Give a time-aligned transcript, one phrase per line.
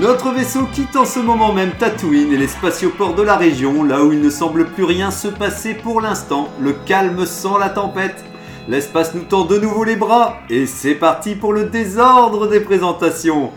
[0.00, 4.04] Notre vaisseau quitte en ce moment même Tatooine et les spatioports de la région, là
[4.04, 6.50] où il ne semble plus rien se passer pour l'instant.
[6.60, 8.24] Le calme sans la tempête.
[8.68, 13.50] L'espace nous tend de nouveau les bras et c'est parti pour le désordre des présentations.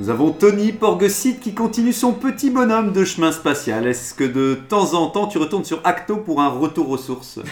[0.00, 3.86] Nous avons Tony Porgesit qui continue son petit bonhomme de chemin spatial.
[3.86, 7.38] Est-ce que de temps en temps tu retournes sur Acto pour un retour aux sources?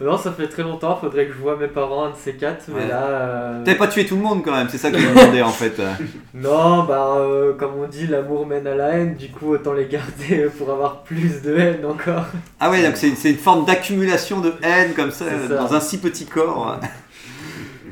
[0.00, 2.64] Non, ça fait très longtemps, faudrait que je vois mes parents, un de ces quatre,
[2.66, 2.88] mais Ouais.
[2.88, 3.04] là...
[3.06, 5.40] euh, T'avais pas tué tout le monde quand même, c'est ça que je me demandais
[5.42, 5.80] en fait.
[6.34, 9.86] Non, bah, euh, comme on dit, l'amour mène à la haine, du coup, autant les
[9.86, 12.24] garder pour avoir plus de haine encore.
[12.58, 15.26] Ah ouais, donc c'est c'est une forme d'accumulation de haine comme ça.
[15.48, 16.80] dans un si petit corps.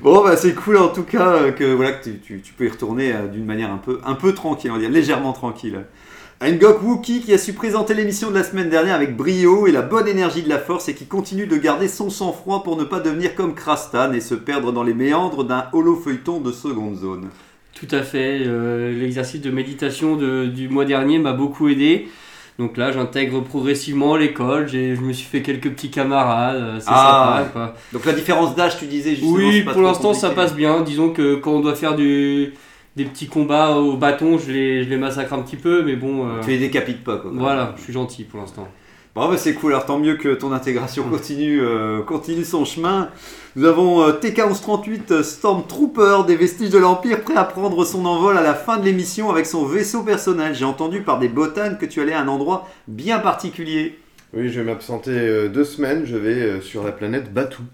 [0.02, 2.68] Bon, bah c'est cool en tout cas euh, que, voilà, que tu, tu- peux y
[2.68, 5.84] retourner euh, d'une manière un peu, un peu tranquille, on va dire, légèrement tranquille.
[6.44, 9.82] Ngok Wookie qui a su présenter l'émission de la semaine dernière avec brio et la
[9.82, 12.98] bonne énergie de la force et qui continue de garder son sang-froid pour ne pas
[12.98, 17.28] devenir comme Krastan et se perdre dans les méandres d'un holo-feuilleton de seconde zone.
[17.78, 18.40] Tout à fait.
[18.44, 22.08] euh, L'exercice de méditation de- du mois dernier m'a beaucoup aidé.
[22.62, 24.68] Donc là, j'intègre progressivement l'école.
[24.68, 26.56] j'ai- Je me suis fait quelques petits camarades.
[26.56, 27.48] euh, C'est Ah, sympa.
[27.52, 27.74] quoi.
[27.92, 29.32] Donc la différence d'âge, tu disais justement.
[29.34, 30.80] Oui, pas pour l'instant, ça passe bien.
[30.82, 32.52] Disons que quand on doit faire du,
[32.94, 35.82] des petits combats au bâton, je les, je les massacre un petit peu.
[35.82, 37.32] Mais bon, euh, Tu les décapites pas quoi.
[37.34, 38.68] voilà, je suis gentil pour l'instant.
[39.14, 43.10] Bon, bah, c'est cool, alors tant mieux que ton intégration continue, euh, continue son chemin.
[43.56, 48.38] Nous avons euh, TK1138 euh, Stormtrooper, des vestiges de l'Empire, prêt à prendre son envol
[48.38, 50.54] à la fin de l'émission avec son vaisseau personnel.
[50.54, 53.98] J'ai entendu par des botanes que tu allais à un endroit bien particulier.
[54.34, 56.06] Oui, je vais m'absenter euh, deux semaines.
[56.06, 57.64] Je vais euh, sur la planète Batuu.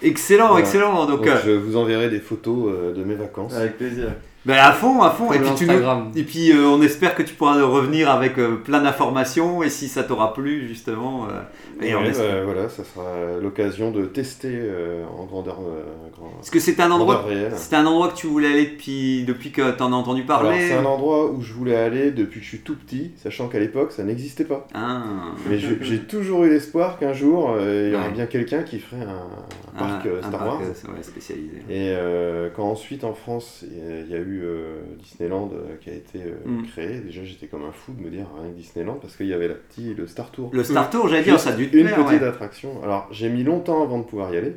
[0.00, 0.60] Excellent, Voilà.
[0.64, 1.04] excellent.
[1.04, 3.52] Donc, Donc, euh, je vous enverrai des photos euh, de mes vacances.
[3.54, 4.06] Avec plaisir.
[4.46, 5.32] Bah, à fond, à fond.
[5.32, 6.10] Et puis, tu nous- l'Instagram.
[6.16, 9.88] et puis, euh, on espère que tu pourras revenir avec euh, plein d'informations et si
[9.88, 11.26] ça t'aura plu, justement.
[11.26, 11.40] euh,
[11.84, 13.04] et on Ouais, espère- bah, voilà, ça sera
[13.40, 15.58] l'occasion de tester euh, en grandeur.
[15.60, 15.82] euh,
[16.16, 17.24] grand- Est-ce que c'est un endroit,
[17.72, 20.74] un endroit que tu voulais aller depuis, depuis que tu en as entendu parler c'est
[20.74, 23.92] un endroit où je voulais aller depuis que je suis tout petit, sachant qu'à l'époque,
[23.92, 24.66] ça n'existait pas.
[24.74, 25.02] Ah.
[25.48, 28.12] Mais j'ai toujours eu l'espoir qu'un jour, euh, il y aura Ouais.
[28.12, 30.60] bien quelqu'un qui ferait un, un parc Un- un Star parc, Wars.
[30.60, 31.56] ouais, spécialisé.
[31.68, 35.94] Et euh, quand ensuite en France il y a eu euh, Disneyland euh, qui a
[35.94, 36.66] été euh, Mm.
[36.66, 39.32] créé, déjà j'étais comme un fou de me dire rien que Disneyland parce qu'il y
[39.34, 40.50] avait la petite, le Star Tour.
[40.52, 42.26] Le Star Tour, j'allais dire, ça a dû te Une plaire, petite ouais.
[42.28, 42.82] attraction.
[42.82, 44.54] Alors j'ai mis longtemps avant de pouvoir y aller.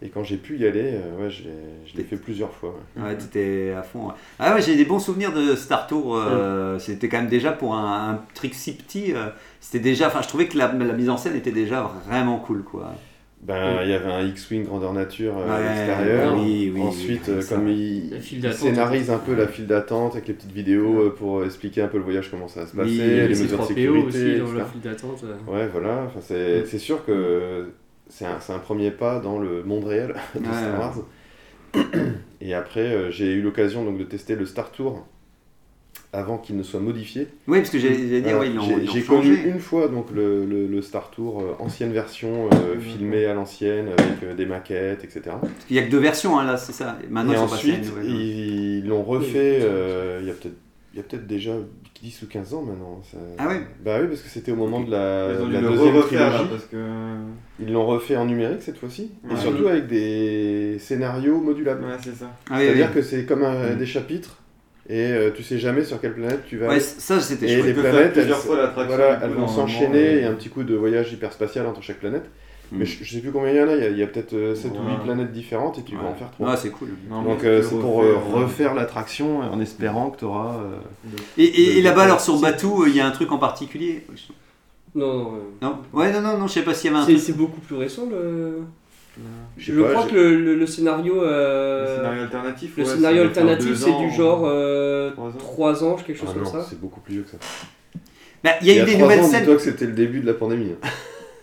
[0.00, 1.42] Et quand j'ai pu y aller, euh, ouais, je
[1.96, 2.72] l'ai- fait plusieurs fois.
[2.96, 3.02] ouais.
[3.02, 4.06] Ouais, t'étais à fond.
[4.06, 4.14] ouais.
[4.38, 6.14] Ah ouais, j'ai des bons souvenirs de Star Tour.
[6.16, 9.12] euh, C'était quand même déjà pour un, un truc si petit.
[9.12, 9.26] euh,
[9.60, 10.06] C'était déjà.
[10.06, 12.94] Enfin, je trouvais que la, la mise en scène était déjà vraiment cool, quoi.
[13.40, 16.36] Ben, il y avait un X-Wing grandeur nature euh, à Ouais, l'extérieur.
[16.38, 20.34] oui, oui, Ensuite, oui, euh, comme il, scénarise un peu la file d'attente avec les
[20.34, 22.98] petites vidéos euh, pour expliquer un peu le voyage, comment ça va se passer, Oui,
[22.98, 25.24] les mesures de 3PO sécurité, aussi dans la file d'attente.
[25.46, 26.02] Ouais, voilà.
[26.06, 27.70] Enfin, c'est c'est sûr que
[28.08, 30.78] c'est un, c'est un premier pas dans le monde réel de Ouais, Star ouais.
[30.78, 30.98] Wars.
[32.40, 35.06] Et après, j'ai eu l'occasion donc de tester le Star Tour
[36.12, 37.26] avant qu'il ne soit modifié.
[37.46, 38.38] Oui, parce que dit, Voilà.
[38.38, 38.50] ouais,
[38.92, 43.26] J'ai- connu une fois donc le, le- le Star Tour euh, ancienne version euh, filmée
[43.26, 45.20] à l'ancienne avec euh, des maquettes, etc.
[45.40, 46.96] Parce qu'il y a que deux versions, hein, là, c'est ça.
[47.10, 50.54] Maintenant, Et ils ensuite, nouvelle, ils l'ont refait euh, il y a peut-être
[50.94, 51.52] il y a peut-être déjà
[52.02, 53.02] 10 ou 15 ans maintenant.
[53.12, 55.52] ça- Ah ouais Bah oui, parce que c'était au moment de la, Ils ont de
[55.52, 56.44] la le deuxième là trilogie.
[56.50, 56.76] parce que.
[57.60, 59.34] Ils l'ont refait en numérique cette fois-ci, Ouais.
[59.34, 61.84] et surtout avec des scénarios modulables.
[61.84, 62.30] Ouais, c'est ça.
[62.50, 62.94] Ah oui, C'est-à-dire oui.
[62.94, 63.78] que c'est comme un- Mm.
[63.78, 64.38] des chapitres,
[64.88, 67.72] et euh, tu sais jamais sur quelle planète tu vas Ouais, ça, c'était Et les
[67.74, 70.74] planètes, elles, fois voilà, elles vont s'enchaîner, et- il y a un petit coup de
[70.74, 72.30] voyage hyperspatial entre chaque planète.
[72.70, 72.78] Mm.
[72.78, 74.02] Mais je, je sais plus combien il y en a, il y a, il y
[74.02, 74.92] a peut-être 7 ou Ouais.
[74.92, 76.50] 8 planètes différentes, et tu vas en faire 3.
[76.50, 76.88] Ouais, c'est cool.
[77.08, 80.56] Non, Donc euh, c'est pour euh, euh, refaire l'attraction en espérant que tu auras...
[81.38, 84.04] Et, et- et là-bas, alors, sur Batou, il y a un truc en particulier?
[84.94, 85.34] Non, non.
[85.34, 85.78] euh, Non?
[85.92, 88.06] Ouais, non, non, non, je sais pas s'il y avait un c'est beaucoup plus récent
[88.10, 88.60] le.
[89.56, 91.22] Je Je, pas, crois que le, le- le scénario.
[91.24, 95.96] euh, Le scénario alternatif, le ouais, scénario alternatif, c'est ans, du genre euh, 3 ans,
[95.96, 96.66] quelque chose Ah comme non, ça.
[96.68, 97.36] c'est beaucoup plus vieux que ça.
[98.44, 99.40] Bah, il y a eu des trois nouvelles ans, scènes.
[99.40, 100.72] dis-toi que c'était le début de la pandémie.
[100.84, 100.88] hein.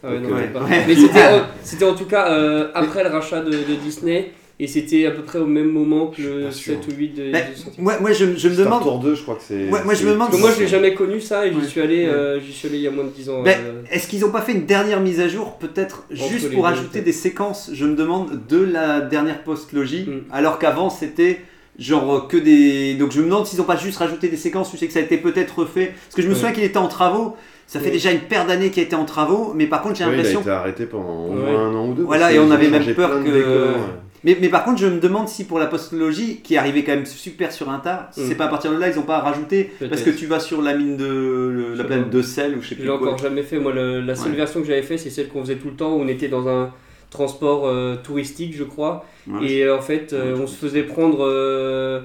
[0.03, 0.47] Ah ouais, non, Ouais.
[0.47, 0.61] pas.
[0.63, 0.83] Ouais.
[0.87, 5.05] Mais c'était en- en tout cas euh, après le rachat de, de Disney et c'était
[5.05, 6.75] à peu près au même moment que Je le pas sûr.
[6.81, 7.81] 7 ou 8 de, Bah, de sortie.
[7.81, 8.81] moi, moi, je, je me demande.
[8.83, 9.69] Tour 2, je crois que c'est...
[9.69, 11.57] Ouais, moi, je me demande Parce que moi je l'ai jamais connu ça et j'y
[11.57, 11.63] Ouais.
[11.65, 12.13] suis allé Ouais.
[12.13, 13.43] euh, j'y suis allé il y a moins de 10 ans.
[13.45, 16.69] Euh, Est-ce qu'ils n'ont pas fait une dernière mise à jour, peut-être juste pour deux,
[16.69, 20.31] ajouter des séquences, je me demande, de la dernière post-logie, Mm.
[20.33, 21.41] alors qu'avant c'était
[21.77, 22.93] genre euh, que des.
[22.95, 24.99] Donc je me demande s'ils ont pas juste rajouté des séquences, tu sais que ça
[24.99, 25.87] a été peut-être refait.
[26.05, 26.39] Parce que je me Ouais.
[26.39, 27.35] souviens qu'il était en travaux.
[27.67, 27.91] Ça fait Ouais.
[27.91, 30.13] déjà une paire d'années qu'il a été en travaux, mais par contre j'ai Ouais, il
[30.13, 31.51] a l'impression été arrêté pendant au Ouais.
[31.51, 32.03] moins un an ou deux.
[32.03, 33.81] Voilà, et on avait même peur que- décors, ouais.
[34.25, 36.95] Mais, mais par contre, je me demande si pour la postologie, qui est arrivée quand
[36.95, 38.21] même super sur un tas, Mm.
[38.27, 39.69] c'est pas à partir de là, ils ont pas rajouté.
[39.87, 41.05] Parce que tu vas sur la mine de.
[41.05, 43.07] le- Je la planète de sel ou je sais Je plus l'ai quoi.
[43.07, 43.59] encore jamais fait.
[43.59, 44.37] Moi, le- la seule Ouais.
[44.37, 46.47] version que j'avais fait, c'est celle qu'on faisait tout le temps où on était dans
[46.49, 46.71] un
[47.11, 49.05] transport euh, touristique, je crois.
[49.27, 49.45] Ouais.
[49.47, 52.01] Et euh, en fait, euh, on se faisait prendre euh,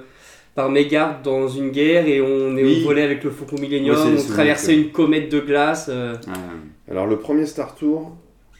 [0.54, 2.84] par mégarde dans une guerre et on est Oui.
[2.84, 3.96] volé avec le Faucon Millenium.
[3.96, 5.86] Ouais, on traversait une comète de glace.
[5.88, 6.90] euh, Ouais.
[6.90, 8.14] Alors le premier Star Tour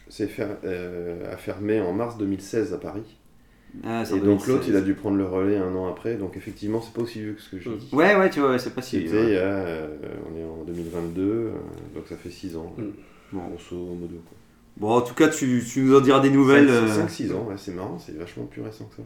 [0.09, 0.29] s'est
[0.65, 3.03] euh, fermé en mars 2016 à Paris.
[3.85, 4.47] Ah, Et donc 2016.
[4.49, 6.15] l'autre, il a dû prendre le relais un an après.
[6.15, 7.77] Donc effectivement, c'est pas aussi vieux que ce que je Mm.
[7.77, 7.89] dis.
[7.95, 8.97] Ouais, ouais, tu vois, c'est pas si.
[9.07, 9.37] Ouais.
[9.37, 9.87] a, euh,
[10.31, 11.51] on est en 2022, euh,
[11.95, 12.83] donc ça fait 6 ans, Mm.
[13.33, 13.41] Bon.
[13.47, 14.15] grosso modo.
[14.27, 14.37] quoi.
[14.77, 16.67] Bon, en tout cas, tu, tu nous en diras des nouvelles.
[16.69, 19.03] euh, 5-6 ans, ouais, c'est marrant, c'est vachement plus récent que ça.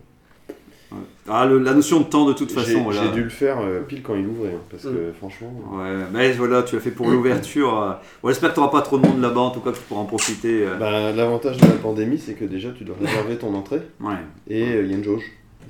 [0.95, 1.01] Ouais.
[1.29, 2.83] Ah, le- la notion de temps, de toute J'ai façon.
[2.83, 3.01] voilà.
[3.03, 5.13] j'ai dû le faire euh, pile quand il ouvrait, hein, parce que Mm.
[5.17, 5.53] franchement.
[5.73, 7.81] Ouais, mais voilà, tu l'as fait pour l'ouverture.
[7.81, 7.91] euh.
[8.23, 10.01] Bon, j'espère que tu pas trop de monde là-bas, en tout cas, que tu pourras
[10.01, 10.65] en profiter.
[10.65, 10.75] euh.
[10.77, 14.13] Bah, L'avantage de la pandémie, c'est que déjà tu dois réserver ton entrée Ouais.
[14.47, 15.23] et euh, il y a une jauge.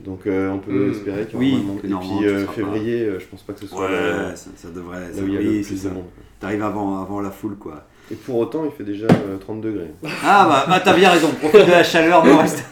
[0.03, 0.91] Donc euh, on peut Mm.
[0.91, 2.13] espérer qu'il y Oui, aura moins de monde.
[2.13, 4.69] Et puis euh, pas- février, euh, je pense pas que ce soit Ouais, ça, ça
[4.69, 5.11] devrait.
[5.13, 6.03] ça- oui, de monde.
[6.39, 7.85] T'arrives avant, avant la foule, quoi.
[8.11, 9.91] Et pour autant, il fait déjà euh, 30 degrés.
[10.23, 12.63] Ah bah, bah, t'as bien raison, profite de la chaleur, nous, reste-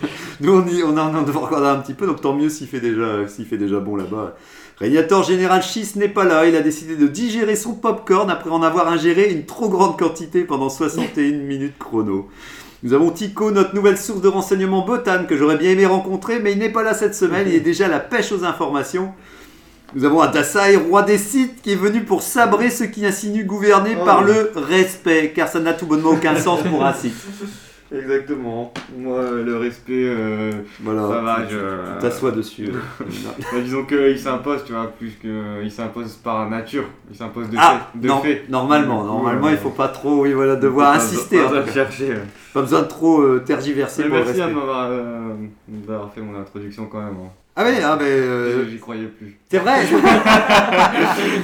[0.42, 2.80] nous on, y, on, en, on regarder un petit peu, donc tant mieux s'il fait
[2.80, 4.36] déjà, s'il fait déjà bon là-bas.
[4.78, 8.62] Régnator Général Schiss n'est pas là, il a décidé de digérer son popcorn après en
[8.62, 12.28] avoir ingéré une trop grande quantité pendant 61 minutes chrono.
[12.84, 16.52] Nous avons Tico, notre nouvelle source de renseignement botane que j'aurais bien aimé rencontrer, mais
[16.52, 19.14] il n'est pas là cette semaine, il est déjà à la pêche aux informations.
[19.96, 23.96] Nous avons Adasai, roi des sites, qui est venu pour sabrer ceux qui insinuent gouverner
[24.02, 24.06] Oh.
[24.06, 27.14] par le respect, car ça n'a tout bonnement aucun sens pour un site.
[27.96, 28.74] Exactement.
[28.98, 30.52] Moi, euh, le respect, euh,
[30.82, 31.60] Voilà, ça va, tu- je...
[31.60, 32.70] tu t'assois dessus.
[33.52, 35.62] Bah, disons qu'il s'impose, tu vois, plus que...
[35.64, 36.86] Il s'impose par nature.
[37.12, 38.00] Il s'impose de ah, fait.
[38.00, 38.46] De non, fait.
[38.50, 41.38] normalement, normalement, euh, il faut pas trop, oui, voilà, devoir insister.
[41.38, 41.72] Pas, besoin de cas.
[41.74, 42.12] chercher.
[42.14, 42.24] euh.
[42.56, 44.60] Pas besoin de trop euh, tergiverser Mais pour le merci à respect.
[44.60, 45.34] m'avoir euh,
[45.68, 47.10] d'avoir fait mon introduction quand même.
[47.24, 47.30] hein.
[47.56, 49.38] Ah oui, ah, mais euh, J'y croyais plus.
[49.52, 49.82] c'est vrai.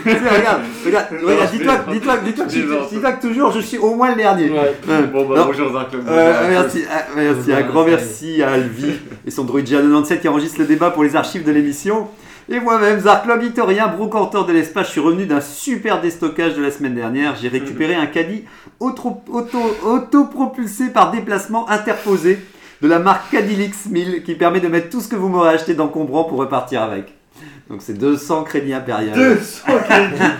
[0.05, 4.09] regarde, regarde, regarde, dis-toi, dis-toi, dis-toi, que je- dis-toi que toujours, je suis au moins
[4.09, 4.49] le dernier.
[4.49, 4.75] Ouais.
[4.89, 5.45] Euh, Bon, bah non.
[5.45, 6.03] bonjour Zarklob.
[6.09, 8.91] Euh, merci, ah, merci, un grand merci à Alvi
[9.25, 12.07] et son droïde GA97 qui enregistre le débat pour les archives de l'émission.
[12.51, 16.71] Et moi-même, Zarklob Victorien, brocanteur de l'espace, je suis revenu d'un super déstockage de la
[16.71, 17.35] semaine dernière.
[17.39, 18.45] J'ai récupéré un caddie
[18.79, 22.39] auto- auto- autopropulsé par déplacement interposé
[22.81, 25.73] de la marque Cadillix 1000 qui permet de mettre tout ce que vous m'aurez acheté
[25.73, 27.13] d'encombrant pour repartir avec.
[27.69, 29.15] Donc c'est 200 crédits impérial.
[29.15, 30.31] 200 Mais ça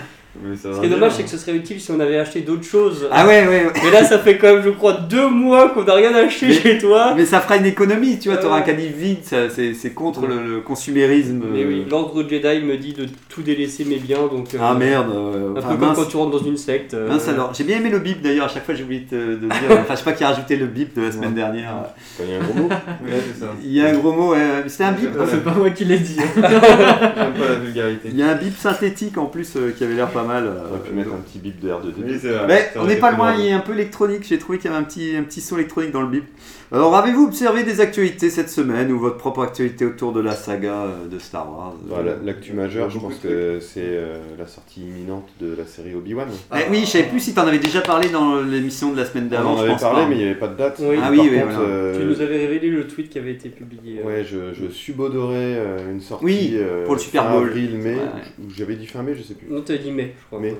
[0.54, 3.08] Ce qui est dommage, c'est que ce serait utile si on avait acheté d'autres choses.
[3.10, 3.72] Ah ouais, ouais, ouais.
[3.84, 6.52] Mais là, ça fait quand même, je crois, deux mois qu'on n'a rien acheté Mais-
[6.54, 7.14] chez toi.
[7.16, 9.90] Mais ça fera une économie, tu vois, tu auras un caddie vide, ça, c'est c'est
[9.90, 11.42] contre le, le consumérisme.
[11.52, 11.68] Mais euh.
[11.68, 14.54] oui, l'ordre Jedi me dit de tout délaisser mes biens, donc.
[14.54, 15.10] euh, Ah merde.
[15.12, 16.94] euh, Un enfin, peu comme quand tu rentres dans une secte.
[16.94, 19.16] euh, Mince alors, j'ai bien aimé le bip d'ailleurs, à chaque fois j'ai oublié de,
[19.16, 21.34] te- de dire, enfin je sais pas qui a rajouté le bip de la semaine
[21.34, 21.74] dernière.
[22.20, 22.68] Il y a un gros mot.
[23.40, 23.46] Ça.
[23.64, 24.34] Il y a un gros mot,
[24.68, 25.10] c'était un bip.
[25.18, 26.16] Ah, C'est pas moi qui l'ai dit.
[26.16, 28.08] J'aime pas la vulgarité.
[28.12, 30.46] Il y a un bip synthétique en plus euh, qui avait l'air pas mal.
[30.46, 32.04] euh, On aurait pu mettre un petit bip de R2D2.
[32.22, 32.30] Oui.
[32.48, 34.82] Mais on n'est pas loin, il est un peu électronique, j'ai trouvé qu'il y avait
[34.82, 36.24] un petit, un petit son électronique dans le bip.
[36.72, 40.84] Alors avez-vous observé des actualités cette semaine ou votre propre actualité autour de la saga
[40.84, 44.46] euh, de Star Wars Bah, la- L'actu majeure, je Beaucoup pense que c'est euh, la
[44.46, 46.28] sortie imminente de la série Obi-Wan.
[46.54, 49.24] Eh oui, je savais plus si t'en avais déjà parlé dans l'émission de la semaine
[49.26, 50.08] On d'avant, en je avait pense parlé, pas.
[50.08, 50.76] mais il n'y avait pas de date.
[50.80, 50.94] Oui.
[50.96, 51.58] Ah Par oui, oui, contre, voilà.
[51.60, 54.00] euh, Tu nous avais révélé le tweet qui avait été publié.
[54.04, 57.48] euh, Ouais, je, je subodorais euh, une sortie Oui, euh, pour le Super Bowl.
[57.48, 58.44] avril, mai, Ouais, ouais.
[58.46, 59.48] ou j'avais dit fin mai, je sais plus.
[59.52, 60.38] Non, t'as dit mai, je crois.
[60.38, 60.54] Mais-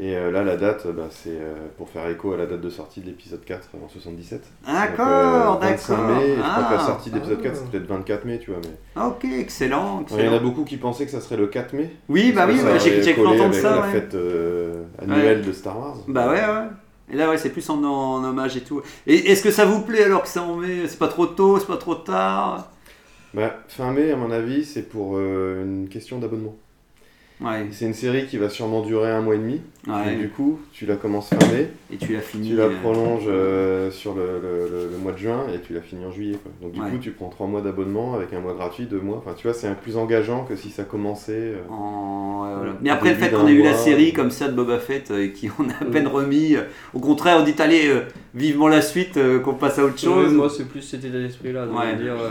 [0.00, 2.70] Et euh, là, la date, bah, c'est euh, pour faire écho à la date de
[2.70, 4.42] sortie de l'épisode 4 en 77.
[4.64, 6.06] D'accord, euh, 25 d'accord.
[6.16, 7.58] mai, je crois que la Ah, sortie de l'épisode 4, ah.
[7.60, 8.60] c'est peut-être 24 mai, tu vois.
[8.62, 9.02] Mais...
[9.02, 11.90] Ok, excellent, Il y en a beaucoup qui pensaient que ça serait le 4 mai.
[12.08, 13.74] Oui, bah oui, j'ai cru entendre ça.
[13.74, 13.92] la ouais.
[13.92, 15.96] fête euh, annuelle de Star Wars.
[16.06, 16.68] Bah ouais, ouais.
[17.10, 18.82] Et là, ouais, c'est plus en, en hommage et tout.
[19.06, 21.58] Et est-ce que ça vous plaît alors que ça en met C'est pas trop tôt,
[21.58, 22.68] c'est pas trop tard?
[23.34, 26.54] Bah, fin mai, à mon avis, c'est pour euh, une question d'abonnement.
[27.40, 29.60] Ouais, C'est une série qui va sûrement durer un mois et demi.
[30.10, 32.50] Et du coup, tu la commences fin mai, Et tu l'as fini.
[32.50, 35.72] tu la euh, prolonges euh, sur le, le- le- le mois de juin et tu
[35.72, 36.36] la finis en juillet.
[36.42, 36.50] Quoi.
[36.60, 36.90] Donc du Ouais.
[36.90, 39.16] coup, tu prends trois mois d'abonnement avec un mois gratuit, deux mois.
[39.24, 41.32] Enfin, tu vois, c'est un plus engageant que si ça commençait.
[41.54, 42.72] euh, en- ouais, voilà.
[42.72, 45.10] Au Mais après le fait qu'on ait eu la série comme ça de Boba Fett
[45.10, 48.00] euh, et qui on a à peine remis, euh, au contraire on dit allez euh,
[48.34, 50.32] vivement la suite, euh, qu'on passe à autre chose.
[50.34, 51.66] moi, c'est plus cet état d'esprit-là.
[51.66, 51.94] de Ouais.
[51.96, 52.30] me dire, euh,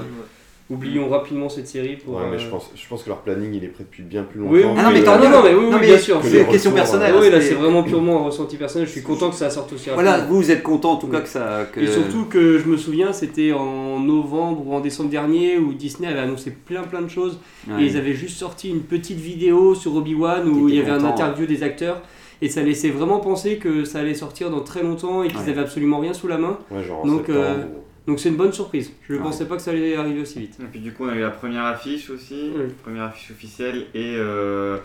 [0.69, 2.15] oublions rapidement cette série pour.
[2.15, 4.23] Ouais, mais euh, je pense, je pense que leur planning il est prêt depuis bien
[4.23, 4.53] plus longtemps.
[4.53, 5.29] Oui, oui, Ah non, mais non, mieux.
[5.29, 6.19] non, mais oui, Non, mais bien sûr.
[6.21, 7.13] que C'est les question personnelle.
[7.19, 8.87] Oui, là c'est- vraiment purement un ressenti personnel.
[8.87, 10.33] Je suis content que ça sorte aussi Voilà, rapidement.
[10.35, 11.23] vous, vous êtes content en tout cas Oui.
[11.23, 11.65] que ça.
[11.71, 11.79] Que...
[11.79, 16.07] Et surtout que je me souviens, c'était en novembre ou en décembre dernier où Disney
[16.07, 17.83] avait annoncé plein plein de choses Ouais.
[17.83, 21.03] et ils avaient juste sorti une petite vidéo sur Obi-Wan où il y avait un
[21.05, 22.01] interview des acteurs
[22.41, 25.49] et ça laissait vraiment penser que ça allait sortir dans très longtemps et qu'ils Ouais.
[25.49, 26.59] avaient absolument rien sous la main.
[26.69, 28.91] Ouais, genre en Donc, septembre, euh, ou- Donc c'est une bonne surprise.
[29.07, 29.23] Je ne Ouais.
[29.23, 30.57] pensais pas que ça allait arriver aussi vite.
[30.61, 32.63] Et puis du coup, on a eu la première affiche aussi, Oui.
[32.83, 34.77] première affiche officielle, et euh,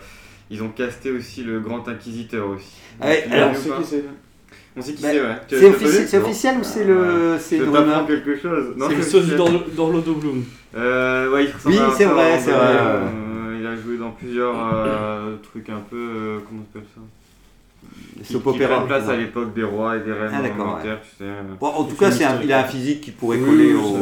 [0.51, 2.75] ils ont casté aussi le Grand Inquisiteur aussi.
[3.01, 4.03] Ouais, alors, vu on sait qui c'est.
[4.75, 5.35] On sait qui Bah, c'est, ouais.
[5.49, 7.37] C'est offici- officiel ou c'est le.
[7.39, 7.59] C'est
[8.07, 8.73] quelque chose.
[8.75, 9.27] Non, C'est le sauce
[9.75, 10.43] d'Orlando Bloom.
[10.75, 14.55] Euh, ouais, il ressemble Oui, c'est vrai, c'est vrai, euh, il a joué dans plusieurs
[14.73, 15.95] euh, trucs un peu.
[15.95, 17.01] euh, comment on appelle ça?
[18.23, 21.23] Qui, qui prennent place à l'époque des rois et des reines Ah, Angleterre, tu sais.
[21.23, 21.41] euh.
[21.59, 23.97] Bon, en tout cas, un- il a un physique qui pourrait coller oui, au.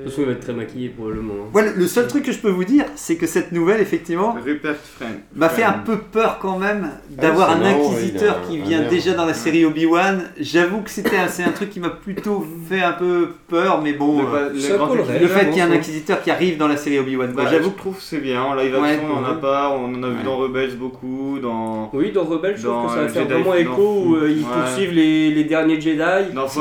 [0.00, 1.34] De toute façon, il va être très maquillé probablement.
[1.34, 1.50] hein.
[1.54, 4.34] Ouais, le- le seul truc que je peux vous dire, c'est que cette nouvelle, effectivement,
[4.44, 5.14] Rupert Friend.
[5.36, 6.88] m'a fait un peu peur quand même
[7.18, 8.88] Ah d'avoir un marrant, inquisiteur il a qui un vient air.
[8.90, 10.22] déjà dans la série Obi-Wan.
[10.38, 13.92] J'avoue que c'était un, c'est un truc qui m'a plutôt fait un peu peur, mais
[13.92, 14.22] bon.
[14.22, 16.98] Le, euh, le Le fait qu'il y ait un inquisiteur qui arrive dans la série
[16.98, 17.44] Obi-Wan, quoi.
[17.44, 18.42] bah, j'avoue je trouve que c'est bien.
[18.42, 19.70] En live Ouais, action, on n'en a pas.
[19.78, 20.24] On en a vu Ouais.
[20.24, 21.38] dans Rebels beaucoup.
[21.42, 21.90] Dans.
[21.92, 24.92] Oui, dans Rebelle, je trouve que ça va faire vraiment écho où euh, ils poursuivent
[24.92, 26.00] les, les derniers Jedi.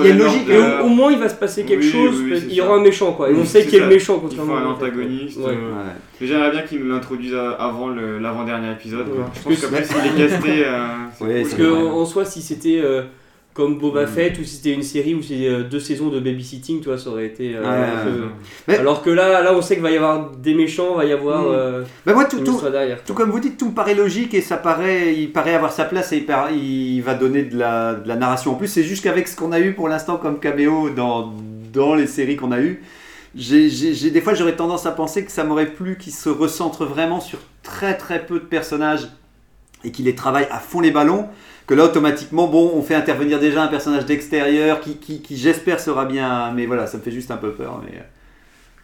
[0.02, 2.62] Il y a logique, Et au, moins il va se passer quelque chose, qu'il y
[2.62, 3.29] aura un méchant quoi.
[3.30, 3.86] Et on sait qu'il a ça.
[3.88, 5.38] le méchant Il faut contrairement un antagoniste.
[5.38, 5.46] Ouais.
[5.48, 5.92] euh, Ouais.
[6.22, 9.08] Mais J'aimerais bien qu'ils nous l'introduisent euh, avant l'avant-dernier épisode.
[9.08, 9.16] Ouais.
[9.36, 10.66] Je pense que qu'après, s'il est casté.
[10.66, 11.40] euh, c'est Ouais, cool.
[11.42, 11.82] Parce c'est que vrai.
[11.82, 13.04] en en soi, si c'était euh,
[13.54, 14.08] comme Boba Mm.
[14.08, 16.98] Fett ou si c'était une série où c'est euh, deux saisons de babysitting, tu vois,
[16.98, 17.56] ça aurait été.
[17.56, 18.26] euh,
[18.68, 21.12] Mais- Alors que là, là, on sait qu'il va y avoir des méchants, va y
[21.12, 21.44] avoir
[22.06, 23.04] Bah, moi, tout, tout, histoire derrière.
[23.04, 25.84] tout comme vous dites, tout me paraît logique et ça paraît, il paraît avoir sa
[25.86, 28.68] place et il, par- il va donner de la, de la narration en plus.
[28.68, 31.34] C'est juste qu'avec ce qu'on a eu pour l'instant comme caméo dans,
[31.74, 32.82] dans les séries qu'on a eues,
[33.36, 37.20] j'ai, des fois j'aurais tendance à penser que ça m'aurait plu qu'il se recentre vraiment
[37.20, 39.08] sur très très peu de personnages
[39.84, 41.28] et qu'il les travaille à fond les ballons.
[41.68, 45.80] Que là, automatiquement, bon, on fait intervenir déjà un personnage d'extérieur qui, qui, qui, j'espère,
[45.80, 46.52] sera bien.
[46.52, 47.80] Mais voilà, ça me fait juste un peu peur.
[47.86, 48.04] Mais,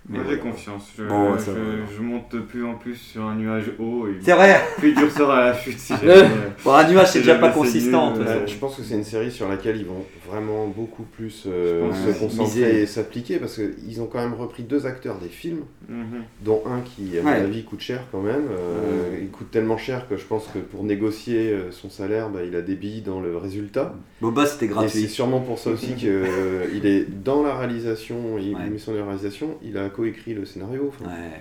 [0.07, 0.91] mais Moi, j'ai confiance.
[0.97, 1.51] Je, Bon, ouais, ça
[1.95, 5.11] je- monte de plus en plus sur un nuage haut et C'est vrai, plus dur
[5.11, 6.27] sera la chute si jamais.
[6.63, 8.13] bon, un nuage, c'est déjà pas consistant.
[8.13, 8.39] saigné, de toute euh, façon.
[8.45, 11.85] Ouais, je pense que c'est une série sur laquelle ils vont vraiment beaucoup plus euh,
[11.85, 12.81] Je pense, se ouais, concentrer miser.
[12.81, 16.23] et s'appliquer parce qu'ils ont quand même repris deux acteurs des films, Mhm.
[16.43, 17.35] dont un qui, à mon Ouais.
[17.37, 18.47] avis, coûte cher quand même.
[18.51, 22.39] Euh, Il coûte tellement cher que je pense que pour négocier euh, son salaire, bah,
[22.47, 23.95] il a des billes dans le résultat.
[24.21, 25.07] Boba, c'était Et c'est gratuit.
[25.07, 28.69] sûrement pour ça aussi qu'il est dans la réalisation, il Ouais.
[28.69, 30.89] met son réalisation, il a coécrit le scénario.
[30.93, 31.39] enfin, Ouais, ouais.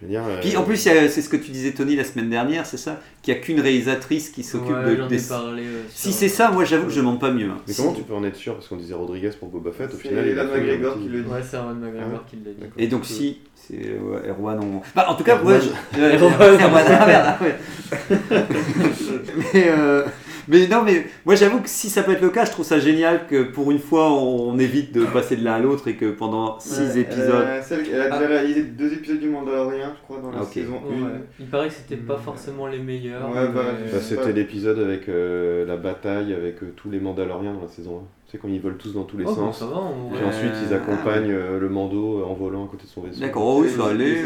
[0.00, 1.70] Je veux dire, euh, Puis en plus, il y a- c'est ce que tu disais,
[1.70, 5.06] Tony, la semaine dernière, c'est ça Qu'il n'y a qu'une réalisatrice qui s'occupe Ouais, de.
[5.06, 7.48] des- parlé, euh, Si sur- c'est ça, moi j'avoue que je demande pas mieux.
[7.50, 7.58] hein.
[7.68, 9.96] Mais comment tu peux en être sûr Parce qu'on disait Rodriguez pour Boba Fett, au
[9.96, 11.28] C'est final il a McGregor qui le dit.
[11.30, 12.20] Ouais, c'est Erwan McGregor Ah ouais.
[12.28, 12.72] qui l'a dit.
[12.78, 13.80] Et donc si, c'est
[14.28, 14.80] Erwan, on...
[14.96, 15.60] Bah en tout cas, Erwan.
[15.60, 15.60] moi...
[15.94, 17.56] je- Erwan, ah, merde, ah, ouais.
[19.54, 20.04] mais, euh,
[20.48, 22.78] mais non, mais moi j'avoue que si ça peut être le cas, je trouve ça
[22.78, 26.10] génial que pour une fois on, évite de passer de l'un à l'autre et que
[26.10, 27.30] pendant six Ouais, épisodes...
[27.30, 30.44] euh, celle- elle a déjà réalisé deux épisodes du Mandalorian, je crois, dans la Ah,
[30.44, 30.96] saison Ouais.
[31.04, 31.10] 1.
[31.40, 33.28] Il paraît que c'était pas forcément les meilleurs.
[33.30, 33.98] Ouais, bah, mais- Bah.
[34.00, 38.00] C'était l'épisode avec euh, la bataille avec euh, tous les Mandaloriens dans la saison 1.
[38.26, 39.62] Tu sais, quand ils volent tous dans tous les Oh, bon, sens.
[39.62, 42.88] va, on- Euh, ensuite, ils ah, accompagnent euh, le Mando en volant à côté de
[42.88, 43.20] son vaisseau.
[43.20, 44.22] D'accord, oh oui, ça allait.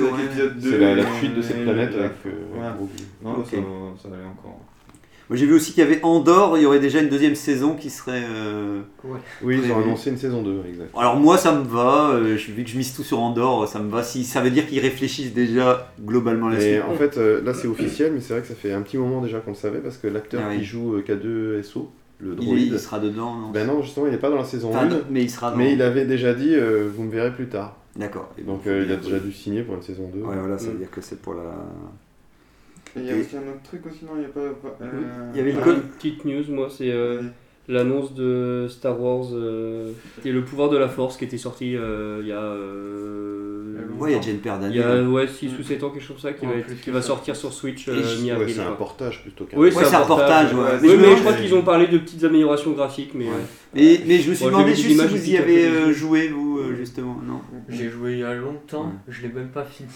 [0.60, 2.88] C'est C'est la, la fuite de cette planète la- avec euh, Ouais.
[3.22, 3.50] Non, ça,
[4.02, 4.60] ça allait encore.
[5.28, 7.74] Moi j'ai vu aussi qu'il y avait Andorre, il y aurait déjà une deuxième saison
[7.74, 8.22] qui serait...
[8.24, 8.80] euh,
[9.42, 10.90] Oui, ils ont annoncé une saison 2, exact.
[10.96, 13.90] Alors moi ça me va, euh, vu que je mise tout sur Andorre, ça me
[13.90, 14.02] va.
[14.04, 16.82] Si ça veut dire qu'ils réfléchissent déjà globalement la Mais suite.
[16.88, 19.20] en fait, euh, là c'est officiel, mais c'est vrai que ça fait un petit moment
[19.20, 20.58] déjà qu'on le savait parce que l'acteur Ah oui.
[20.58, 21.86] qui joue euh, K2SO,
[22.20, 24.44] le Il, droïde, il sera dedans, non ben non, justement, il n'est pas dans la
[24.44, 25.56] saison Enfin, 1, non, mais il sera dans...
[25.56, 27.76] mais il avait déjà dit euh, vous me verrez plus tard.
[27.96, 28.28] D'accord.
[28.46, 30.20] Donc euh, il a déjà dû signer pour une saison 2.
[30.20, 30.78] Ouais, voilà, ça veut Mm.
[30.78, 31.54] dire que c'est pour la...
[32.96, 34.40] Et il y a aussi un autre truc aussi, non Il y a pas.
[34.62, 37.26] pas- euh, Il y avait Une petite news, moi, c'est euh, Ouais.
[37.68, 39.90] l'annonce de Star Wars euh,
[40.24, 42.40] et le pouvoir de la Force qui était sorti euh, il y a.
[42.40, 43.62] euh,
[43.98, 44.76] Ouais, il y a déjà une paire il d'années.
[44.76, 45.08] y a hein.
[45.08, 47.00] ouais, 6 ou 7 ans, quelque chose comme ça, qui, Ouais, va, être- qui va
[47.02, 48.46] sortir sur Switch euh, mi-avril.
[48.48, 49.56] Ouais, c'est un portage plutôt qu'un.
[49.56, 50.60] Oui, c'est un portage, ouais.
[50.62, 50.70] ouais.
[50.82, 53.24] Mais Oui, mais je crois qu'ils ont parlé de petites améliorations graphiques, mais.
[53.24, 53.30] Ouais.
[53.32, 53.40] euh,
[53.74, 56.74] Mais, mais je me suis demandé juste si vous y avez euh, joué, vous, euh,
[56.76, 57.18] justement.
[57.26, 59.88] Non J'ai joué il y a longtemps, je l'ai même pas fini.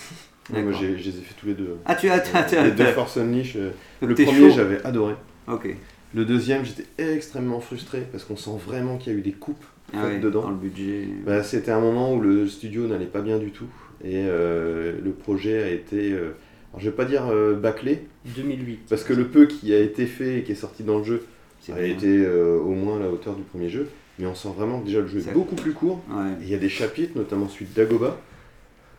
[0.52, 1.76] Moi je les ai fait tous les deux.
[1.84, 2.20] Ah, tu as...
[2.20, 3.70] tu as- tu as- Les deux Force Unleashed, euh,
[4.02, 5.14] le premier j'avais adoré.
[5.48, 5.68] Ok.
[6.14, 9.64] Le deuxième j'étais extrêmement frustré parce qu'on sent vraiment qu'il y a eu des coupes
[9.94, 10.42] Ah ouais, dedans.
[10.42, 11.06] dans le budget.
[11.24, 13.66] Bah, C'était un moment où le studio n'allait pas bien du tout
[14.02, 16.34] et euh, le projet a été, euh,
[16.72, 18.80] alors, je vais pas dire euh, bâclé, 2008.
[18.88, 21.22] parce que le peu qui a été fait et qui est sorti dans le jeu
[21.70, 21.84] a bien.
[21.84, 24.86] été euh, au moins à la hauteur du premier jeu, mais on sent vraiment que
[24.86, 26.02] déjà le jeu est beaucoup plus court.
[26.10, 26.30] Ouais.
[26.40, 28.18] Et Il y a des chapitres, notamment celui de Dagoba,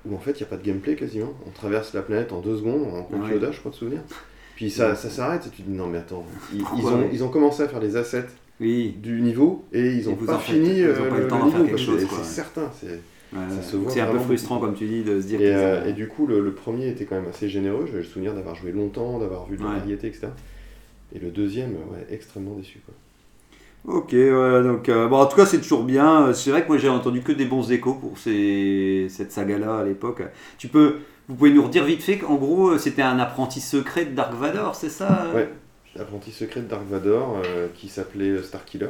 [0.06, 1.34] où en fait il n'y a pas de gameplay quasiment.
[1.48, 3.32] On traverse la planète en deux secondes, en Ouais.
[3.34, 4.00] Yoda, je crois de souvenir.
[4.56, 7.24] Puis ça, ça s'arrête et tu te dis non mais attends, ils, ont, ouais ils
[7.24, 8.28] ont commencé à faire les assets
[8.60, 8.96] Oui.
[9.02, 11.50] du niveau et ils Et ont vous pas fini ils ont euh, pas le temps
[11.50, 12.70] faire quelque chose, C'est- certain.
[12.80, 13.00] c'est-
[13.34, 14.02] Ouais, ouais.
[14.02, 16.42] un peu frustrant, comme tu dis, de se dire Et, euh, et du coup, le,
[16.42, 17.86] le premier était quand même assez généreux.
[17.90, 19.76] J'ai le souvenir d'avoir joué longtemps, d'avoir vu de la Ouais.
[19.78, 20.28] variété, etc.
[21.16, 22.82] Et le deuxième, ouais, extrêmement déçu.
[22.86, 22.94] Quoi.
[23.88, 26.34] Ok, ouais, donc euh, bon, en tout cas c'est toujours bien.
[26.34, 29.84] C'est vrai que moi j'ai entendu que des bons échos pour ces, cette saga-là à
[29.84, 30.22] l'époque.
[30.60, 30.98] Tu peux,
[31.28, 34.76] vous pouvez nous redire vite fait qu'en gros c'était un apprenti secret de Dark Vador,
[34.76, 35.50] c'est ça euh Ouais.
[36.00, 38.90] Apprenti secret de Dark Vador euh, qui s'appelait Starkiller.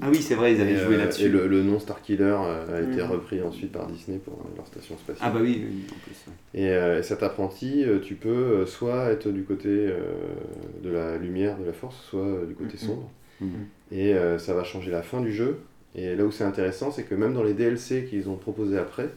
[0.00, 1.26] Ah oui, c'est vrai, ils avaient Et, joué euh, là-dessus.
[1.26, 3.10] Et le, le nom Starkiller euh, a été Mhm.
[3.10, 5.28] repris ensuite par Disney pour euh, leur station spatiale.
[5.28, 6.14] Ah bah oui, oui, en plus.
[6.28, 6.60] ouais.
[6.62, 9.96] Et euh, cet apprenti, euh, tu peux euh, soit être du côté euh,
[10.84, 12.88] de la lumière, de la force, soit euh, du côté Mhm.
[12.88, 13.10] sombre.
[13.40, 13.48] Mhm.
[13.90, 15.60] Et euh, ça va changer la fin du jeu.
[15.94, 19.08] Et là où c'est intéressant, c'est que même dans les DLC qu'ils ont proposés après,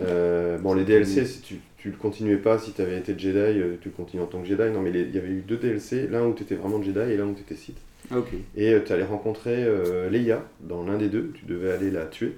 [0.00, 3.38] euh, bon, les DLC, si tu, tu le continuais pas, si tu avais été Jedi,
[3.38, 4.70] euh, tu le continues en tant que Jedi.
[4.70, 7.16] Non, mais il y avait eu deux DLC, l'un où tu étais vraiment Jedi et
[7.16, 7.78] l'un où tu étais Sith.
[8.10, 8.16] Ah.
[8.56, 9.68] Et tu allais rencontrer
[10.10, 12.34] Leia dans l'un des deux, tu devais aller la tuer.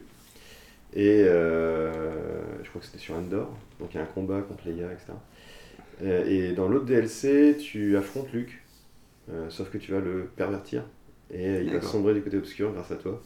[0.95, 3.49] Et je crois que c'était sur Endor,
[3.81, 5.13] donc il y a un combat contre Leia, etc.
[6.27, 8.63] Et dans l'autre DLC, tu affrontes Luke,
[9.31, 10.85] euh, sauf que tu vas le pervertir.
[11.33, 13.21] Et il va sombrer du côté obscur grâce à toi.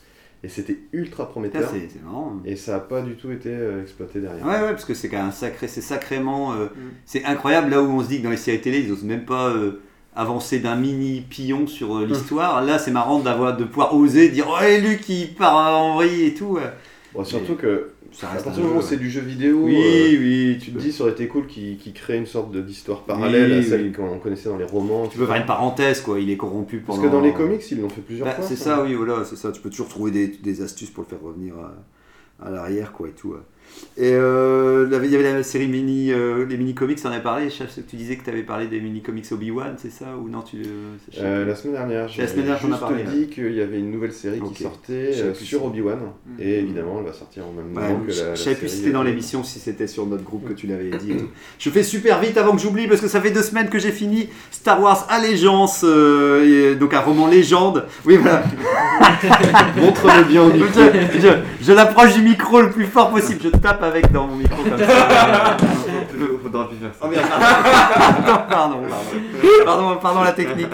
[0.44, 1.68] Et c'était ultra prometteur.
[1.72, 2.40] c'est c'est marrant.
[2.44, 4.44] Et ça n'a pas du tout été euh, exploité derrière.
[4.46, 6.52] Ouais, ouais, parce que c'est quand même sacré, c'est sacrément.
[6.54, 6.66] euh,
[7.04, 9.24] C'est incroyable là où on se dit que dans les séries télé, ils osent même
[9.24, 9.80] pas euh,
[10.14, 12.62] avancer d'un mini pion sur euh, l'histoire.
[12.64, 16.26] Là, c'est marrant d'avoir de pouvoir oser dire Oh, et Luc, il part en vrille
[16.26, 16.46] et tout.
[16.56, 16.70] ouais.
[17.14, 19.62] Bon, surtout que Ça à reste partir un du moment où c'est du jeu vidéo,
[19.64, 23.02] Oui, euh, oui, tu te dis ça aurait été cool qu'ils créent une sorte d'histoire
[23.04, 23.92] parallèle Oui, à celle oui.
[23.92, 25.06] qu'on connaissait dans les romans.
[25.08, 26.18] Tu peux faire une parenthèse, quoi.
[26.20, 27.08] Il est corrompu Parce pendant.
[27.08, 28.44] que dans les comics, ils l'ont fait plusieurs Bah, fois.
[28.46, 29.52] c'est ça, oui, voilà, c'est ça.
[29.52, 33.08] Tu peux toujours trouver des, des astuces pour le faire revenir à, à l'arrière, quoi,
[33.08, 33.30] et tout.
[33.30, 33.38] ouais.
[33.98, 37.48] Et euh, il y avait la série mini, euh, les mini comics, t'en as parlé.
[37.48, 40.04] Je sais que tu disais que tu avais parlé des mini comics Obi-Wan, c'est ça
[40.22, 42.34] ou non tu, euh, Euh, la semaine dernière, j'ai juste
[42.78, 45.98] parlé, dit qu'il y avait une nouvelle série qui sortait sur Obi-Wan.
[46.26, 46.34] Mhm.
[46.40, 48.76] Et évidemment, elle va sortir en même Ouais, moment que la, je savais plus si
[48.78, 51.14] c'était dans l'émission, si c'était sur notre groupe que tu l'avais dit.
[51.58, 53.92] Je fais super vite avant que j'oublie parce que ça fait deux semaines que j'ai
[53.92, 57.86] fini Star Wars Allégeance, et donc un roman légende.
[58.04, 58.42] Oui, voilà.
[59.80, 60.68] Montre-le bien au micro.
[61.14, 63.40] je, je- je l'approche du micro le plus fort possible.
[63.42, 64.86] Je tape avec dans mon micro comme ça.
[66.42, 67.06] Faudra plus faire ça.
[67.06, 68.76] Oh pardon,
[69.64, 70.68] pardon, pardon, la technique.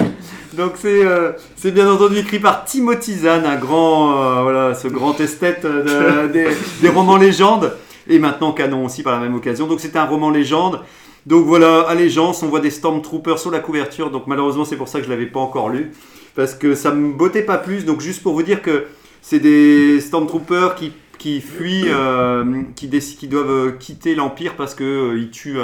[0.54, 4.86] Donc c'est euh, c'est bien entendu écrit par Timothy Zahn, un grand, euh, voilà, ce
[4.88, 6.48] grand esthète euh, de- des,
[6.82, 7.72] des romans légendes,
[8.06, 9.66] et maintenant canon aussi par la même occasion.
[9.66, 10.80] Donc c'est un roman légende.
[11.24, 14.98] Donc voilà, Allégeance, on voit des Stormtroopers sur la couverture, donc malheureusement c'est pour ça
[14.98, 15.92] que je l'avais pas encore lu,
[16.34, 17.84] parce que ça me bottait pas plus.
[17.86, 18.86] Donc juste pour vous dire que
[19.22, 20.92] c'est des Stormtroopers qui
[21.22, 22.88] qui fuient, euh, qui,
[23.28, 25.60] doivent euh, quitter l'Empire parce que euh, tuent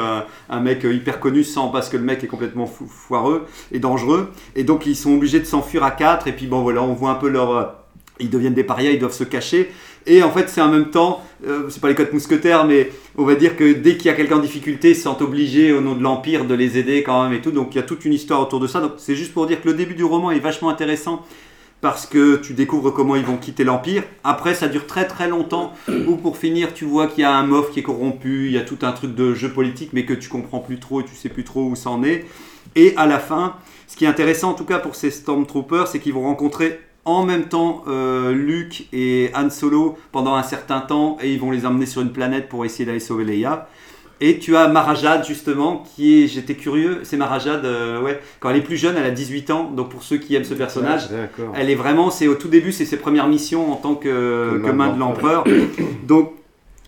[0.48, 4.30] un, mec hyper connu sans parce que le mec est complètement foireux et dangereux.
[4.54, 6.28] Et donc ils sont obligés de s'enfuir à quatre.
[6.28, 7.74] Et puis bon voilà, on voit un peu leur...
[8.20, 9.72] ils deviennent des parias, ils doivent se cacher.
[10.06, 13.24] Et en fait, c'est en même temps, euh, c'est pas les codes mousquetaires, mais on
[13.24, 15.80] va dire que dès qu'il y a quelqu'un en difficulté, ils se sentent obligés au
[15.80, 17.50] nom de l'Empire de les aider quand même et tout.
[17.50, 18.80] Donc il y a toute une histoire autour de ça.
[18.80, 21.26] Donc c'est juste pour dire que le début du roman est vachement intéressant
[21.80, 24.02] parce que tu découvres comment ils vont quitter l'Empire.
[24.24, 25.72] Après, ça dure très très longtemps,
[26.06, 28.58] où pour finir, tu vois qu'il y a un Moff qui est corrompu, il y
[28.58, 31.14] a tout un truc de jeu politique, mais que tu comprends plus trop et tu
[31.14, 32.24] sais plus trop où ça en est.
[32.74, 33.54] Et à la fin,
[33.86, 37.24] ce qui est intéressant en tout cas pour ces Stormtroopers, c'est qu'ils vont rencontrer en
[37.24, 41.64] même temps euh, Luke et Han Solo pendant un certain temps, et ils vont les
[41.64, 43.68] emmener sur une planète pour essayer d'aller sauver Leia.
[44.20, 48.56] Et tu as Marajad justement, qui est, j'étais curieux, c'est Marajad, euh, ouais, quand elle
[48.56, 51.28] est plus jeune, elle a 18 ans, donc pour ceux qui aiment ce personnage, Ouais,
[51.54, 54.70] elle est vraiment, c'est au tout début, c'est ses premières missions en tant que, que
[54.70, 55.44] main de de l'empereur.
[56.06, 56.32] Donc,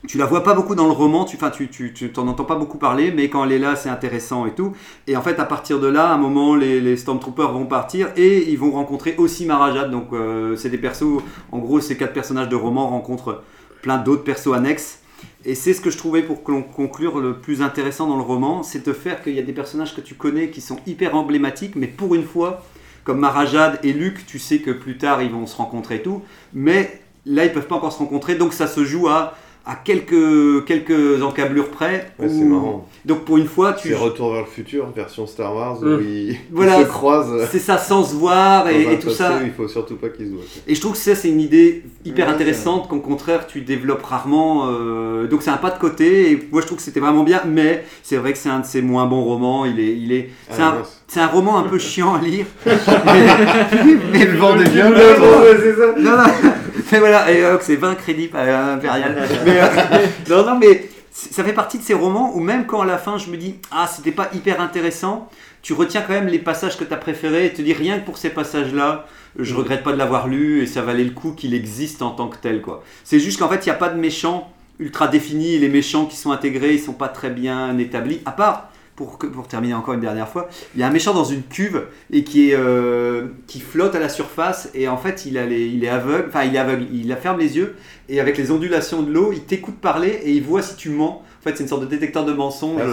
[0.09, 2.45] tu la vois pas beaucoup dans le roman, tu, enfin, tu, tu, tu t'en entends
[2.45, 4.73] pas beaucoup parler, mais quand elle est là, c'est intéressant et tout.
[5.07, 8.09] Et en fait, à partir de là, à un moment, les, les Stormtroopers vont partir
[8.17, 9.91] et ils vont rencontrer aussi Marajad.
[9.91, 13.43] Donc, euh, c'est des persos, en gros, ces quatre personnages de roman rencontrent
[13.83, 15.00] plein d'autres persos annexes.
[15.45, 18.63] Et c'est ce que je trouvais pour con- conclure le plus intéressant dans le roman,
[18.63, 21.77] c'est de faire qu'il y a des personnages que tu connais qui sont hyper emblématiques,
[21.77, 22.63] mais pour une fois,
[23.05, 26.23] comme Marajad et Luke, tu sais que plus tard ils vont se rencontrer et tout,
[26.53, 29.35] mais là ils peuvent pas encore se rencontrer, donc ça se joue à,
[29.67, 32.11] à quelques, quelques encablures près.
[32.19, 32.89] Ouais, c'est marrant.
[33.05, 35.87] Donc pour une fois, tu C'est Retour vers le futur, version Star Wars, Mm.
[35.95, 37.47] où ils, ils Voilà, se croisent.
[37.51, 39.39] c'est ça sans se voir et, tout passé ça.
[39.45, 40.43] Il faut surtout pas qu'ils se voient.
[40.67, 44.03] Et je trouve que ça, c'est une idée hyper Ouais, intéressante qu'au contraire, tu développes
[44.05, 44.67] rarement.
[44.71, 46.33] euh, donc c'est un pas de côté.
[46.33, 47.43] Et moi, je trouve que c'était vraiment bien.
[47.47, 49.65] Mais c'est vrai que c'est un de ses moins bons romans.
[49.67, 50.79] Il est, il est, c'est Ah,
[51.17, 52.47] un, un roman un peu chiant à lire.
[52.67, 55.95] Mais le vent des bien c'est ça.
[55.99, 56.51] Non, non.
[56.93, 59.17] Mais voilà, et euh, c'est 20 crédits par euh, Impérial.
[59.19, 62.99] Euh, non, non, mais ça fait partie de ces romans où même quand à la
[62.99, 65.29] fin je me dis ah c'était pas hyper intéressant,
[65.63, 68.07] tu retiens quand même les passages que tu as préférés et te dis rien que
[68.07, 69.07] pour ces passages-là,
[69.39, 72.29] je regrette pas de l'avoir lu et ça valait le coup qu'il existe en tant
[72.29, 72.83] que tel quoi.
[73.05, 76.17] C'est juste qu'en fait il n'y a pas de méchants ultra définis les méchants qui
[76.17, 78.21] sont intégrés ils sont pas très bien établis.
[78.25, 81.15] À part pour, que- pour terminer encore une dernière fois, il y a un méchant
[81.15, 85.25] dans une cuve et qui est euh, qui flotte à la surface et en fait
[85.25, 87.77] il a les- il est aveugle, enfin il est aveugle, il ferme les yeux
[88.11, 91.23] et avec les ondulations de l'eau il t'écoute parler et il voit si tu mens.
[91.41, 92.83] En fait c'est une sorte de détecteur de mensonges.
[92.85, 92.87] Ah.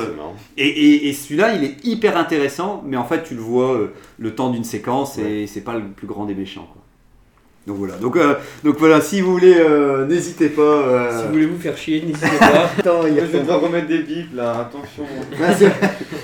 [0.56, 3.94] Et, et- et celui-là, il est hyper intéressant, mais en fait, tu le vois euh,
[4.18, 6.68] le temps d'une séquence et c'est pas le plus grand des méchants.
[6.72, 6.82] Quoi.
[7.68, 7.96] Donc voilà.
[7.96, 10.62] Donc, euh, donc voilà, si vous voulez, euh, n'hésitez pas.
[10.62, 12.72] euh, Si vous voulez vous faire chier, n'hésitez pas.
[12.80, 15.04] Attends, il y Je a- vais devoir remettre des bips là, attention.
[15.44, 15.52] Ah,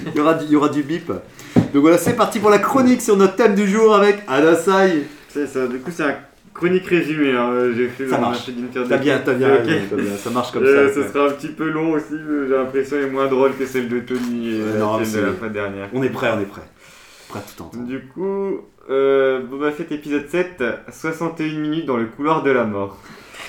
[0.08, 1.08] il, y aura du, il y aura du bip.
[1.10, 5.04] Donc voilà, c'est parti pour la chronique sur notre thème du jour avec Adasai.
[5.28, 6.16] C'est ça, du coup c'est un
[6.54, 7.52] chronique résumé, hein.
[7.76, 8.50] j'ai fait Ça marche.
[8.74, 9.80] T'as bien, t'as bien, bien,
[10.24, 10.94] ça marche comme Euh, ça.
[10.94, 11.08] ce ouais.
[11.12, 12.06] sera un petit peu long aussi,
[12.48, 15.34] j'ai l'impression est moins drôle que celle de Tony et Euh, non, celle de la
[15.34, 15.90] fois dernière.
[15.94, 16.62] On est prêt, on est prêt.
[17.34, 17.86] Prêt à tout entendre.
[17.88, 22.98] Du coup, euh, Boba Fett épisode 7, 61 minutes dans le couloir de la mort.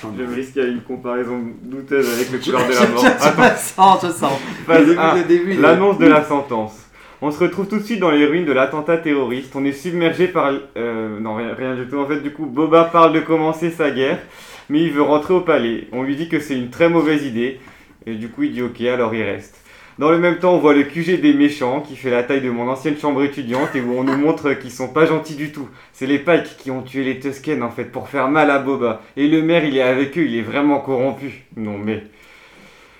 [0.01, 3.05] Je me risquer à une comparaison douteuse avec le couloir de la mort.
[3.05, 3.43] Attends,
[4.01, 4.39] je sens,
[5.61, 6.81] L'annonce de la sentence.
[7.21, 9.55] On se retrouve tout de suite dans les ruines de l'attentat terroriste.
[9.55, 10.51] On est submergé par.
[10.77, 11.97] euh, non, rien, rien du tout.
[11.97, 14.19] En fait, du coup, Boba parle de commencer sa guerre,
[14.69, 15.87] mais il veut rentrer au palais.
[15.91, 17.59] On lui dit que c'est une très mauvaise idée,
[18.05, 19.61] et du coup, il dit ok, alors il reste.
[19.97, 22.49] Dans le même temps, on voit le QG des méchants qui fait la taille de
[22.49, 25.69] mon ancienne chambre étudiante et où on nous montre qu'ils sont pas gentils du tout.
[25.93, 29.01] C'est les Pikes qui ont tué les Tusken en fait pour faire mal à Boba.
[29.15, 31.45] Et le maire, il est avec eux, il est vraiment corrompu.
[31.55, 32.03] Non mais.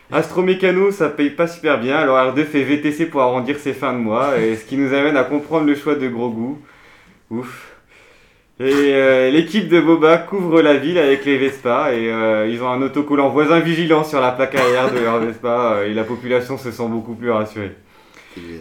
[0.09, 3.97] Astromécano, ça paye pas super bien, alors R2 fait VTC pour arrondir ses fins de
[3.97, 6.57] mois, et ce qui nous amène à comprendre le choix de Grogu.
[7.31, 7.74] Ouf.
[8.57, 8.63] Et
[8.93, 12.81] euh, l'équipe de Boba couvre la ville avec les Vespa, et euh, ils ont un
[12.81, 16.71] autocollant voisin vigilant sur la plaque arrière de leur Vespa, euh, et la population se
[16.71, 17.75] sent beaucoup plus rassurée.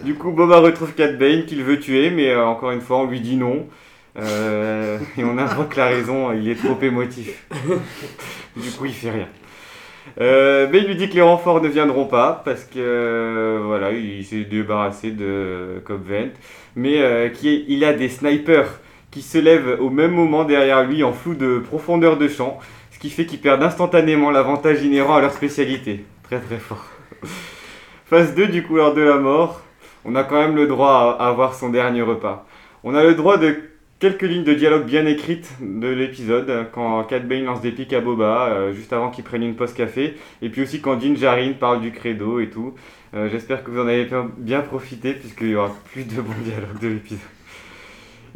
[0.04, 3.06] Du coup, Boba retrouve Cat Bane qu'il veut tuer, mais euh, encore une fois, on
[3.06, 3.66] lui dit non.
[4.16, 7.48] Et on invoque la raison, il est trop émotif.
[8.56, 9.26] du coup, il fait rien.
[10.20, 14.44] Mais il lui dit que les renforts ne viendront pas parce que voilà, il s'est
[14.44, 16.30] débarrassé de Cobb Vent,
[16.76, 18.80] mais euh, qui il a des snipers
[19.14, 22.58] qui se lèvent au même moment derrière lui en flou de profondeur de champ,
[22.90, 26.04] ce qui fait qu'ils perdent instantanément l'avantage inhérent à leur spécialité.
[26.24, 26.84] Très très fort.
[28.06, 29.62] Phase 2 du couloir de la mort,
[30.04, 32.44] on a quand même le droit à avoir son dernier repas.
[32.82, 33.56] On a le droit de
[34.00, 38.00] quelques lignes de dialogue bien écrites de l'épisode, quand Cat Bane lance des pics à
[38.00, 41.52] Boba, euh, juste avant qu'il prenne une pause café, et puis aussi quand Din Djarin
[41.52, 42.74] parle du credo et tout.
[43.14, 46.80] Euh, J'espère que vous en avez bien profité, puisqu'il y aura plus de bons dialogues
[46.80, 47.20] de l'épisode.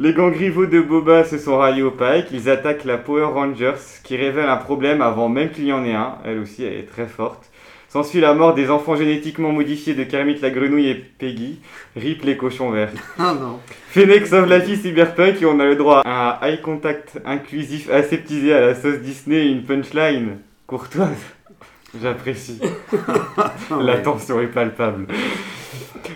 [0.01, 3.73] Les gangs rivaux de Boba se sont ralliés au Pike, ils attaquent la Power Rangers,
[4.01, 6.89] qui révèle un problème avant même qu'il y en ait un, elle aussi elle est
[6.89, 7.49] très forte.
[7.89, 11.59] S'ensuit la mort des enfants génétiquement modifiés de Kermit la grenouille et Peggy,
[11.97, 12.93] rip les cochons verts.
[13.19, 13.59] Ah non.
[13.89, 17.89] Fennec sauve la fille cyberpunk et on a le droit à un eye contact inclusif
[17.89, 21.38] aseptisé à la sauce Disney et une punchline courtoise.
[22.01, 22.59] J'apprécie.
[23.81, 25.07] la tension est palpable.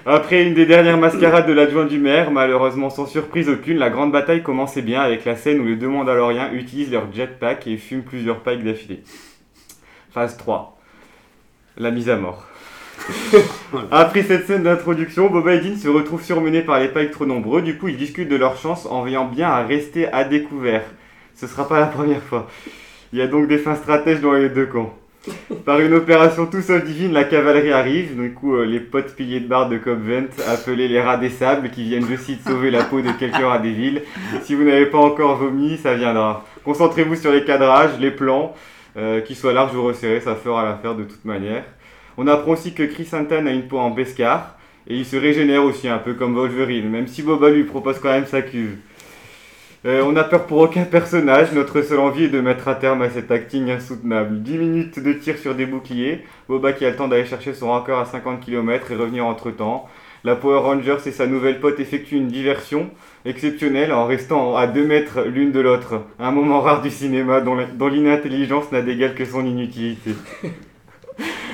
[0.06, 4.12] Après une des dernières mascarades de l'adjoint du maire, malheureusement sans surprise aucune, la grande
[4.12, 8.04] bataille commençait bien avec la scène où les deux Mandaloriens utilisent leur jetpack et fument
[8.04, 9.04] plusieurs pikes d'affilée.
[10.12, 10.78] Phase 3.
[11.78, 12.46] La mise à mort.
[13.92, 17.62] Après cette scène d'introduction, Boba et Din se retrouvent surmenés par les pikes trop nombreux,
[17.62, 20.84] du coup ils discutent de leur chance en veillant bien à rester à découvert.
[21.36, 22.48] Ce sera pas la première fois.
[23.12, 24.94] Il y a donc des fins stratèges dans les deux camps.
[25.66, 29.40] Par une opération tout sauf divine, la cavalerie arrive, du coup euh, les potes piliers
[29.40, 32.72] de barre de Cobb Vent, appelés les rats des sables, qui viennent je cite sauver
[32.72, 34.02] la peau de quelques rats des villes.
[34.44, 36.46] Si vous n'avez pas encore vomi, ça viendra.
[36.66, 38.54] Concentrez-vous sur les cadrages, les plans,
[38.98, 41.64] euh, qu'ils soient larges ou resserrés, ça fera l'affaire de toute manière.
[42.18, 44.58] On apprend aussi que Chris Anton a une peau en bescar,
[44.88, 48.12] et il se régénère aussi un peu comme Wolverine, même si Boba lui propose quand
[48.12, 48.76] même sa cuve.
[49.86, 53.02] Euh, on n'a peur pour aucun personnage, notre seule envie est de mettre à terme
[53.02, 54.42] à cet acting insoutenable.
[54.42, 57.74] 10 minutes de tir sur des boucliers, Boba qui a le temps d'aller chercher son
[57.74, 59.90] record à 50 km et revenir entre temps.
[60.24, 62.92] La Power Rangers et sa nouvelle pote effectuent une diversion
[63.26, 66.04] exceptionnelle en restant à 2 mètres l'une de l'autre.
[66.18, 70.12] Un moment rare du cinéma dont l'inintelligence n'a d'égal que son inutilité.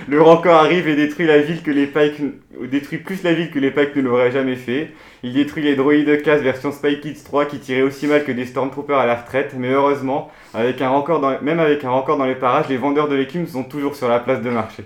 [0.08, 2.22] Le Rancor arrive et détruit la ville que les Pikes
[2.68, 4.92] détruit plus la ville que les Pikes ne l'auraient jamais fait.
[5.24, 8.46] Il détruit les droïdes casse version Spy Kids 3 qui tiraient aussi mal que des
[8.46, 12.26] Stormtroopers à la retraite, mais heureusement, avec un record dans, même avec un record dans
[12.26, 14.84] les parages, les vendeurs de légumes sont toujours sur la place de marché.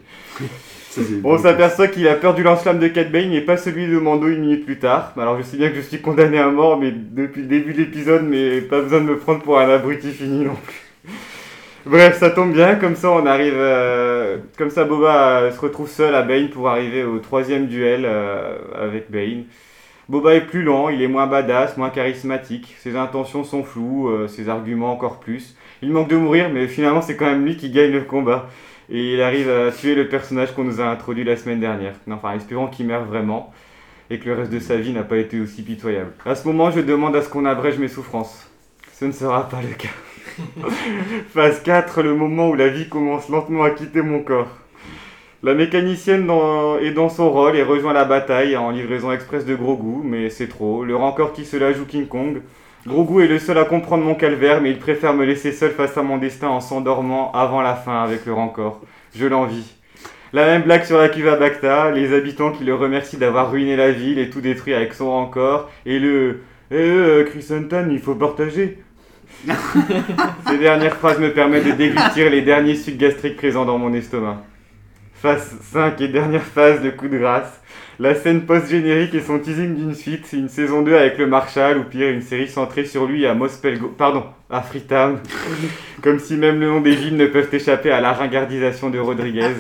[1.24, 4.28] On s'aperçoit qu'il a peur du lance-flamme de Cat Bane et pas celui de Mando
[4.28, 5.14] une minute plus tard.
[5.18, 7.80] Alors je sais bien que je suis condamné à mort mais depuis le début de
[7.80, 10.83] l'épisode, mais pas besoin de me prendre pour un abruti fini non plus.
[11.86, 13.56] Bref, ça tombe bien, comme ça on arrive.
[13.58, 18.04] euh, comme ça, Boba euh, se retrouve seul à Bane pour arriver au troisième duel
[18.06, 19.44] euh, avec Bane.
[20.08, 22.76] Boba est plus lent, il est moins badass, moins charismatique.
[22.80, 25.56] Ses intentions sont floues, ses arguments encore plus.
[25.82, 28.50] Il manque de mourir, mais finalement c'est quand même lui qui gagne le combat.
[28.90, 31.94] Et il arrive à tuer le personnage qu'on nous a introduit la semaine dernière.
[32.12, 33.54] Enfin, espérons qu'il meurt vraiment
[34.10, 36.12] et que le reste de sa vie n'a pas été aussi pitoyable.
[36.26, 38.46] À ce moment, je demande à ce qu'on abrège mes souffrances.
[38.92, 39.90] Ce ne sera pas le cas.
[41.34, 44.58] Phase 4, le moment où la vie commence lentement à quitter mon corps.
[45.44, 46.32] La mécanicienne
[46.82, 50.48] est dans son rôle et rejoint la bataille en livraison express de Grogu, mais c'est
[50.48, 50.86] trop.
[50.86, 52.42] Le rancor qui se la joue King Kong.
[52.88, 55.98] Grogu est le seul à comprendre mon calvaire, mais il préfère me laisser seul face
[55.98, 58.82] à mon destin en s'endormant avant la fin avec le rancor.
[59.16, 59.76] Je l'envie.
[60.32, 63.76] La même blague sur la cuve à Bacta, les habitants qui le remercient d'avoir ruiné
[63.76, 66.40] la ville et tout détruit avec son rancor, et le
[66.72, 68.80] Eh euh, Chrysanthemum, il faut partager.
[70.48, 74.38] Ces dernières phrases me permettent de déglutir les derniers sucs gastriques présents dans mon estomac.
[75.16, 77.62] Phase 5 et dernière phase de coup de grâce.
[78.00, 81.84] La scène post-générique et son teasing d'une suite, une saison 2 avec le Marshal, ou
[81.84, 85.20] pire, une série centrée sur lui à Mospelgo, pardon, à Freetown.
[86.02, 89.54] Comme si même le nom des villes ne peuvent échapper à la ringardisation de Rodriguez.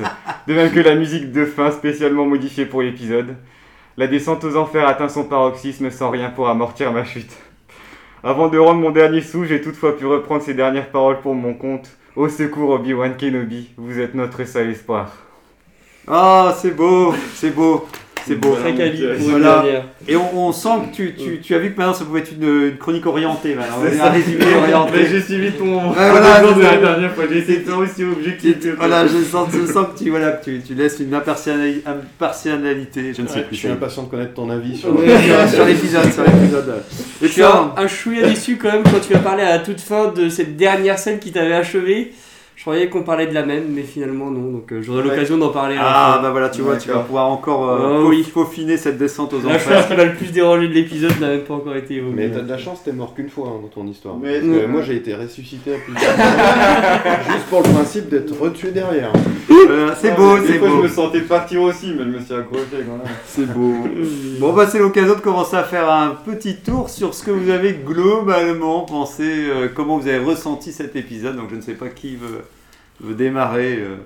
[0.47, 3.35] De même que la musique de fin spécialement modifiée pour l'épisode.
[3.95, 7.31] La descente aux enfers atteint son paroxysme sans rien pour amortir ma chute.
[8.25, 11.53] Avant de rendre mon dernier sou, j'ai toutefois pu reprendre ces dernières paroles pour mon
[11.53, 11.89] compte.
[12.15, 15.11] Au secours Obi-Wan Kenobi, vous êtes notre seul espoir.
[16.07, 17.85] Ah, c'est beau, c'est beau,
[18.27, 18.55] c'est beau.
[18.55, 19.63] Très quali Voilà.
[20.07, 22.31] Et on, on sent que tu, tu, tu as vu que maintenant ça pouvait être
[22.39, 23.55] une, une chronique orientée.
[23.55, 23.75] Maintenant.
[23.89, 24.91] C'est un résumé orienté.
[24.95, 28.59] Mais j'ai suivi ton Ouais, voilà, de la dernière fois, j'ai faire aussi objectif.
[28.59, 28.75] que.
[28.75, 33.13] Voilà, je sens, je sens que tu, voilà, que tu, tu laisses une impartiali- impartialité,
[33.15, 33.55] je ne sais Ouais, plus.
[33.55, 34.89] je suis impatient de connaître ton avis sur.
[35.01, 36.83] L'épisode, sur l'épisode.
[37.21, 39.79] Je suis un, un chouïa déçu quand même quand tu as parlé à la toute
[39.81, 42.11] fin de cette dernière scène qui t'avait achevé.
[42.55, 44.51] Je croyais qu'on parlait de la même, mais finalement non.
[44.51, 45.09] Donc euh, j'aurai Ouais.
[45.09, 48.77] l'occasion d'en parler Ah, bah voilà, tu vois, tu vas pouvoir encore euh, Oh, peaufiner
[48.77, 49.87] cette descente aux La chose enfers.
[49.89, 52.15] qui m'a le plus dérangé de l'épisode n'a même pas encore été évoquée.
[52.15, 54.15] Mais t'as de la chance, t'es mort qu'une fois hein, dans ton histoire.
[54.21, 57.33] Mais- Parce que moi j'ai été ressuscité à plusieurs fois.
[57.33, 59.11] Juste pour le principe d'être retué derrière.
[59.67, 60.77] Voilà, c'est beau, Des c'est fois, beau.
[60.77, 63.13] je me sentais partir aussi, mais je me suis accroché quand même.
[63.25, 63.73] C'est beau.
[64.39, 67.49] Bon, bah, c'est l'occasion de commencer à faire un petit tour sur ce que vous
[67.49, 71.37] avez globalement pensé, euh, comment vous avez ressenti cet épisode.
[71.37, 72.41] Donc, je ne sais pas qui veut,
[73.03, 73.97] veut démarrer, euh,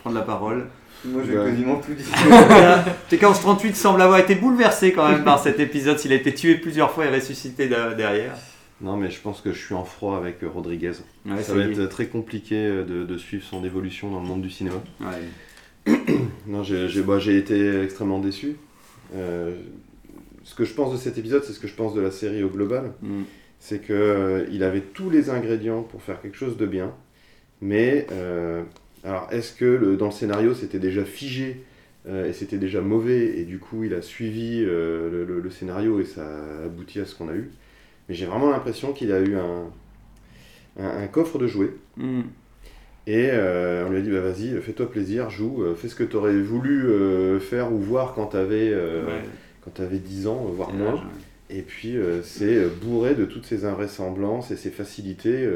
[0.00, 0.66] prendre la parole.
[1.04, 1.50] Moi, j'ai Ouais.
[1.50, 2.04] quasiment tout dit.
[3.10, 6.90] TK1138 semble avoir été bouleversé quand même par cet épisode, s'il a été tué plusieurs
[6.92, 8.34] fois et ressuscité derrière.
[8.80, 10.92] Non, mais je pense que je suis en froid avec euh, Rodriguez.
[11.26, 14.42] Ouais, Ça va être très compliqué euh, de, de suivre son évolution dans le monde
[14.42, 14.76] du cinéma.
[15.00, 15.94] Ouais.
[16.46, 18.56] Non, j'ai j'ai- bah, j'ai été extrêmement déçu.
[19.14, 19.54] Euh,
[20.44, 22.42] ce que je pense de cet épisode, c'est ce que je pense de la série
[22.42, 22.92] au global.
[23.02, 23.22] Mm.
[23.60, 26.90] C'est que euh, il avait tous les ingrédients pour faire quelque chose de bien.
[27.62, 28.62] Mais, euh,
[29.04, 31.62] alors, est-ce que le- dans le scénario, c'était déjà figé
[32.08, 35.50] euh, et c'était déjà mauvais et du coup, il a suivi euh, le, le- le
[35.50, 37.50] scénario et ça a abouti à ce qu'on a eu
[38.08, 39.70] Mais j'ai vraiment l'impression qu'il a eu un,
[40.80, 41.70] un, un coffre de jouets.
[41.96, 42.22] Mm.
[43.06, 46.40] Et on lui a dit, bah vas-y, fais-toi plaisir, joue, fais ce que tu aurais
[46.40, 46.86] voulu
[47.40, 49.98] faire ou voir quand tu avais, Ouais.
[49.98, 51.02] 10 ans, voire Et moins.
[51.50, 55.48] Et puis c'est bourré de toutes ces invraisemblances et ces facilités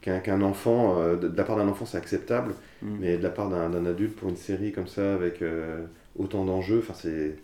[0.00, 2.86] qu'un enfant, euh, de, de la part d'un enfant c'est acceptable, Mm.
[2.98, 5.84] mais de la part d'un adulte pour une série comme ça avec euh,
[6.18, 7.36] autant d'enjeux, enfin c'est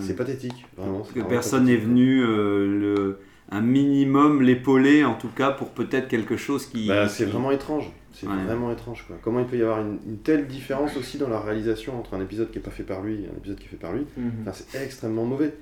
[0.00, 1.02] c'est pathétique, vraiment.
[1.14, 3.18] que personne n'est venu euh, le,
[3.52, 7.50] un minimum l'épauler en tout cas pour peut-être quelque chose qui Bah, c'est qui- vraiment
[7.52, 7.90] étrange.
[8.12, 8.34] C'est Ouais.
[8.44, 9.16] vraiment étrange quoi.
[9.22, 12.20] Comment il peut y avoir une, une telle différence aussi dans la réalisation entre un
[12.20, 14.04] épisode qui est pas fait par lui et un épisode qui est fait par lui?
[14.42, 15.54] Enfin, c'est extrêmement mauvais.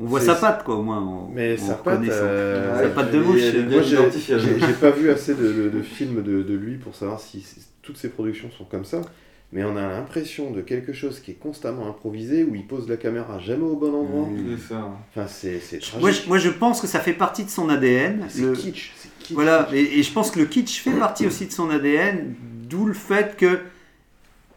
[0.00, 2.94] On voit sa patte quoi au moins on- Mais on sa patte, euh, sa ouais,
[2.94, 4.42] patte de mouche Moi, j'ai- identifiable.
[4.42, 7.44] j'ai j'ai pas vu assez de, de- de films de, de lui pour savoir si
[7.82, 9.00] toutes ses productions sont comme ça.
[9.54, 12.96] Mais on a l'impression de quelque chose qui est constamment improvisé, où il pose la
[12.96, 14.26] caméra jamais au bon endroit.
[14.26, 14.56] Mm.
[14.66, 14.88] Ça.
[15.14, 15.60] Enfin, c'est
[16.00, 18.92] moi je, moi, je pense que ça fait partie de son ADN C'est Le- kitsch.
[19.30, 22.34] Voilà, et, et je pense que le kitsch fait partie aussi de son ADN,
[22.68, 23.58] d'où le fait que,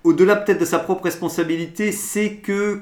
[0.03, 2.79] au-delà peut-être de sa propre responsabilité, c'est que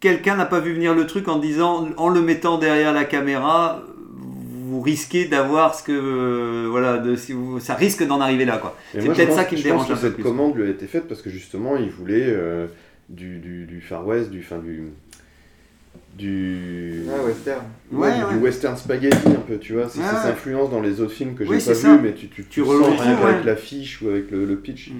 [0.00, 3.82] quelqu'un n'a pas vu venir le truc en disant, en le mettant derrière la caméra,
[4.66, 8.58] vous risquez d'avoir ce que, euh, voilà, de, si vous, ça risque d'en arriver là,
[8.58, 8.76] quoi.
[8.92, 10.22] C'est peut-être ça qui me je pense dérange que un peu cette plus.
[10.22, 12.66] commande lui a été faite parce que justement, il voulait euh,
[13.08, 14.88] du, du, du Far West, du, fin, du,
[16.18, 17.62] du, Ah, western.
[17.92, 18.42] Ouais, Ouais, du, ouais.
[18.42, 19.88] western spaghetti un peu, tu vois.
[19.88, 21.98] C'est influence dans les autres films que j'ai Oui, pas vu, ça.
[22.02, 23.30] mais tu, tu, Tu tu sens retrouves, rien ouais.
[23.32, 24.90] avec l'affiche ou avec le, le pitch.
[24.90, 24.94] Mm.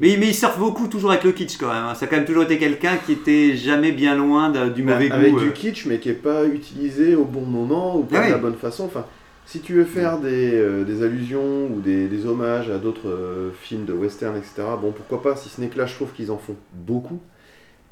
[0.00, 1.84] Mais, mais il surfe beaucoup toujours avec le kitsch quand même.
[1.84, 1.94] hein.
[1.94, 4.94] Ça a quand même toujours été quelqu'un qui était jamais bien loin de- du Bah,
[4.94, 5.40] mauvais avec goût.
[5.40, 5.52] du euh.
[5.52, 8.30] kitsch, mais qui est pas utilisé au bon moment ou pas Ah de oui.
[8.32, 8.84] la bonne façon.
[8.84, 9.04] Enfin,
[9.44, 13.50] Si tu veux faire des, euh, des allusions ou des, des hommages à d'autres euh,
[13.60, 16.30] films de western, etc., bon, pourquoi pas, si ce n'est que là, je trouve qu'ils
[16.30, 17.18] en font beaucoup.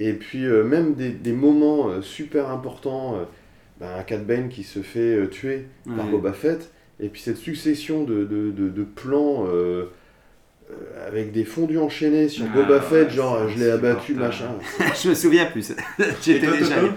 [0.00, 3.24] Et puis, euh, même des, des moments euh, super importants, euh,
[3.80, 6.06] ben, un Cat Bane qui se fait euh, tuer par.
[6.06, 9.90] Boba Fett, et puis cette succession de, de, de, de plans euh,
[10.70, 14.50] euh, avec des fondus enchaînés sur Ah, Boba Fett, ouais, genre je l'ai abattu, machin.
[15.02, 15.72] je me souviens plus.
[16.22, 16.90] J'étais déjà Toto allé.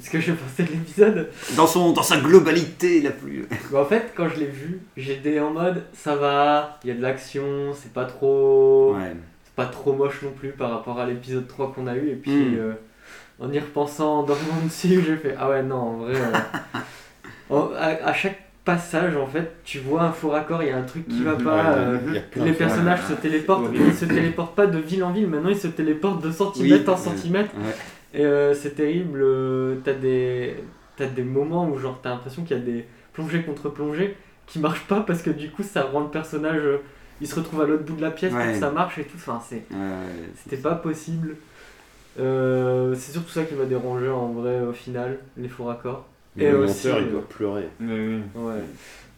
[0.00, 1.28] Ce que je pensais de l'épisode?
[1.56, 3.44] dans, son, dans sa globalité la plus.
[3.72, 6.94] Mais en fait, quand je l'ai vu, j'étais en mode ça va, il y a
[6.94, 8.94] de l'action, c'est pas trop.
[8.94, 9.16] Ouais.
[9.60, 12.08] Pas trop moche non plus par rapport à l'épisode 3 qu'on a eu.
[12.10, 12.58] Et puis, Mm.
[12.58, 12.72] euh,
[13.40, 16.14] en y repensant, en dormant dessus, j'ai fait Ah ouais, non, en vrai.
[16.14, 16.38] euh,
[17.50, 20.76] en- à, à chaque passage, en fait, tu vois un faux raccord, il y a
[20.76, 21.56] un truc qui va Mhm, pas.
[21.56, 21.98] ouais, euh,
[22.36, 25.56] les personnages se téléportent, mais ils se téléportent pas de ville en ville, maintenant ils
[25.56, 27.50] se téléportent de centimètre en centimètre.
[27.56, 27.74] Ouais.
[28.20, 30.56] Et euh, c'est terrible, euh, t'as des,
[30.96, 34.58] t'as des moments où genre t'as l'impression qu'il y a des plongées contre plongées qui
[34.58, 36.78] marchent pas parce que du coup ça rend le personnage, euh,
[37.20, 38.52] il se retrouve à l'autre bout de la pièce pour Ouais.
[38.52, 41.36] que ça marche et tout, enfin c'est, Ouais, c'était pas possible.
[42.18, 46.06] Euh, c'est surtout ça qui m'a dérangé en vrai au final, les faux raccords.
[46.36, 47.68] Mais Et le aussi, monteur, il euh, doit pleurer.
[47.78, 48.20] Mais oui.
[48.34, 48.60] Ouais.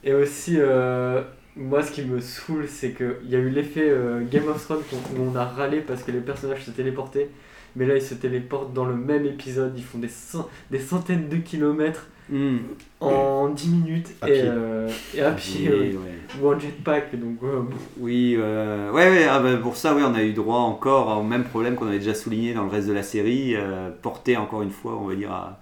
[0.04, 1.22] Et aussi, euh,
[1.56, 4.82] moi, ce qui me saoule, c'est qu'il y a eu l'effet euh, Game of Thrones
[4.92, 7.28] où où on a râlé parce que les personnages se téléportaient.
[7.76, 9.72] Mais là, ils se téléportent dans le même épisode.
[9.76, 12.58] Ils font des, cent- des centaines de kilomètres Hmm.
[13.00, 14.08] en 10 minutes.
[14.22, 15.86] À et, euh, et à pied, Oui, ouais.
[15.96, 16.40] ouais.
[16.40, 17.18] ou en jetpack.
[17.18, 17.66] Donc, bon.
[17.98, 21.22] Oui, euh, ouais, ouais, ah bah, pour ça, oui, on a eu droit encore au
[21.24, 24.62] même problème qu'on avait déjà souligné dans le reste de la série, euh, porté encore
[24.62, 25.60] une fois, on va dire, à,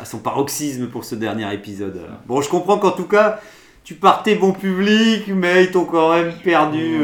[0.00, 2.00] à son paroxysme pour ce dernier épisode.
[2.26, 3.40] Bon, je comprends qu'en tout cas,
[3.84, 6.96] tu partais bon public, mais ils t'ont quand même perdu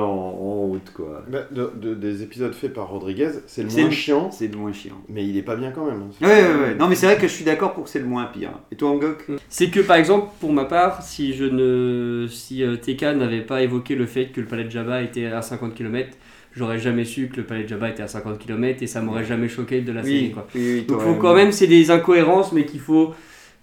[0.00, 0.33] en
[0.74, 1.22] route, quoi.
[1.30, 4.48] Bah, de- de- des épisodes faits par Rodriguez, c'est le C'est moins le- chiant, C'est
[4.52, 5.00] le moins chiant.
[5.08, 6.02] mais il est pas bien quand même.
[6.02, 6.26] hein.
[6.26, 6.74] Ouais, ouais, ouais.
[6.74, 8.50] Non, mais c'est vrai que je suis d'accord pour que c'est le moins pire.
[8.70, 12.76] Et toi, Angok C'est que par exemple, pour ma part, si je ne, si euh,
[12.76, 16.16] TK n'avait pas évoqué le fait que le palais de Jabba était à 50 km,
[16.56, 19.24] j'aurais jamais su que le palais de Jabba était à 50 km et ça m'aurait
[19.24, 20.30] jamais choqué de la série.
[20.30, 20.46] Quoi.
[20.54, 23.12] oui, oui, Donc faut quand même, c'est des incohérences, mais qu'il faut,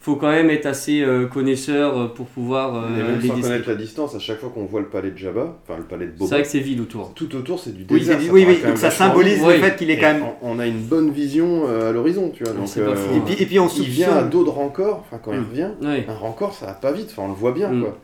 [0.04, 3.36] faut quand même être assez euh, connaisseur euh, pour pouvoir euh, Et même les sans
[3.36, 3.52] déceler.
[3.54, 6.08] connaître la distance, à chaque fois qu'on voit le palais de Jabba, enfin le palais
[6.08, 7.14] de C'est Boba, vrai que c'est vide autour.
[7.14, 8.20] tout autour c'est du Oui, désert.
[8.20, 9.60] c'est- ça oui, oui, quand donc ça symbolise le Oui.
[9.60, 10.24] fait qu'il est Et quand même.
[10.42, 12.54] on, on a une bonne vision euh, à l'horizon, tu vois.
[12.54, 13.16] Donc, c'est pas faux.
[13.16, 14.30] Et puis, et puis on il vient à soupçonne.
[14.32, 15.46] dos de rancor, enfin quand il Mm.
[15.50, 15.70] revient,
[16.08, 17.82] un rancor ça va pas vite, enfin on le voit bien Mm.
[17.82, 17.98] quoi.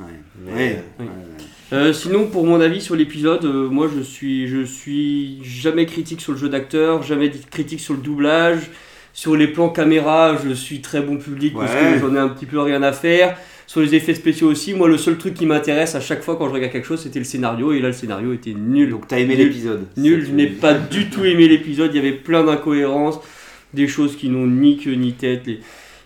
[0.00, 0.06] Ouais.
[0.44, 0.82] Mais, Ouais.
[1.00, 1.04] Oui.
[1.06, 1.10] Ouais.
[1.72, 6.20] Euh, sinon, pour mon avis sur l'épisode, euh, moi je suis, je suis jamais critique
[6.20, 8.70] sur le jeu d'acteur, jamais critique sur le doublage,
[9.12, 12.46] sur les plans caméra, je suis très bon public parce que j'en ai un petit
[12.46, 13.36] peu rien à faire.
[13.66, 16.48] Sur les effets spéciaux aussi, moi le seul truc qui m'intéresse à chaque fois quand
[16.48, 17.72] je regarde quelque chose, c'était le scénario.
[17.72, 18.90] Et là le scénario était nul.
[18.90, 19.86] Donc t'as aimé l'épisode.
[19.96, 23.20] Nul, je n'ai pas du tout aimé l'épisode, il y avait plein d'incohérences,
[23.72, 25.60] des choses qui n'ont ni queue ni tête, les,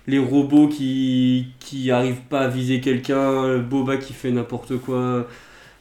[0.06, 5.26] les robots qui qui arrivent pas à viser quelqu'un, Boba qui fait n'importe quoi.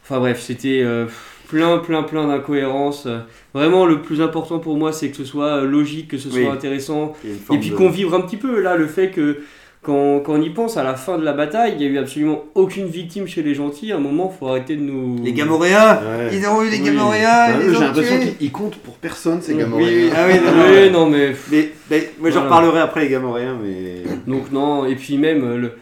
[0.04, 1.08] Enfin bref, c'était euh,
[1.54, 3.08] plein plein plein d'incohérences.
[3.54, 6.40] Vraiment le plus important pour moi c'est que ce soit euh, logique, que ce soit
[6.40, 6.48] Oui.
[6.48, 9.42] intéressant Il et puis de- qu'on vive un petit peu là le fait que
[9.84, 11.98] quand, quand on y pense à la fin de la bataille, il y a eu
[11.98, 13.92] absolument aucune victime chez les gentils.
[13.92, 15.22] À un moment, faut arrêter de nous.
[15.22, 16.30] Les Gamoréens Ouais.
[16.32, 16.86] Ils ont eu les Oui.
[16.86, 19.88] Gamoréens Bah, J'ai l'impression qu'ils ils comptent pour personne ces Oui, Gamoréens.
[19.90, 23.10] oui, ah oui, non, non, Oui, non mais Mais, mais moi j'en reparlerai après les
[23.10, 24.04] Gamoréens, mais.
[24.26, 25.74] Donc non, et puis même le,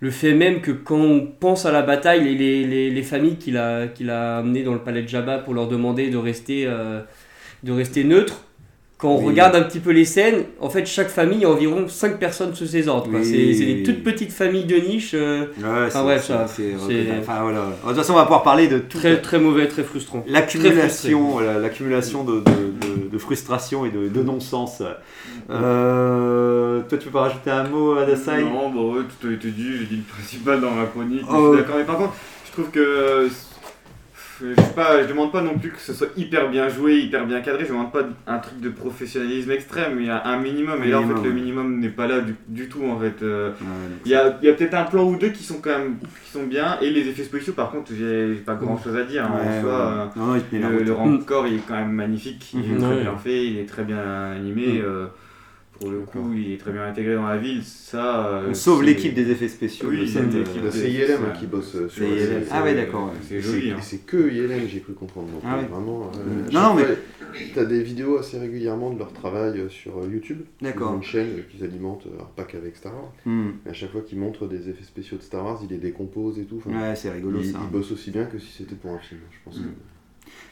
[0.00, 3.36] le fait même que quand on pense à la bataille, les, les, les, les familles
[3.36, 6.64] qu'il a, qu'il a amenées dans le palais de Jabba pour leur demander de rester,
[6.66, 7.00] euh,
[7.62, 8.42] de rester neutres,
[8.98, 9.26] quand on Oui.
[9.28, 12.66] regarde un petit peu les scènes, en fait chaque famille a environ 5 personnes sous
[12.66, 13.10] ses ordres.
[13.12, 16.46] Oui, c'est c'est des toutes petites familles de niche, euh, Ouais, c'est- bref, c'est- ça,
[16.46, 17.18] c'est c'est- reconnaissable.
[17.20, 17.58] Enfin voilà.
[17.82, 18.96] De toute façon, on va pouvoir parler de tout.
[18.98, 20.24] très, très mauvais, très frustrant.
[20.28, 22.40] L'accumulation, voilà, l'accumulation de, de,
[23.16, 24.82] de- frustration et de, de non-sens.
[25.50, 29.50] Euh, toi, tu peux pas rajouter un mot, Adasai Non, bah ouais, tout a été
[29.50, 31.24] dit, j'ai dit le principal dans ma chronique.
[31.28, 31.34] Oh.
[31.34, 32.14] Je suis d'accord, mais par contre,
[32.46, 33.28] je trouve que.
[34.42, 36.98] Euh, Je, sais pas, je demande pas non plus que ce soit hyper bien joué,
[36.98, 40.26] hyper bien cadré, je demande pas un truc de professionnalisme extrême, mais il y a
[40.26, 42.98] un minimum, et là en fait le minimum n'est pas là du, du tout en
[42.98, 43.22] fait.
[43.22, 43.66] euh, Ouais,
[44.04, 45.96] Il y a, il y a peut-être un plan ou deux qui sont quand même
[46.24, 49.24] qui sont bien, et les effets spéciaux par contre j'ai pas grand chose à dire.
[49.24, 50.22] hein, ouais, en soi, ouais.
[50.54, 52.82] euh, Non, le, le rancor il est quand même magnifique, il est Mhm.
[52.82, 54.80] très bien fait, il est très bien animé.
[54.84, 55.06] Euh,
[55.78, 57.62] pour le coup, il est très bien intégré dans la ville.
[57.64, 61.46] Ça, euh, On sauve l'équipe des effets spéciaux Oui, de c'est C'est ILM hein, qui
[61.46, 62.18] bosse euh, sur ILM.
[62.18, 62.44] série.
[62.50, 63.12] Ah ouais, d'accord.
[63.22, 63.70] C'est joli.
[63.70, 63.76] hein.
[63.80, 65.28] C'est que ILM, j'ai cru comprendre.
[65.28, 65.66] Donc, Ah euh, ouais.
[65.68, 66.94] Vraiment, euh, Non, chaque mais- fois,
[67.54, 70.38] T'as des vidéos assez régulièrement de leur travail sur YouTube.
[70.62, 70.92] D'accord.
[70.92, 73.12] Ils ont une chaîne qu'ils alimentent, alors pas qu'avec Star Wars.
[73.26, 73.48] hmm.
[73.64, 76.38] Mais à chaque fois qu'ils montrent des effets spéciaux de Star Wars, ils les décomposent
[76.38, 76.62] et tout.
[76.64, 77.58] Enfin, Ouais, c'est rigolo ils, ça.
[77.62, 79.20] ils bossent aussi bien que si c'était pour un film.
[79.30, 79.64] Je pense Mm.
[79.64, 79.68] que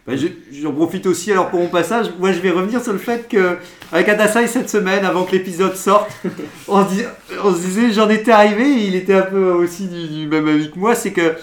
[0.07, 0.27] Bah, je-
[0.61, 2.07] J'en profite aussi alors pour mon passage.
[2.19, 3.57] Moi, je vais revenir sur le fait que
[3.91, 6.11] avec Adasai cette semaine, avant que l'épisode sorte,
[6.69, 7.05] on se, dis-
[7.43, 8.65] on se disait, j'en étais arrivé.
[8.65, 10.95] et il était un peu aussi du, du même avis que moi.
[10.95, 11.35] C'est que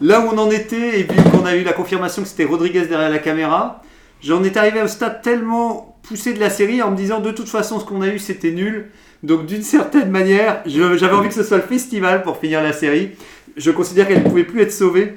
[0.00, 2.86] là où on en était et puis qu'on a eu la confirmation que c'était Rodriguez
[2.86, 3.82] derrière la caméra,
[4.22, 7.48] j'en étais arrivé au stade tellement poussé de la série en me disant de toute
[7.48, 8.90] façon ce qu'on a eu c'était nul.
[9.22, 13.10] Donc d'une certaine manière, j'avais envie que ce soit le festival pour finir la série.
[13.56, 15.14] Je considère qu'elle ne pouvait plus être sauvée.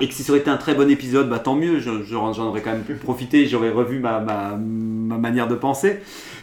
[0.00, 2.14] Et que si ça aurait été un très bon épisode, bah tant mieux, je- je-
[2.14, 5.96] j'en aurais quand même pu profiter, j'aurais revu ma, ma, ma manière de penser.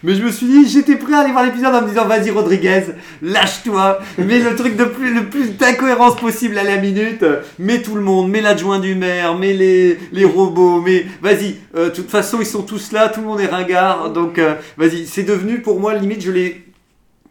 [0.04, 2.30] Mais je me suis dit, j'étais prêt à aller voir l'épisode en me disant, vas-y
[2.32, 2.84] Rodriguez,
[3.22, 7.24] lâche-toi, mets le truc de plus, le plus d'incohérence possible à la minute,
[7.58, 11.86] mets tout le monde, mets l'adjoint du maire, mets les, les robots, mais vas-y, euh,
[11.86, 15.06] de toute façon ils sont tous là, tout le monde est ringard, donc euh, vas-y,
[15.08, 16.66] c'est devenu pour moi, limite, je l'ai,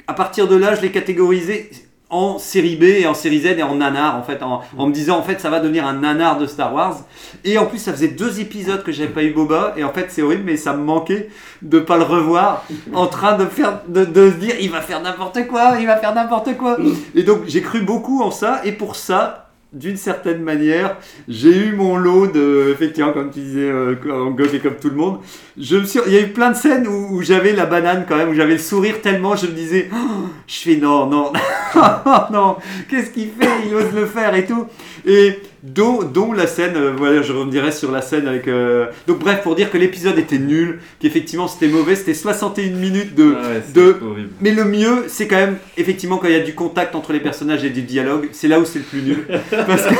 [0.06, 1.70] à partir de là, je l'ai catégorisé
[2.10, 5.18] en série B et en série Z et en nanar en fait en, me disant
[5.18, 7.00] en fait ça va devenir un nanar de Star Wars.
[7.44, 10.06] Et en plus ça faisait deux épisodes que j'avais pas eu Boba et en fait
[10.10, 11.30] c'est horrible mais ça me manquait
[11.62, 15.00] de pas le revoir en train de faire de, de se dire il va faire
[15.00, 16.76] n'importe quoi il va faire n'importe quoi.
[17.14, 19.43] Et donc j'ai cru beaucoup en ça et pour ça
[19.74, 20.96] d'une certaine manière,
[21.28, 24.88] j'ai eu mon lot de, effectivement, comme tu disais, euh, en Gog et comme tout
[24.88, 25.18] le monde.
[25.58, 28.06] Je me suis, il y a eu plein de scènes où, où j'avais la banane
[28.08, 31.32] quand même, où j'avais le sourire tellement, je me disais, Oh, je fais non, non,
[32.32, 32.56] non,
[32.88, 34.66] qu'est-ce qu'il fait Il ose le faire et tout.
[35.04, 38.46] Et dont, dont la scène, euh, voilà, je reviendrai sur la scène avec.
[38.48, 43.14] euh, Donc bref, pour dire que l'épisode était nul, qu'effectivement c'était mauvais, c'était 61 minutes
[43.14, 44.28] de, Ah ouais, de, horrible.
[44.40, 47.20] mais le mieux, c'est quand même, effectivement, quand il y a du contact entre les
[47.20, 49.24] personnages et du dialogue, c'est là où c'est le plus nul.
[49.50, 49.94] Parce que,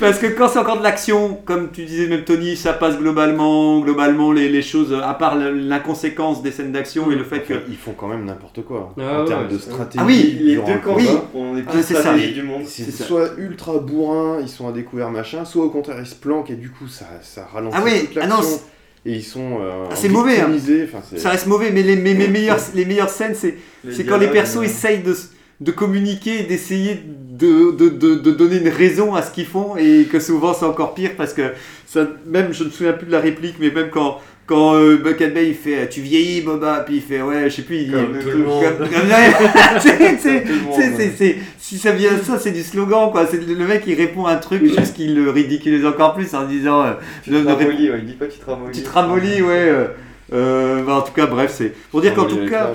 [0.00, 3.80] parce que quand c'est encore de l'action, comme tu disais même Tony, ça passe globalement,
[3.80, 7.54] globalement les, les choses, à part l'inconséquence des scènes d'action et le fait que...
[7.54, 8.92] Enfin, ils font quand même n'importe quoi.
[8.98, 9.98] Ah en ouais, termes de stratégie.
[10.00, 11.28] Ah oui, Les deux le camps combat.
[11.34, 12.14] ont les Ah, ça.
[12.16, 12.62] du monde.
[12.66, 16.50] C'est soit ultra bourrin, ils sont à découvert machin, soit au contraire ils se planquent
[16.50, 18.40] et du coup ça, ça ralentit Ah oui, toute ah non,
[19.04, 20.48] et ils sont euh, Ah, c'est mauvais, hein.
[20.48, 23.56] victimisés, enfin, c'est- Ça reste mauvais, mais les, mes, mes meilleures, les meilleures scènes, c'est
[23.92, 25.14] c'est quand les persos essayent de,
[25.60, 29.76] de communiquer et d'essayer de, de, de, de donner une raison à ce qu'ils font
[29.76, 31.52] et que souvent c'est encore pire parce que
[31.86, 34.96] ça, même je ne me souviens plus de la réplique mais même quand quand euh,
[34.96, 37.90] Bucket Bay il fait tu vieillis Boba puis il fait ouais je sais plus il
[37.90, 38.64] Comme tout Tout le monde,
[41.58, 43.26] si ça vient ça c'est du slogan quoi.
[43.26, 46.82] C'est le mec il répond un truc juste qu'il le ridiculise encore plus en disant
[46.84, 46.92] euh,
[47.24, 48.72] Tu te ramollis, ouais, il dit pas tu te ramollis.
[48.78, 49.86] tu te ramollis ouais euh,
[50.32, 52.72] euh, bah, en tout cas bref c'est pour dire qu'en tout cas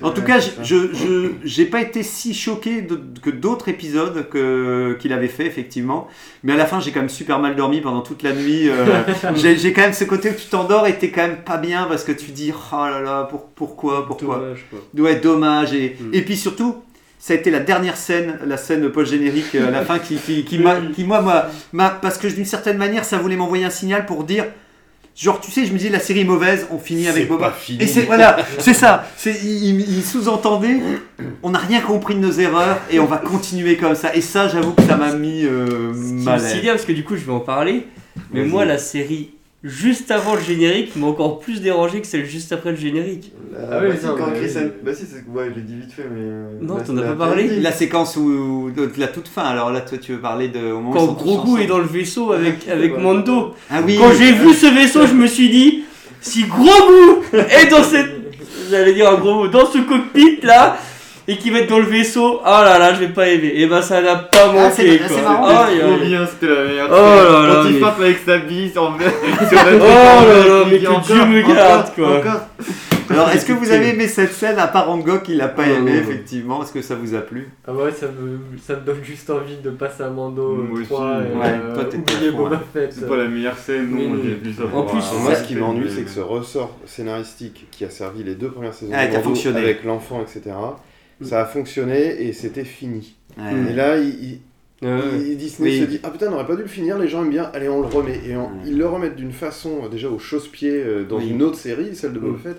[0.00, 5.12] en tout cas, je j'ai pas été si choqué de- que d'autres épisodes que qu'il
[5.12, 6.08] avait fait effectivement,
[6.44, 8.68] mais à la fin j'ai quand même super mal dormi pendant toute la nuit.
[8.68, 9.02] euh,
[9.34, 12.04] j'ai quand même ce côté où tu t'endors et t'es quand même pas bien parce
[12.04, 14.36] que tu dis oh là là pour- pourquoi pourquoi?
[14.38, 15.02] Dommage, quoi.
[15.04, 16.14] ouais dommage et Mm.
[16.14, 16.76] et puis surtout
[17.18, 20.44] ça a été la dernière scène, la scène post générique à la fin qui qui,
[20.44, 21.22] qui m'a qui moi
[22.00, 24.46] parce que d'une certaine manière ça voulait m'envoyer un signal pour dire
[25.14, 27.50] Genre, tu sais, je me dis, la série est mauvaise, on finit avec C'est Boba.
[27.50, 27.82] pas fini.
[27.82, 29.04] Et c'est, voilà, c'est ça.
[29.16, 30.80] C'est, il, sous-entendait,
[31.42, 34.14] on n'a rien compris de nos erreurs et on va continuer comme ça.
[34.14, 36.40] Et ça, j'avoue que ça m'a mis euh, mal.
[36.40, 36.52] à l'aise.
[36.54, 37.86] sidère, parce que du coup, je vais en parler.
[38.32, 39.34] Mais moi, la série
[39.64, 43.32] juste avant le générique m'a encore plus dérangé que celle juste après le générique.
[43.56, 44.52] Ah oui, bah si, quand Chris
[44.84, 46.20] Bah si, c'est- ouais, je l'ai dit vite fait, mais.
[46.22, 47.60] euh, Non, bah, t'en as pas parlé.
[47.60, 50.72] La séquence où, de la toute fin, alors là, toi, tu veux parler de.
[50.72, 53.00] Au moment Quand Grogu est dans le vaisseau avec, avec Ouais.
[53.02, 53.54] Mando.
[53.70, 53.96] Ah oui.
[53.98, 55.84] Quand j'ai vu ce vaisseau, je me suis dit,
[56.20, 58.10] si Grogu est dans cette.
[58.70, 60.78] J'allais dire un gros mot, dans ce cockpit là,
[61.28, 63.52] et qu'il va être dans le vaisseau, oh là là, je vais pas aimer.
[63.54, 65.06] Et ben ça n'a pas Ah, manqué c'est- quoi.
[65.16, 65.66] c'est marrant.
[65.68, 66.88] C'était trop bien, c'était la meilleure.
[66.90, 70.64] Oh là là, Quand il mais- frappe avec sa bille sur sur Oh là là,
[70.70, 72.18] mais que Dieu me garde, quoi.
[72.18, 72.40] Encore.
[73.10, 75.74] Alors, est-ce que vous avez aimé cette scène à part Angok qui l'a pas Non,
[75.76, 76.62] aimé, effectivement?
[76.62, 77.50] Est-ce que ça vous a plu?
[77.68, 80.88] Ah ouais, ça me, ça me donne juste envie de passer à Mando Moi aussi.
[80.88, 82.90] 3 et Ouais, euh, toi, oublier Boba Fett.
[82.92, 84.62] C'est pas la meilleure scène, non, j'ai vu ça.
[84.74, 88.34] En plus, moi, ce qui m'ennuie, c'est que ce ressort scénaristique qui a servi les
[88.34, 90.54] deux premières saisons Ah, de qui Mando avec l'enfant, etc.,
[91.24, 93.14] ça a fonctionné et c'était fini.
[93.38, 93.70] Ouais.
[93.70, 94.38] Et là, il, il-
[94.82, 95.00] Ouais, ouais.
[95.28, 95.80] il- Disney Oui.
[95.80, 97.68] se dit Ah putain, on n'aurait pas dû le finir, les gens aiment bien, allez,
[97.68, 98.20] on le remet.
[98.26, 98.50] Et on- Ouais.
[98.66, 101.28] ils le remettent d'une façon, déjà au chausse-pied, euh, dans Oui.
[101.30, 102.40] une autre série, celle de Boba Mm.
[102.40, 102.56] Fett.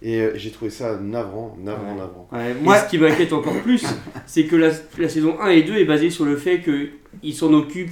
[0.00, 1.98] Et euh, j'ai trouvé ça navrant, navrant, Ouais.
[1.98, 2.28] navrant.
[2.32, 3.82] Ouais, Et moi, ce qui m'inquiète encore plus,
[4.26, 7.52] c'est que la, la saison 1 et 2 est basée sur le fait qu'il s'en
[7.52, 7.90] occupe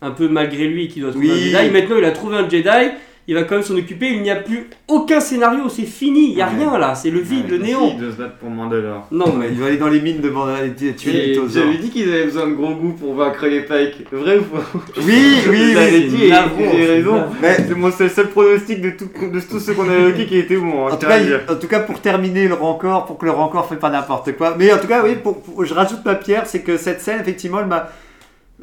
[0.00, 1.52] un peu malgré lui qu'il doit trouver Oui.
[1.56, 1.70] un Jedi.
[1.72, 2.92] Maintenant, il a trouvé un Jedi,
[3.30, 4.08] il va quand même s'en occuper.
[4.08, 6.56] Il n'y a plus aucun scénario, c'est fini, il n'y a Ouais.
[6.58, 7.92] rien là, c'est le vide, le néant.
[7.94, 9.06] Il doit se battre pour Mandalore.
[9.12, 11.34] Non, mais il va aller dans les mines de Mandalore et tuer les.
[11.48, 14.06] J'avais dit qu'ils avaient besoin de gros goût pour vaincre les Pikes.
[14.12, 14.80] Vrai ou faux?
[14.96, 16.12] Oui, oui, oui.
[16.18, 17.22] j'ai raison.
[17.40, 20.88] C'est mon seul, pronostic de, tout, de ceux qu'on a évoqués qui était bon.
[20.88, 21.18] hein, En tout, cas,
[21.48, 24.56] en tout cas, pour terminer le rencor, pour que le rencor fait pas n'importe quoi.
[24.58, 27.20] Mais en tout cas, oui, pour, pour- je rajoute ma pierre, c'est que cette scène,
[27.20, 27.90] effectivement, elle m'a.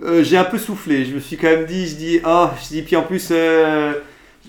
[0.04, 1.06] euh, j'ai un peu soufflé.
[1.06, 3.94] Je me suis quand même dit, je dis, ah, je dis, puis en plus, euh,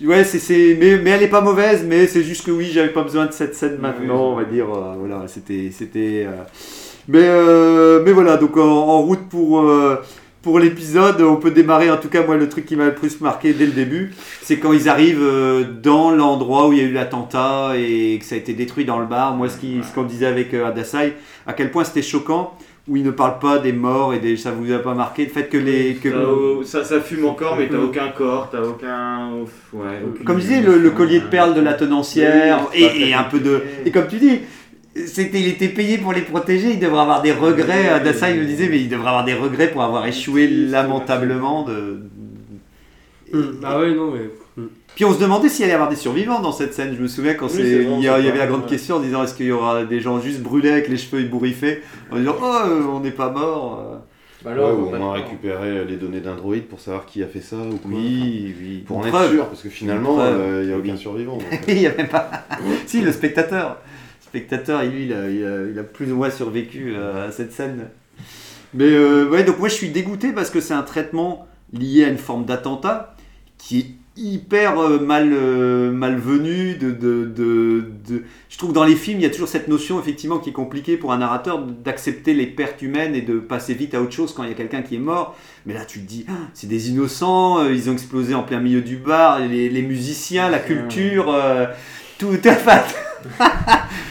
[0.04, 2.92] ouais, c'est, c'est, mais, mais elle est pas mauvaise, mais c'est juste que oui, j'avais
[2.92, 6.42] pas besoin de cette scène maintenant, on va dire, euh, voilà, c'était, c'était, euh,
[7.08, 9.64] mais, euh, mais voilà, donc en, en route pour,
[10.42, 11.90] pour l'épisode, on peut démarrer.
[11.90, 14.58] En tout cas, moi, le truc qui m'a le plus marqué dès le début, c'est
[14.58, 15.26] quand ils arrivent
[15.82, 18.98] dans l'endroit où il y a eu l'attentat et que ça a été détruit dans
[18.98, 19.34] le bar.
[19.34, 21.14] Moi, ce, qui, ce qu'on disait avec Adasai,
[21.46, 22.54] à quel point c'était choquant,
[22.88, 25.30] où ils ne parlent pas des morts et des, ça vous a pas marqué, le
[25.30, 25.94] fait que les.
[25.94, 26.08] Que,
[26.64, 29.30] Ça, ça fume encore, mais t'as aucun corps, t'as aucun.
[29.72, 33.10] Ouais, aucune comme je disais, le, le collier de perles de la tenancière Oui, et,
[33.10, 33.62] et un peu de.
[33.84, 34.40] Et comme tu dis,
[35.06, 37.88] c'était, il était payé pour les protéger, il devrait avoir des regrets.
[37.88, 42.00] Adasai me disait, mais il devrait avoir des regrets pour avoir échoué lamentablement de.
[43.62, 44.30] Ah ouais, non, mais.
[44.98, 46.92] Puis on se demandait s'il allait y avoir des survivants dans cette scène.
[46.96, 48.62] Je me souviens quand Oui, c'est, il y, a- c'est il y avait la grande
[48.62, 48.68] ouais.
[48.68, 51.82] question en disant est-ce qu'il y aura des gens juste brûlés avec les cheveux ébouriffés
[52.10, 53.78] en disant oh euh, on n'est pas mort.
[53.92, 53.96] euh.
[54.44, 55.12] Bah Ouais, on de corps.
[55.12, 57.92] récupérer les données d'un droïde pour savoir qui a fait ça ou quoi.
[57.92, 58.78] Oui, oui.
[58.88, 60.18] Pour en être sûr, parce que finalement,
[60.60, 60.98] il n'y a aucun Oui.
[60.98, 61.38] survivant.
[61.68, 62.28] il n'y a même pas.
[62.86, 63.78] si, le spectateur.
[64.20, 67.30] Le spectateur, lui, il a, il a- il a plus ou moins survécu euh, à
[67.30, 67.86] cette scène.
[68.74, 72.08] Mais euh, ouais, donc moi je suis dégoûté parce que c'est un traitement lié à
[72.08, 73.14] une forme d'attentat
[73.58, 73.86] qui est
[74.18, 76.74] hyper euh, mal, euh, malvenu.
[76.74, 79.68] De, de, de, de- Je trouve que dans les films, il y a toujours cette
[79.68, 83.74] notion effectivement qui est compliquée pour un narrateur d'accepter les pertes humaines et de passer
[83.74, 85.36] vite à autre chose quand il y a quelqu'un qui est mort.
[85.66, 88.60] Mais là, tu te dis, Ah, c'est des innocents, euh, ils ont explosé en plein
[88.60, 91.66] milieu du bar, les, les musiciens, la culture, euh,
[92.18, 92.30] tout.
[92.44, 93.07] Le-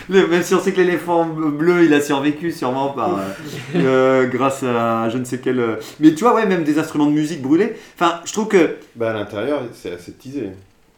[0.09, 3.21] même si on sait que l'éléphant bleu, il a survécu sûrement par, euh,
[3.75, 5.59] euh, grâce à je ne sais quel.
[5.59, 7.73] euh, Mais tu vois, ouais, même des instruments de musique brûlés.
[7.99, 8.75] Enfin, je trouve que.
[8.95, 10.49] Bah, à l'intérieur, c'est assez teasé.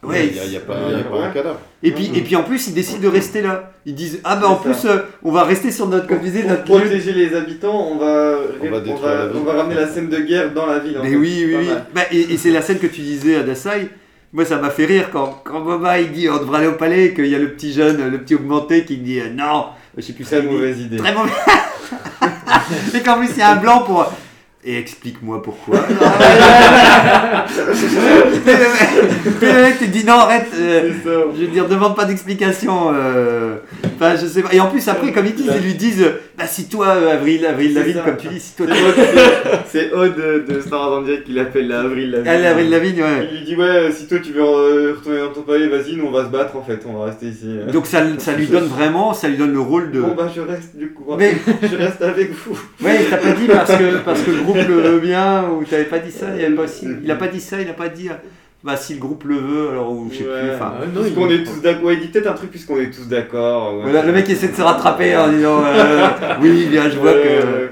[0.02, 1.60] Ouais, il n'y a, il y a pas, il y a pas un cadavre.
[1.82, 3.74] Et puis, et puis en plus, ils décident de rester là.
[3.84, 6.24] Ils disent Ah, ben en C'est plus, euh, on va rester sur notre, comme tu
[6.24, 6.78] disais, Pour notre lieu.
[6.88, 9.36] protéger les habitants, on va, On va on détruire va, la ville.
[9.38, 10.96] on va ramener la scène de guerre dans la ville.
[10.98, 11.16] en Mais fait.
[11.16, 11.68] oui, oui, Pas oui.
[11.68, 11.84] mal.
[11.94, 13.90] Bah, et et c'est la scène que tu disais à Dasai.
[14.32, 17.14] Moi, ça m'a fait rire quand, quand il dit on devrait aller au palais et
[17.14, 19.66] qu'il y a le petit jeune, le petit augmenté qui dit euh, non,
[19.96, 20.46] je sais plus Très dit.
[20.46, 20.98] mauvaise idée.
[20.98, 21.32] Très mauvais.
[22.94, 24.12] et qu'en plus, il y a un blanc pour.
[24.62, 25.78] Et explique-moi pourquoi.
[29.40, 30.48] Puis le mec te dit non, arrête.
[30.58, 30.90] euh,
[31.34, 32.92] je veux dire, demande pas d'explication.
[32.94, 33.56] euh,
[34.20, 34.52] je sais pas.
[34.52, 37.14] Et en plus, après, comme ils disent, ils lui disent euh, bah, si toi, euh,
[37.14, 40.60] Avril, Avril Lavigne, comme tu dis, si toi, C'est tu Aude, c'est- C'est Aude de,
[40.60, 42.30] Star Wars en direct qui l'appelle la Avril Lavigne.
[42.30, 43.28] Elle, Avril Lavigne, ouais.
[43.32, 46.10] Il lui dit ouais, si toi tu veux retourner dans ton palais, vas-y, nous on
[46.10, 47.46] va se battre en fait, on va rester ici.
[47.72, 50.00] Donc ça, ça lui donne vraiment, ça lui donne le rôle de.
[50.00, 52.58] Bon bah je reste du coup, Mais- je reste avec vous.
[52.84, 55.84] Ouais, t'as pas dit parce que, parce que le groupe le veut bien, ou t'avais
[55.84, 57.88] pas dit ça, il, avait pas, si- il a pas dit ça, il a pas
[57.88, 58.12] dit, euh,
[58.62, 60.74] bah si le groupe le veut, alors ou je sais plus, enfin.
[60.80, 62.90] Ah, non, Puisqu'on il- est tous d'accord, ouais, il dit peut-être un truc puisqu'on est
[62.90, 63.76] tous d'accord.
[63.76, 63.82] ouais.
[63.84, 66.08] Voilà, le mec essaie de se rattraper en disant, euh,
[66.42, 67.68] oui, bien, je vois Ouais, que.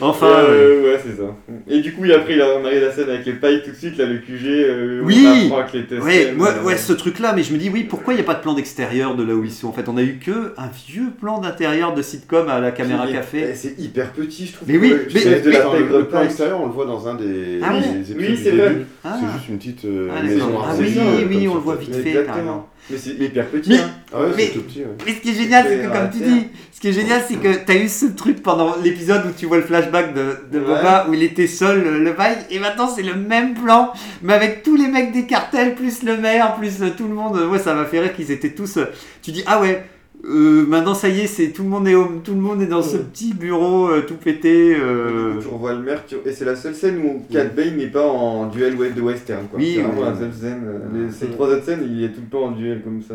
[0.00, 0.06] Ouais.
[0.08, 0.48] Enfin, ouais.
[0.48, 1.34] Euh, ouais, c'est ça.
[1.68, 3.76] Et du coup, il après, il a remarqué la scène avec les pailles tout de
[3.76, 4.46] suite, là, le QG.
[4.46, 5.26] euh, Oui.
[5.26, 6.02] on apprend avec les tests.
[6.02, 8.34] Ouais, euh, ouais, ce truc-là, mais je me dis, oui, pourquoi il n'y a pas
[8.34, 10.68] de plan d'extérieur de là où ils sont En fait, on a eu que un
[10.86, 13.46] vieux plan d'intérieur de sitcom à la caméra est- café.
[13.50, 14.68] eh, C'est hyper petit, je trouve.
[14.68, 17.06] Mais oui, que mais- c'est de Mais la le, plan extérieur, on le voit dans
[17.06, 17.80] un des, Ah oui.
[17.80, 18.76] des épisodes Oui, du c'est vrai.
[19.04, 19.16] Ah.
[19.20, 20.46] C'est juste une petite euh, Ah, maison.
[20.64, 22.26] Ah oui, oui, on le voit vite fait, Exactement.
[22.34, 22.68] carrément.
[22.88, 23.70] Mais c'est hyper petit.
[23.70, 23.90] Mais- hein.
[24.12, 24.80] Ah ouais, Mais- c'est tout petit.
[24.80, 24.86] ouais.
[25.06, 27.34] Mais ce qui est génial, c'est que comme tu dis, ce qui est génial, c'est
[27.36, 30.58] que tu as eu ce truc pendant l'épisode où tu vois le flashback de, de
[30.58, 30.64] Ouais.
[30.66, 34.32] Boba où il était seul, le, le bail, et maintenant c'est le même plan, mais
[34.32, 37.36] avec tous les mecs des cartels, plus le maire, plus euh, tout le monde.
[37.50, 38.76] Ouais, ça m'a fait rire qu'ils étaient tous.
[38.78, 38.86] euh,
[39.22, 39.84] Tu dis, ah ouais.
[40.24, 42.66] Euh, maintenant ça y est, c'est tout le monde est au- tout le monde est
[42.66, 44.74] dans ce petit bureau euh, tout pété.
[44.78, 47.76] euh, coup, tu revois le maire, tu- et c'est la seule scène où Cat Bane
[47.76, 49.46] n'est pas en duel ouais, de western.
[49.48, 49.58] Quoi.
[49.58, 50.62] Oui, c'est vraiment la seule scène.
[50.66, 53.14] euh, Ces trois autres scènes, il est tout le temps en duel comme ça.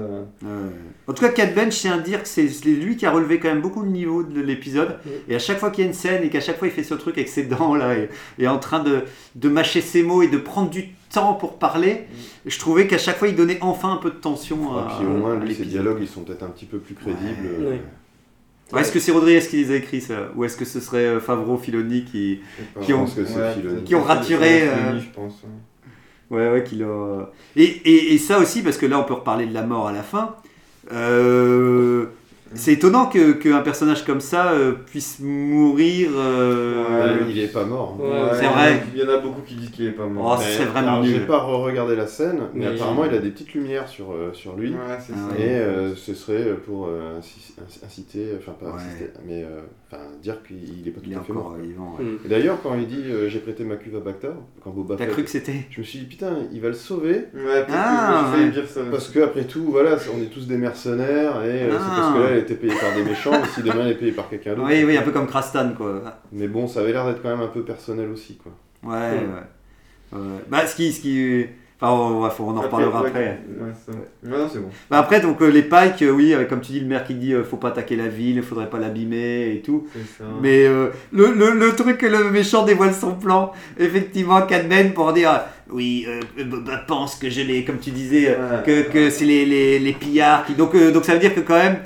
[1.07, 3.11] En tout cas, Cat Bench, je tiens à dire que c'est c'est lui qui a
[3.11, 4.95] relevé quand même beaucoup le niveau de l'épisode.
[5.29, 6.83] Et à chaque fois qu'il y a une scène et qu'à chaque fois il fait
[6.83, 9.01] ce truc avec ses dents là et, et en train de,
[9.35, 10.89] de mâcher ses mots et de prendre du temps
[11.39, 12.07] pour parler,
[12.45, 15.05] je trouvais qu'à chaque fois il donnait enfin un peu de tension Et à, puis
[15.05, 17.45] au moins, lui, ses dialogues, ils sont peut-être un petit peu plus crédibles.
[17.45, 17.81] euh, Ouais.
[18.73, 21.05] Ouais, est-ce que c'est Rodriguez qui les a écrits ça Ou est-ce que ce serait
[21.05, 22.39] euh, Favreau, Filoni qui.
[22.81, 23.83] Qui ont- Filoni.
[23.83, 25.43] qui raturé, euh, je pense.
[25.43, 26.37] ouais.
[26.37, 27.29] Ouais, ouais, qui l'a.
[27.55, 29.91] Et, et, et ça aussi, parce que là on peut reparler de la mort à
[29.93, 30.35] la fin.
[30.91, 32.07] Euh,
[32.55, 36.09] c'est étonnant que- qu'un personnage comme ça euh, puisse mourir.
[36.15, 37.97] euh, Ouais, il est pas mort.
[37.99, 38.83] Ouais, c'est vrai.
[38.93, 40.35] Il y en a beaucoup qui disent qu'il est pas mort.
[40.37, 41.25] Oh, Mais- c'est vraiment alors, J'ai nul.
[41.27, 44.55] pas re-regardé la scène, mais, Mais- apparemment il a des petites lumières sur, euh, sur
[44.55, 44.71] lui.
[44.71, 45.39] Ouais, c'est Ah ça.
[45.43, 48.73] Et euh, ce serait pour euh, inci- inci- inciter, enfin pas Ouais.
[48.81, 51.53] inciter, mais euh, enfin dire qu'il est pas tout Il est à fait encore mort.
[51.53, 51.61] quoi.
[51.65, 51.95] vivant.
[51.99, 52.05] ouais.
[52.05, 52.17] Mm.
[52.25, 54.29] Et d'ailleurs, quand il dit euh, j'ai prêté ma cuve à Bacta,
[54.63, 55.65] quand Boba T'as Fett, cru que c'était?
[55.69, 57.25] je me suis dit putain, il va le sauver.
[57.33, 58.61] Ouais, peut-être Ah, que j'ai failli ouais.
[58.61, 58.81] dire ça.
[58.91, 61.95] Parce que après tout, voilà, on est tous des mercenaires et euh, c'est Ah.
[61.97, 64.55] parce que là était payée par des méchants, si demain elle est payée par quelqu'un
[64.55, 64.67] d'autre.
[64.69, 66.01] Oui, oui, un peu comme Krastan quoi.
[66.31, 68.51] Mais bon, ça avait l'air d'être quand même un peu personnel aussi, quoi.
[68.83, 68.97] Ouais,
[70.13, 70.19] ouais.
[70.19, 70.19] ouais.
[70.49, 70.93] Bah, ce qui.
[70.93, 71.45] Ce qui...
[71.81, 73.39] Enfin, on, ouais, faut- on en reparlera ouais, après.
[73.59, 73.65] ouais,
[74.31, 74.69] ouais, non, c'est bon.
[74.89, 77.15] Bah après, donc euh, les pikes, euh, oui, avec, comme tu dis, le maire qui
[77.15, 79.85] dit euh, faut pas attaquer la ville, il faudrait pas l'abîmer et tout.
[80.17, 80.23] Ça.
[80.41, 85.11] Mais euh, le, le, le truc que le méchant dévoile son plan, effectivement, Cadman pour
[85.11, 89.25] dire oui, euh, euh, Boba pense que je l'ai, comme tu disais, que, que c'est
[89.25, 90.53] les, les, les pillards qui.
[90.53, 91.79] Donc, euh, donc ça veut dire que quand même,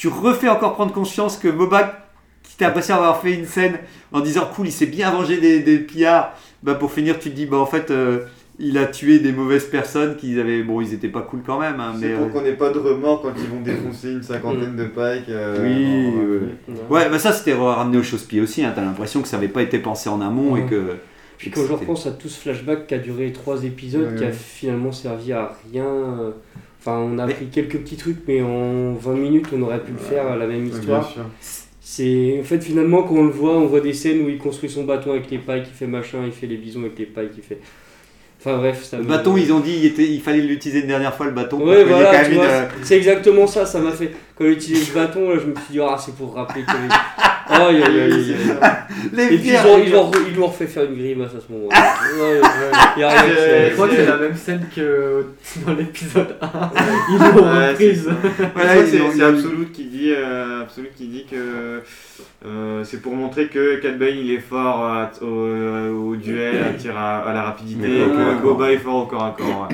[0.00, 2.06] tu refais encore prendre conscience que Boba,
[2.42, 3.78] qui t'a l'impression d'avoir fait une scène
[4.12, 6.32] en disant cool, il s'est bien vengé des, des pillards,
[6.62, 7.90] bah pour finir, tu te dis bah en fait.
[7.90, 8.20] euh,
[8.62, 11.80] il a tué des mauvaises personnes qui avaient bon ils étaient pas cool quand même
[11.80, 14.22] hein, C'est mais pour euh, qu'on n'ait pas de remords quand ils vont défoncer une
[14.22, 15.30] cinquantaine de pikes.
[15.30, 16.74] euh, Oui.
[16.90, 18.62] Ouais, bah ça c'était ramené au chausse-pied aussi.
[18.62, 18.72] Hein.
[18.74, 20.96] T'as l'impression que ça avait pas été pensé en amont et que.
[21.38, 24.18] Puis et quand je repense à tout ce flashback qui a duré trois épisodes, Ouais,
[24.18, 25.86] qui a finalement servi à rien.
[26.80, 29.98] Enfin, on a appris quelques petits trucs, mais en 20 minutes, on aurait pu le
[29.98, 31.14] faire, la même histoire.
[31.82, 34.70] C'est en fait finalement quand on le voit, on voit des scènes où il construit
[34.70, 37.30] son bâton avec les pailles, il fait machin, il fait les bisons avec les pailles,
[37.36, 37.58] il fait.
[38.38, 41.12] Enfin bref, ça Le bâton, ils ont dit il, était, il fallait l'utiliser une dernière
[41.14, 41.58] fois le bâton.
[41.66, 44.12] Ouais, voilà, une, euh, c'est exactement ça, ça m'a fait.
[44.40, 46.70] Quand j'ai utilisé ce bâton, là, je me suis dit, ah, c'est pour rappeler que.
[47.52, 48.70] Aïe, aïe, aïe, aïe, aïe.
[49.12, 50.94] Les Et puis ils pierres, ont, les ils, ont, ils lui ont refait faire une
[50.96, 51.76] grimace à ce moment-là.
[52.96, 55.26] Y a rien Je crois que c'est la même scène que
[55.66, 56.70] dans l'épisode 1.
[57.10, 58.08] Ils l'ont Ouais, reprise.
[58.86, 61.82] C'est Absolute qui dit, euh, Absolute qui dit que
[62.46, 66.72] euh, c'est pour montrer que Cat Bane il est fort à- au, au duel, à
[66.78, 68.42] tir à, à la rapidité, et que.
[68.42, 69.68] Boba est fort au corps à corps.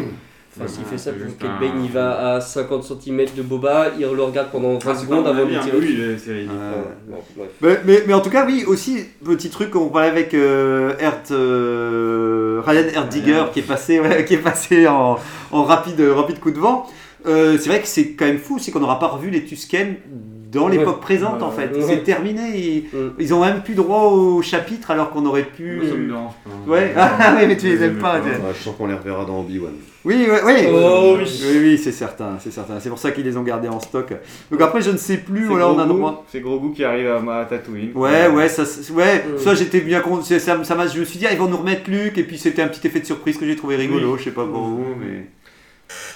[0.59, 3.89] Enfin, s'il fait ça C'est pour un- Bane, il va à 50 cm de Boba,
[3.99, 5.63] il le regarde pendant 20 Ah, c'est secondes avant de tirer.
[5.73, 6.57] mais oui, c'est ridicule.
[7.09, 7.45] Bon.
[7.61, 11.23] Mais, mais, mais en tout cas, oui, aussi, petit truc qu'on parlait avec euh, Ert,
[11.31, 15.19] euh, Ryan Erdiger qui est passé, ouais, qui est passé en,
[15.53, 16.87] en rapide, rapide coup de vent.
[17.27, 19.97] Euh, c'est vrai que c'est quand même fou aussi qu'on n'aura pas revu les Tusken
[20.51, 20.77] dans Ouais.
[20.79, 21.43] l'époque présente Ouais.
[21.43, 21.69] en fait.
[21.75, 21.83] Ouais.
[21.87, 22.43] C'est terminé.
[22.57, 23.13] Ils, Mm.
[23.19, 25.77] ils ont même plus droit au chapitre alors qu'on aurait pu.
[25.77, 26.71] Moi, ça me dérange pas.
[26.73, 28.17] Ouais, ah ouais, mais tu les aimes pas.
[28.21, 29.73] Ouais, je sens qu'on les reverra dans Obi-Wan.
[30.05, 30.53] Oui, oui, oui.
[30.73, 31.25] Oh, oui.
[31.51, 32.79] oui, oui, c'est certain, c'est certain.
[32.79, 34.15] C'est pour ça qu'ils les ont gardés en stock.
[34.53, 35.41] Donc après, je ne sais plus.
[35.43, 36.25] C'est Voilà, on a droit.
[36.31, 37.91] C'est Grogu qui arrive à, à Tatooine.
[37.97, 38.63] Ouais, ouais, ça,
[38.95, 39.39] ouais, Mm.
[39.39, 40.23] ça j'étais bien con.
[40.23, 42.23] c'est- Ça, ça m'a, je me suis dit, ah, ils vont nous remettre Luke, et
[42.23, 44.17] puis c'était un petit effet de surprise que j'ai trouvé rigolo.
[44.17, 45.27] Je sais pas pour vous, mais.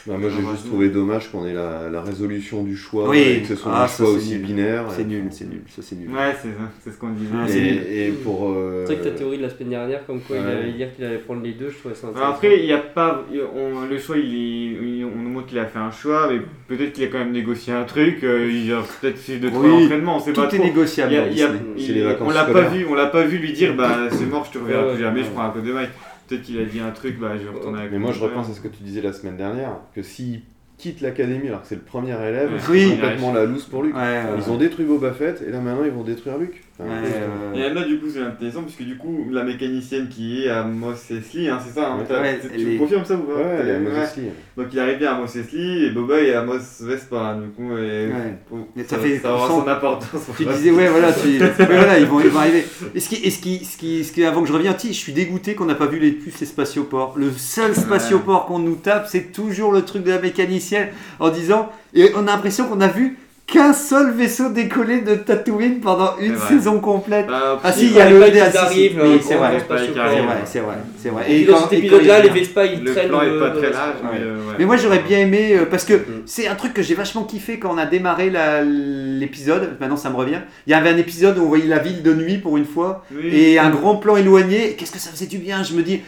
[0.06, 3.08] Bah, moi, j'ai Ah, juste bah, trouvé dommage qu'on ait la, la résolution du choix
[3.08, 3.18] Oui.
[3.20, 4.42] et que ce soit Ah, un ça, choix aussi nul.
[4.46, 4.84] binaire.
[4.96, 6.08] C'est nul, c'est nul, ça c'est nul.
[6.08, 7.30] Ouais, c'est ça, c'est ce qu'on disait.
[7.34, 7.46] Ah.
[7.88, 8.50] Et, et pour.
[8.50, 10.52] euh, C'est vrai que ta théorie de la semaine dernière, comme quoi il Ouais.
[10.52, 12.34] allait dire qu'il allait prendre les deux, je trouvais ça Alors intéressant.
[12.36, 15.46] après, il y a pas, il- on- le choix, il est, il- on nous montre
[15.46, 18.24] qu'il a fait un choix, mais peut-être qu'il a quand même négocié un truc.
[18.24, 20.64] euh, il a peut-être fait deux trois Oui, entraînements, on sait Tout pas est trop.
[20.64, 21.62] négociable Il y a- dans il y a- Disney.
[21.76, 24.08] il- C'est les vacances on l'a pas vu, on l'a pas vu lui dire bah
[24.10, 25.88] c'est mort, je te reverrai plus jamais, je prends un coup de maille.
[26.30, 28.48] Peut-être qu'il a dit un truc, bah je vais retourner avec Mais moi, je repense
[28.48, 30.42] à ce que tu disais la semaine dernière, que s'il
[30.78, 32.84] quitte l'académie alors que c'est le premier élève, Oui.
[32.88, 33.80] c'est complètement la loose pour.
[33.80, 36.62] Ouais, ouais, Ils ont détruit Boba Fett et là maintenant ils vont détruire Luke.
[36.82, 37.10] Ouais,
[37.56, 40.62] euh, Et là, du coup, c'est intéressant, puisque du coup, la mécanicienne qui est à
[40.64, 43.34] Mos Eisley, hein, c'est ça, hein, Ouais, t'as- ouais, tu est- confirmes ça ou pas
[43.34, 43.80] Ouais, elle est à Ouais.
[43.80, 44.32] Mos Eisley.
[44.56, 47.76] Donc il arrive bien à Mos Eisley, et Boba est à Mos Vespa, du coup,
[47.76, 48.06] et...
[48.08, 48.38] Ouais.
[48.50, 50.06] Bon, Mais ça ça, fait- ça aura son importance.
[50.36, 51.28] Tu disais, ouais, voilà, tu...
[51.40, 52.64] ouais, voilà ils, vont, ils vont arriver.
[52.94, 54.88] Et ce qui, et ce qui, ce qui, ce qui- avant que je revienne, je
[54.92, 57.14] suis dégoûté qu'on n'a pas vu les plus les spatioports.
[57.18, 61.70] Le seul spatioport qu'on nous tape, c'est toujours le truc de la mécanicienne en disant,
[61.94, 63.18] et on a l'impression qu'on a vu
[63.52, 67.26] qu'un seul vaisseau décoller de Tatooine pendant une saison complète.
[67.26, 69.58] Bah, Ah si, Il y a le EDA, là, Oui, en c'est vrai.
[69.58, 71.24] C'est vrai, c'est vrai, c'est vrai.
[71.32, 73.08] Et dans cet épisode-là, il les Vespa ils le traînent.
[73.08, 74.54] plan est euh, pas dans très le- large, mais euh, ouais.
[74.58, 76.22] Mais moi j'aurais bien aimé euh, parce que Mm.
[76.26, 78.30] c'est un truc que j'ai vachement kiffé quand on a démarré
[78.64, 79.76] l'épisode.
[79.80, 80.40] Maintenant ça me revient.
[80.66, 83.04] Il y avait un épisode où on voyait la ville de nuit pour une fois
[83.14, 83.28] Oui.
[83.34, 84.74] et un grand plan éloigné.
[84.78, 85.62] Qu'est-ce que ça faisait du bien?
[85.62, 86.00] Je me dis,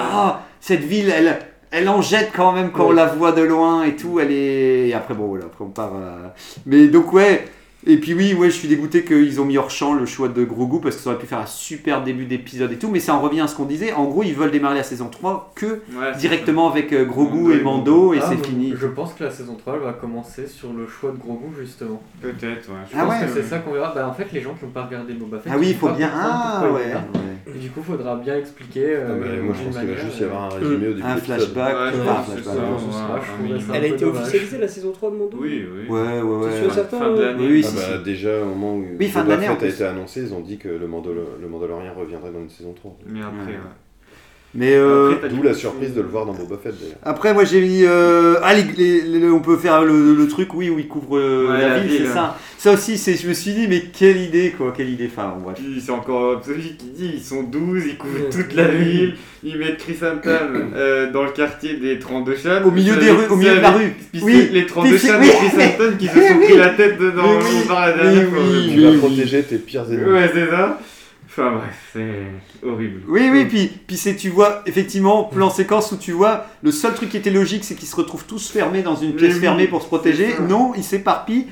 [0.00, 1.38] ah cette ville elle
[1.72, 4.20] elle en jette quand même quand on la voit de loin et tout.
[4.20, 5.92] Elle est et après bon voilà après on part.
[5.94, 6.34] à-
[6.66, 7.44] Mais donc ouais.
[7.84, 10.44] Et puis oui, ouais, je suis dégoûté qu'ils ont mis hors champ le choix de
[10.44, 13.14] Grogu parce que ça aurait pu faire un super début d'épisode et tout, mais ça
[13.14, 13.92] en revient à ce qu'on disait.
[13.92, 17.52] En gros, ils veulent démarrer la saison 3 que Ouais, directement avec euh, Grogu Mando
[17.52, 18.72] et et Mando et Ah, c'est fini.
[18.78, 22.00] Je pense que la saison 3 elle va commencer sur le choix de Grogu justement.
[22.20, 22.76] Peut-être, ouais.
[22.92, 23.92] Je Ah pense ouais, que c'est ça qu'on verra.
[23.92, 25.52] Bah, en fait, les gens qui n'ont pas regardé Boba Fett.
[25.52, 26.10] Ah oui, il faut bien.
[26.14, 26.92] Ah ouais.
[27.52, 28.94] Et du coup, il faudra bien expliquer.
[28.96, 30.58] Ah euh, bah, moi je d'une pense qu'il va manière, juste y avoir un euh,
[30.60, 31.76] résumé au début Un flashback.
[33.74, 35.88] Elle a été officialisée la saison 3 de Mando Oui, oui.
[35.88, 36.50] Ouais, ouais, ouais.
[37.72, 38.02] Si, bah, si.
[38.04, 40.86] déjà au moment où Oui, fin de a été annoncé, ils ont dit que le,
[41.40, 42.98] le Mandalorian reviendrait dans une saison 3.
[43.06, 43.58] Mais après, Ouais.
[44.54, 46.96] Mais euh, Après, D'où la surprise de le voir dans Boba Fett d'ailleurs.
[47.02, 47.84] après, moi j'ai mis.
[47.84, 51.16] euh, Ah, les- les- les- on peut faire le, le truc, oui, où il couvre
[51.16, 52.14] euh, Ouais, la, la ville, ville, c'est ouais.
[52.14, 52.36] ça.
[52.58, 55.08] Ça aussi, c'est, je me suis dit, mais quelle idée, quoi, quelle idée.
[55.10, 55.56] Enfin, bon, bref.
[55.56, 58.28] Puis c'est encore Absolute qui dit ils sont 12, ils couvrent Ouais.
[58.30, 62.62] toute la ville, ils mettent Chrysanthème euh, dans le quartier des 32 chats.
[62.62, 63.94] Au milieu des rues, au milieu de la rue.
[64.12, 64.34] Puis Oui.
[64.48, 65.24] c'est les 32 Puis chats de.
[65.24, 68.42] Chrysanthème qui se sont pris la tête dedans par la Oui, dernière fois.
[68.70, 70.12] Tu vas protéger tes pires ennemis.
[70.12, 70.78] Ouais, c'est ça.
[71.34, 73.00] Enfin bref, c'est horrible.
[73.08, 76.92] Oui, oui, puis, puis c'est, tu vois, effectivement, plan séquence où tu vois, le seul
[76.94, 79.66] truc qui était logique, c'est qu'ils se retrouvent tous fermés dans une pièce oui, fermée
[79.66, 80.34] pour se protéger.
[80.46, 81.46] Non, ils s'éparpillent.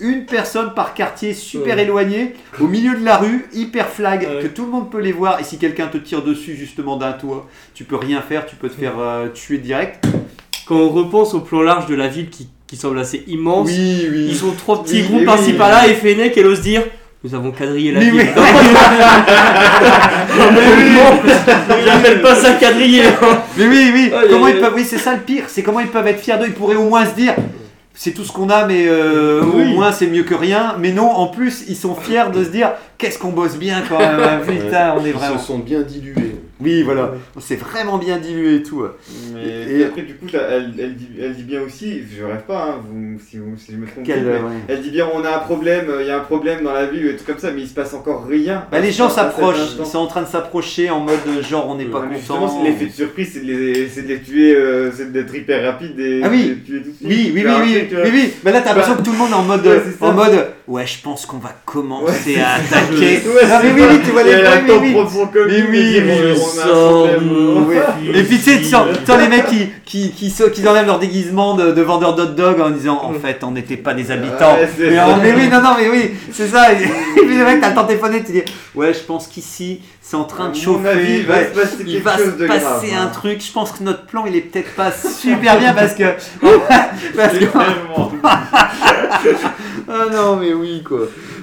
[0.00, 1.82] Une personne par quartier super Ouais.
[1.84, 4.42] éloigné, au milieu de la rue, hyper flag, Ouais.
[4.42, 5.38] que tout le monde peut les voir.
[5.40, 8.68] Et si quelqu'un te tire dessus, justement, d'un toit, tu peux rien faire, tu peux
[8.70, 10.06] te faire euh, tuer direct.
[10.66, 14.06] Quand on repense au plan large de la ville qui, qui semble assez immense, Oui,
[14.10, 14.26] oui.
[14.30, 15.58] ils sont trois petits Oui, groupes oui, par-ci oui.
[15.58, 16.82] par-là et Fennec elle ose dire
[17.26, 18.20] nous avons quadrillé la Mais ville.
[18.20, 18.26] oui.
[20.38, 21.20] Non, mais non,
[21.84, 23.06] j'appelle pas ça quadriller.
[23.06, 23.38] hein.
[23.56, 26.06] Mais oui, oui, comment ils peuvent, oui, c'est ça le pire, c'est comment ils peuvent
[26.06, 26.46] être fiers d'eux.
[26.46, 27.34] Ils pourraient au moins se dire,
[27.94, 30.76] c'est tout ce qu'on a, mais euh, au moins c'est mieux que rien.
[30.78, 33.98] Mais non, en plus, ils sont fiers de se dire, qu'est-ce qu'on bosse bien quand
[33.98, 34.40] même.
[34.46, 35.38] Putain, on est Ils vraiment.
[35.38, 36.25] se sont bien dilués.
[36.58, 38.82] Oui, voilà, c'est vraiment bien dilué et tout.
[39.34, 39.40] Mais
[39.74, 42.70] Et- et après, du coup, elle, elle, dit, elle dit bien aussi, je rêve pas,
[42.70, 44.40] hein, vous, si, vous- si je me trompe, Quel, mais ouais.
[44.68, 46.86] elle dit bien on a un problème, euh, il y a un problème dans la
[46.86, 48.64] ville, et tout comme ça, mais il se passe encore rien.
[48.72, 51.74] Bah, les gens s'approchent, ils sont en train de s'approcher en mode euh, genre on
[51.74, 52.62] n'est pas Ouais, mais content.
[52.64, 56.00] l'effet de surprise, c'est de les, c'est de les tuer, euh, c'est d'être hyper rapide
[56.00, 56.44] et Ah oui.
[56.44, 57.06] de les tuer tout de suite.
[57.06, 58.32] Oui, oui, oui, oui, oui, oui.
[58.44, 60.86] Mais là, t'as l'impression que tout le monde est en mode, Ouais, en mode, ouais,
[60.86, 63.20] je pense qu'on va commencer à attaquer.
[63.42, 66.00] Ah, mais oui, tu vois les Mais oui,
[66.54, 67.06] et sort
[67.66, 68.22] Ouais.
[68.24, 71.72] Puis tu sais, tu les mecs qui, qui, qui, se- qui enlèvent leur déguisement de,
[71.72, 74.54] de vendeur d'hot dog en disant en fait on n'était pas des habitants.
[74.54, 76.72] Ouais, mais, oui, non, non, mais oui, c'est ça.
[76.72, 76.76] Et
[77.16, 78.42] puis le mec, t'as le temps de téléphoner, tu dis
[78.74, 80.88] ouais, je pense qu'ici c'est en train de chauffer.
[80.88, 83.10] avis, il va se passer Il quelque va chose se de passer grave, un hein.
[83.12, 83.44] truc.
[83.44, 86.04] Je pense que notre plan il est peut-être pas super bien parce que.
[87.16, 88.12] parce que Vraiment.
[89.88, 91.00] ah non, mais oui quoi.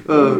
[0.09, 0.35] Euh,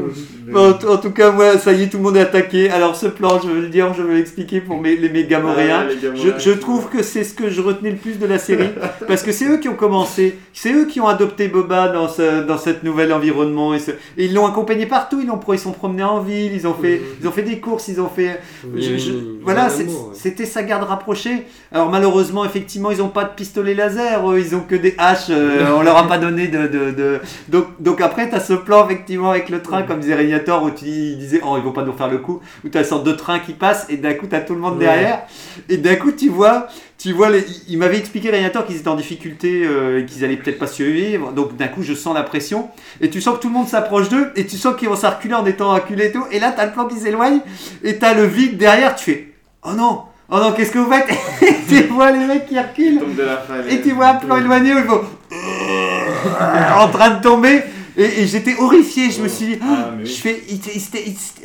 [0.55, 2.69] en, en tout cas, moi, ça y est, tout le monde est attaqué.
[2.69, 5.85] Alors, ce plan, je veux le dire, je veux l'expliquer pour mes, les mégamoréens.
[5.87, 8.69] Ouais, les Je, trouve que c'est ce que je retenais le plus de la série.
[9.07, 10.37] parce que c'est eux qui ont commencé.
[10.53, 13.73] C'est eux qui ont adopté Boba dans, ce, dans cet nouvel environnement.
[13.73, 15.19] Et, ce- et ils l'ont accompagné partout.
[15.21, 16.53] Ils, l'ont, ils sont promenés en ville.
[16.53, 17.87] Ils ont fait, ils ont fait des courses.
[17.87, 18.39] Ils ont fait.
[18.75, 19.13] je- je-
[19.43, 21.43] voilà, c'est- c'était sa garde rapprochée.
[21.71, 24.21] Alors, malheureusement, effectivement, ils n'ont pas de pistolet laser.
[24.37, 25.27] ils ont que des haches.
[25.29, 26.67] euh, on leur a pas donné de.
[26.67, 27.19] de, de-
[27.49, 30.71] Donc, donc, après, tu as ce plan, effectivement, avec le train, comme disait Régnator, où
[30.71, 32.39] tu il disait, oh, ils vont pas nous faire le coup.
[32.65, 33.85] Où tu as une sorte de train qui passe.
[33.89, 34.85] Et d'un coup, tu as tout le monde Ouais.
[34.85, 35.21] derrière.
[35.69, 36.67] Et d'un coup, tu vois,
[36.97, 40.37] tu vois, les- il m'avait expliqué Régnator qu'ils étaient en difficulté euh, et qu'ils allaient
[40.37, 41.31] peut-être pas survivre.
[41.33, 42.69] Donc d'un coup, je sens la pression.
[43.01, 44.31] Et tu sens que tout le monde s'approche d'eux.
[44.35, 46.25] Et tu sens qu'ils vont s'arculer en étant acculés et tout.
[46.31, 47.39] Et là, t'as le plan qui s'éloigne.
[47.83, 48.95] Et t'as le vide derrière.
[48.95, 49.27] Tu fais,
[49.63, 51.09] oh non, oh non, qu'est-ce que vous faites?
[51.41, 53.15] Et tu vois les mecs qui reculent.
[53.15, 53.43] De la.
[53.69, 55.01] Et tu vois un plan éloigné où ils vont
[56.79, 57.61] en train de tomber.
[57.97, 59.11] Et, et j'étais horrifié.
[59.11, 60.05] Je me suis dit, Ah, oui.
[60.05, 60.41] je fais,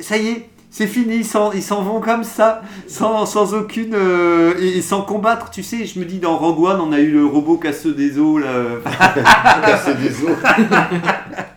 [0.00, 1.50] ça y est, c'est fini, ils s'en,
[1.82, 3.94] vont comme ça, sans, sans aucune.
[3.94, 5.86] euh, et, et sans combattre, tu sais.
[5.86, 8.48] Je me dis, dans Rogue One, on a eu le robot casseux des eaux, là,
[9.66, 10.36] Casser des os.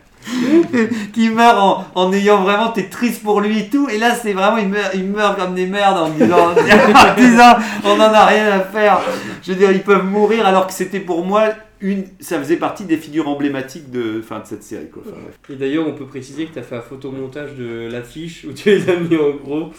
[1.13, 3.89] qui meurt en, en ayant vraiment, t'es triste pour lui et tout.
[3.89, 7.55] Et là, c'est vraiment, il meurt, il meurt comme des merdes en disant, en disant,
[7.83, 8.99] on en a rien à faire.
[9.43, 11.43] Je veux dire, ils peuvent mourir alors que c'était pour moi.
[11.83, 14.89] Une, ça faisait partie des figures emblématiques de, enfin, de cette série.
[14.91, 15.01] Quoi.
[15.05, 15.17] Enfin.
[15.49, 18.69] Et d'ailleurs, on peut préciser que tu as fait un photomontage de l'affiche où tu
[18.69, 19.71] les as mis en gros.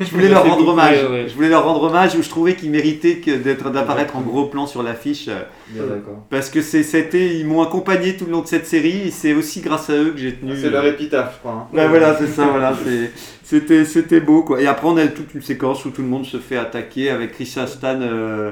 [0.00, 1.04] Je voulais leur rendre hommage.
[1.10, 1.26] ouais.
[1.28, 4.66] Je voulais leur rendre hommage où je trouvais qu'ils méritaient d'être d'apparaître en gros plan
[4.66, 6.24] sur l'affiche euh, Bien d'accord.
[6.30, 9.34] parce que c'est c'était ils m'ont accompagné tout le long de cette série et c'est
[9.34, 10.56] aussi grâce à eux que j'ai tenu.
[10.56, 11.68] C'est leur épitaphe, je crois.
[11.72, 11.76] hein.
[11.76, 13.10] Ouais, voilà, c'est ça, voilà, c'est-
[13.44, 14.60] c'était c'était beau quoi.
[14.60, 17.32] Et après on a toute une séquence où tout le monde se fait attaquer avec
[17.32, 18.50] Christian Stan euh,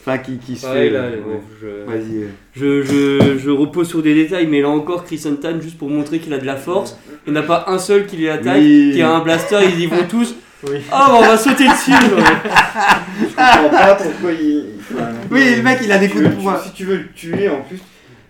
[0.00, 2.22] enfin qui qui se fait là, euh, ouais, je, Vas-y.
[2.24, 2.26] euh.
[2.54, 6.18] je, je, je repose sur des détails, mais là encore, Chris Hunter, juste pour montrer
[6.18, 8.58] qu'il a de la force, il n'y en a pas un seul qui les attaque,
[8.58, 8.90] Oui.
[8.94, 10.34] qui a un blaster, ils y vont tous.
[10.64, 10.76] Oui.
[10.92, 12.22] Ah, bah, on va sauter dessus ouais.
[13.20, 14.66] Je comprends pas pourquoi il.
[14.78, 16.56] enfin, Oui, le mec, il a des coups de poing.
[16.64, 17.80] Si tu veux le tuer en plus.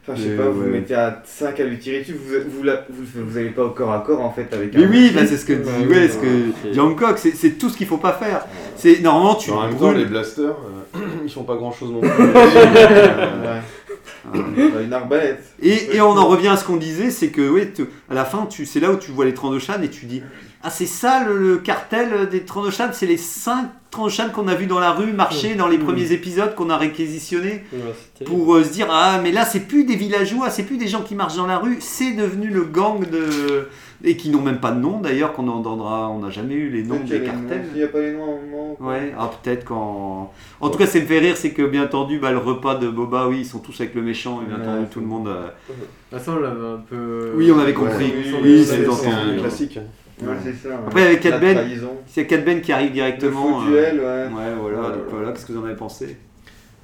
[0.04, 0.66] Enfin, je sais pas, vous ouais.
[0.66, 3.62] vous mettez à 5 à lui tirer dessus, vous, vous, la- vous, vous allez pas
[3.64, 5.86] au corps à corps en fait avec Mais un oui, bah, c'est ce que dit
[5.88, 8.44] Ouais, ce que Hancock, c'est tout ce qu'il faut pas faire.
[8.76, 10.56] C'est normalement tu En même temps, les blasters,
[10.96, 12.10] euh, ils font pas grand chose non plus.
[14.84, 15.42] Une arbalète.
[15.60, 18.24] Et, et on en revient à ce qu'on disait, c'est que ouais, tu- à la
[18.24, 20.22] fin, tu, c'est là où tu vois les Trandoshan et tu dis
[20.64, 24.66] Ah, c'est ça le, le cartel des Trandoshan C'est les 5 Trandoshan qu'on a vu
[24.66, 28.72] dans la rue marcher dans les premiers épisodes qu'on a réquisitionnés Ouais, pour euh, se
[28.72, 31.46] dire Ah, mais là, c'est plus des villageois, c'est plus des gens qui marchent dans
[31.46, 33.68] la rue, c'est devenu le gang de.
[34.04, 36.82] Et qui n'ont même pas de nom d'ailleurs, qu'on entendra, on n'a jamais eu les
[36.82, 37.26] noms des les noms.
[37.26, 37.64] cartels.
[37.72, 38.74] Il n'y a pas les noms à un moment.
[38.74, 38.88] quoi.
[38.88, 40.32] Ouais, ah, peut-être quand.
[40.60, 42.88] En tout cas, ça me fait rire, c'est que bien entendu, bah, le repas de
[42.88, 45.28] Boba, oui, ils sont tous avec le méchant, et bien Ouais, entendu, tout le monde.
[45.28, 45.74] euh, De
[46.18, 47.32] toute façon, on l'avait un peu.
[47.36, 48.06] Oui, on avait compris.
[48.06, 49.78] Ouais, oui, oui, c'est un classique.
[50.20, 50.74] Ouais, c'est ça.
[50.74, 50.80] ouais.
[50.86, 51.92] Après, avec La Cat Ben, trahison.
[52.06, 53.60] c'est Cat Ben qui arrive Le directement.
[53.60, 54.04] faux euh, duel, ouais.
[54.04, 54.88] Ouais, voilà, Ouais.
[54.94, 56.16] donc voilà, qu'est-ce que vous en avez pensé?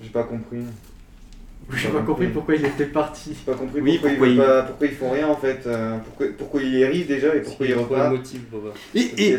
[0.03, 0.59] J'ai pas compris.
[1.76, 3.37] J'ai pas compris pourquoi il était parti.
[3.37, 5.61] J'ai pas compris Oui, pourquoi, pourquoi ils, il- pas- pourquoi ils font rien en fait.
[5.66, 8.70] euh, pourquoi, pourquoi ils hérissent déjà et pourquoi ils émotif, Boba.
[8.95, 9.01] Et,
[9.35, 9.39] et-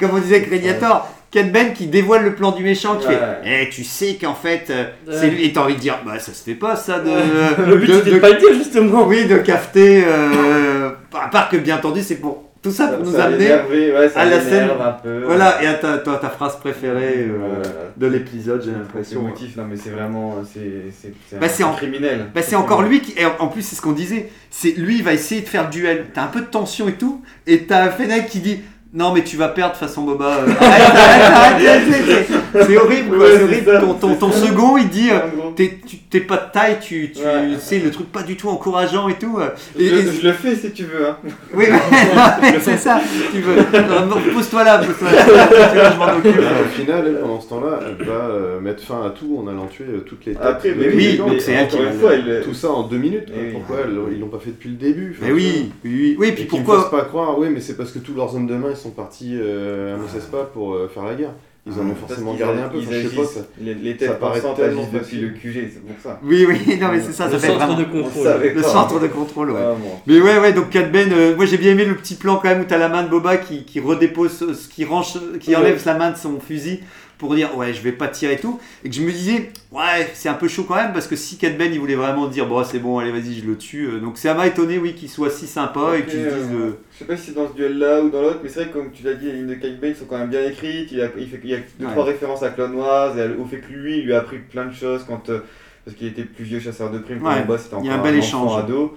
[0.00, 3.16] comme on disait avec Radiator, Cat Ben qui dévoile le plan du méchant, qui Ouais.
[3.44, 5.16] fait Eh, tu sais qu'en fait, euh, Ouais.
[5.20, 5.44] c'est lui.
[5.44, 7.10] Et t'as envie de dire Bah, ça se fait pas ça de.
[7.68, 9.06] Le but de- c'était de- de pas le dire justement.
[9.06, 10.02] Oui, de cafeter.
[10.06, 13.38] euh, à part que, bien entendu, c'est pour tout ça pour nous ça amener.
[13.38, 14.68] l'énerver, ouais, ça à la scène.
[14.84, 15.22] un peu.
[15.24, 17.68] Voilà, et à ta, toi, ta phrase préférée euh, Voilà.
[17.96, 19.22] de l'épisode, j'ai l'impression.
[19.22, 20.36] non mais c'est vraiment.
[20.52, 22.26] C'est Bah, en- criminel.
[22.34, 23.12] Bah, c'est encore lui qui.
[23.12, 24.30] Et en- plus, c'est ce qu'on disait.
[24.50, 26.06] C'est lui, il va essayer de faire le duel.
[26.12, 27.22] T'as un peu de tension et tout.
[27.46, 28.60] Et t'as Fennec qui dit
[28.92, 30.24] Non, mais tu vas perdre façon Boba.
[30.26, 33.16] euh, arrête, arrête, arrête, arrête, c'est- horrible.
[33.18, 35.18] Ouais, ça, ton, ton, second, il dit euh.
[35.56, 37.56] T'es tu- t'es pas de taille, tu, tu Ouais.
[37.58, 39.38] sais, le truc pas du tout encourageant et tout.
[39.40, 39.48] euh.
[39.78, 41.06] Et, Je, et- je le fais si tu veux.
[41.08, 41.16] Hein.
[41.54, 43.00] oui, mais- c'est ça.
[43.32, 43.56] Tu veux.
[43.58, 45.24] Euh, non, Pose-toi là, pose-toi là.
[45.26, 46.36] Tu vois, je m'en occupe.
[46.40, 49.48] Bah, au final, elle, pendant ce temps-là, elle va euh, mettre fin à tout en
[49.48, 50.42] allant tuer toutes les têtes.
[50.42, 52.12] Après, mais oui, donc mais c'est elle qui fois,
[52.44, 53.28] Tout ça en deux minutes.
[53.34, 53.52] oui.
[53.52, 56.16] Pourquoi elles- ils l'ont pas fait depuis le début Mais oui, oui, oui.
[56.18, 58.46] Oui, Et puis me pourquoi pas croire, oui, mais c'est parce que tous leurs hommes
[58.46, 61.30] de main ils sont partis euh, à Mos Espa pour euh, faire la guerre.
[61.68, 62.78] Ils en ont forcément gardé a- un peu.
[62.78, 63.34] ils je sais pas, agissent.
[63.34, 66.20] ça- Les, les ça têtes paraît pensantes tellement depuis le QG, c'est pour ça.
[66.22, 67.74] Oui, oui, non, mais c'est ça, ça Le fait centre vraiment.
[67.80, 68.40] de On contrôle.
[68.54, 68.68] Le pas.
[68.68, 69.60] centre de contrôle, ouais.
[69.60, 70.02] Vraiment.
[70.06, 72.48] Mais ouais, ouais, donc Cat Ben, euh, moi j'ai bien aimé le petit plan quand
[72.48, 75.56] même où t'as la main de Boba qui, qui redépose, ce- qui range, qui Ouais.
[75.56, 76.80] enlève la main de son fusil
[77.18, 78.60] pour dire ouais, je vais pas tirer et tout.
[78.84, 81.38] Et que je me disais, ouais, c'est un peu chaud quand même parce que si
[81.38, 83.86] Cat Ben il voulait vraiment dire, bon, c'est bon, allez, vas-y, je le tue.
[83.86, 86.34] euh, Donc ça m'a étonné, oui, qu'il soit si sympa et qu'il se dise.
[86.52, 88.60] euh, euh, Je sais pas si c'est dans ce duel-là ou dans l'autre, mais c'est
[88.64, 90.44] vrai que comme tu l'as dit, les lignes de Kite Bane sont quand même bien
[90.46, 90.92] écrites.
[90.92, 91.92] Il, a, il, fait, il y a deux Ouais.
[91.92, 94.66] trois références à Clone Wars et au fait que lui, il lui a appris plein
[94.66, 95.40] de choses quand euh,
[95.84, 97.20] parce qu'il était plus vieux chasseur de primes.
[97.20, 97.44] Quand Ouais.
[97.46, 98.58] Il y a encore un bel enfant échange.
[98.64, 98.96] ado.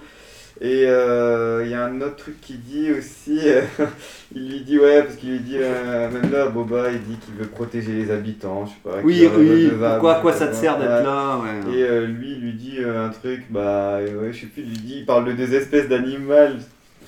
[0.60, 3.40] Et euh, il y a un autre truc qu'il dit aussi.
[3.44, 3.62] euh,
[4.34, 7.34] il lui dit ouais parce qu'il lui dit euh, même là Boba il dit qu'il
[7.34, 8.66] veut protéger les habitants.
[8.66, 9.00] Je sais pas.
[9.02, 11.74] Oui, oui, pourquoi, à quoi ça te sert d'être là ouais.
[11.74, 14.62] Et euh, lui, il lui dit euh, un truc, bah euh, ouais, je sais plus,
[14.62, 16.34] il lui dit, il parle de deux espèces d'animaux.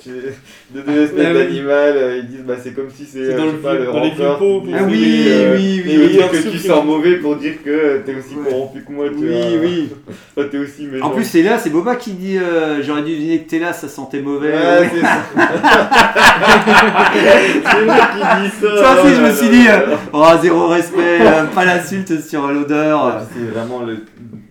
[0.07, 1.39] De deux espèces Ah oui.
[1.39, 3.93] d'animaux, euh, ils disent bah c'est comme si c'est euh, dans le pas, le dans
[4.03, 6.13] les rancœur vieux pots, qui Ah oui, euh, oui, oui, veut oui.
[6.13, 8.51] dire que tu sens mauvais pour dire que t'es aussi Ouais.
[8.51, 9.61] corrompu que moi, tu Oui, vois.
[9.63, 9.89] oui.
[10.37, 11.07] Enfin, t'es aussi méchant.
[11.07, 13.73] En plus, c'est là, c'est Boba qui dit euh, J'aurais dû deviner que t'es là,
[13.73, 14.49] ça sentait mauvais.
[14.49, 14.91] ouais, Ouais.
[14.95, 15.23] c'est ça.
[17.13, 18.77] c'est lui qui dit ça.
[18.77, 23.01] Ça aussi, je me suis dit, euh, oh, zéro respect, euh, pas l'insulte sur l'odeur.
[23.05, 23.99] Ah, C'est vraiment le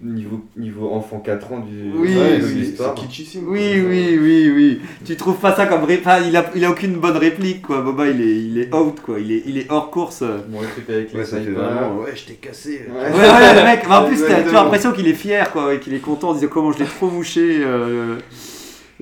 [0.04, 3.44] niveau, niveau enfant 4 ans du Oui, Ouais, oui, c'est- kitschissime.
[3.48, 4.82] Oui, oui, oui, oui.
[5.06, 5.84] Tu trouves pas ça comme.
[5.84, 7.82] ré- Enfin, il a, il a aucune bonne réplique, quoi.
[7.82, 9.20] Boba, il est, il est out, quoi.
[9.20, 10.22] Il est, il est hors course.
[10.48, 12.86] Bon, truc avec les Ouais, ça fait vraiment, ouais, je t'ai cassé.
[12.90, 13.20] Ouais.
[13.20, 13.82] ouais, le mec.
[13.88, 15.74] mais en plus, t'as- tu as l'impression qu'il est fier, quoi.
[15.74, 17.62] Et qu'il est content en disant comment je l'ai trop mouché.
[17.66, 18.16] Euh,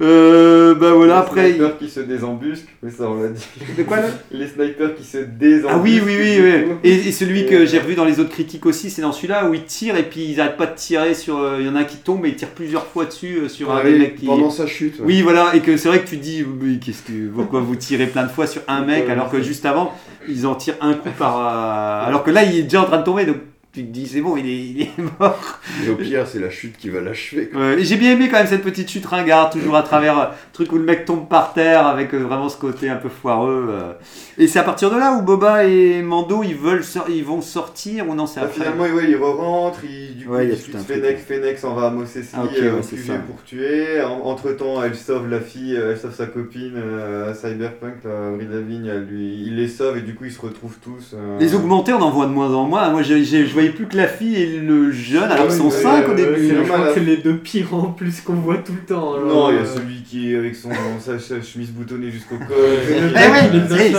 [0.02, 1.50] euh, bah voilà, les après.
[1.50, 3.46] il- snipers qui se désembusquent, mais ça on l'a dit.
[3.78, 5.68] De quoi là Les snipers qui se désembusquent.
[5.76, 6.72] Ah oui, oui, oui, oui.
[6.84, 9.12] Et, et celui Et, que euh, j'ai revu dans les autres critiques aussi, c'est dans
[9.12, 11.38] celui-là où ils tirent et puis ils arrêtent pas de tirer sur.
[11.38, 13.50] euh, Il y en a un qui tombe et ils tirent plusieurs fois dessus euh,
[13.50, 14.26] sur Ah un des mecs qui.
[14.26, 15.00] Pendant sa chute.
[15.00, 15.06] ouais.
[15.06, 17.76] Oui, voilà, et que c'est vrai que tu te dis, mais qu'est-ce que, pourquoi vous
[17.76, 19.94] tirez plein de fois sur un mec alors que juste avant,
[20.28, 21.38] ils en tirent un coup par.
[21.38, 23.38] euh, alors que là, il est déjà en train de tomber, donc
[23.72, 24.90] tu te dis, c'est bon, il est, il est
[25.20, 25.60] mort.
[25.86, 27.52] Et au pire, c'est la chute qui va l'achever.
[27.54, 30.72] Ouais, j'ai bien aimé quand même cette petite chute ringarde, toujours à travers euh, truc
[30.72, 33.68] où le mec tombe par terre avec euh, vraiment ce côté un peu foireux.
[33.70, 33.94] euh.
[34.40, 37.42] Et c'est à partir de là où Boba et Mando ils veulent sor- ils vont
[37.42, 40.48] sortir ou non c'est Ah, après finalement, ouais, il re-rentre, il, du coup, Ouais, il
[40.48, 41.28] y il a discute tout un Fennec, truc.
[41.28, 43.14] Fennec s'en va à Mos Eisley, Ah, ok, euh, ouais, au c'est QG ça.
[43.20, 44.02] pour tuer.
[44.02, 48.50] entre temps, elle sauve la fille, euh, elle sauve sa copine, euh, Cyberpunk, là, Avril
[48.52, 51.14] Lavigne, elle lui, il les sauve et du coup ils se retrouvent tous.
[51.14, 52.90] euh, Les augmentés, on en voit de moins en moins.
[52.90, 55.66] Moi, j'ai- j'ai- je voyais plus que la fille et le jeune, alors qu'ils sont
[55.66, 56.48] Ouais, 5 au début.
[56.50, 59.16] c'est Je crois que c'est les deux pires en plus qu'on voit tout le temps.
[59.16, 62.10] alors, Non, il y a euh, celui qui est avec son, sa, sa chemise boutonnée
[62.12, 62.48] jusqu'au col.
[62.50, 63.92] Et-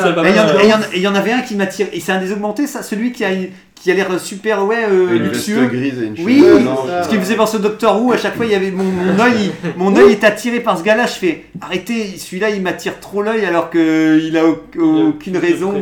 [0.97, 1.87] il y en- avait un qui m'attire.
[1.93, 3.31] Et c'est un des augmentés, ça, celui qui a,
[3.77, 5.67] qui a l'air super ouais, euh, luxueux.
[5.67, 7.03] grise et une Oui, Ouais.
[7.05, 8.85] Ce qui me faisait penser au Docteur Who, à chaque fois, il y avait mon,
[8.85, 9.33] mon œil,
[9.65, 11.07] il- mon œil est attiré par ce gars-là.
[11.07, 15.73] Je fais, arrêtez, celui-là, il m'attire trop l'œil alors qu'il a aucune raison.
[15.73, 15.79] De...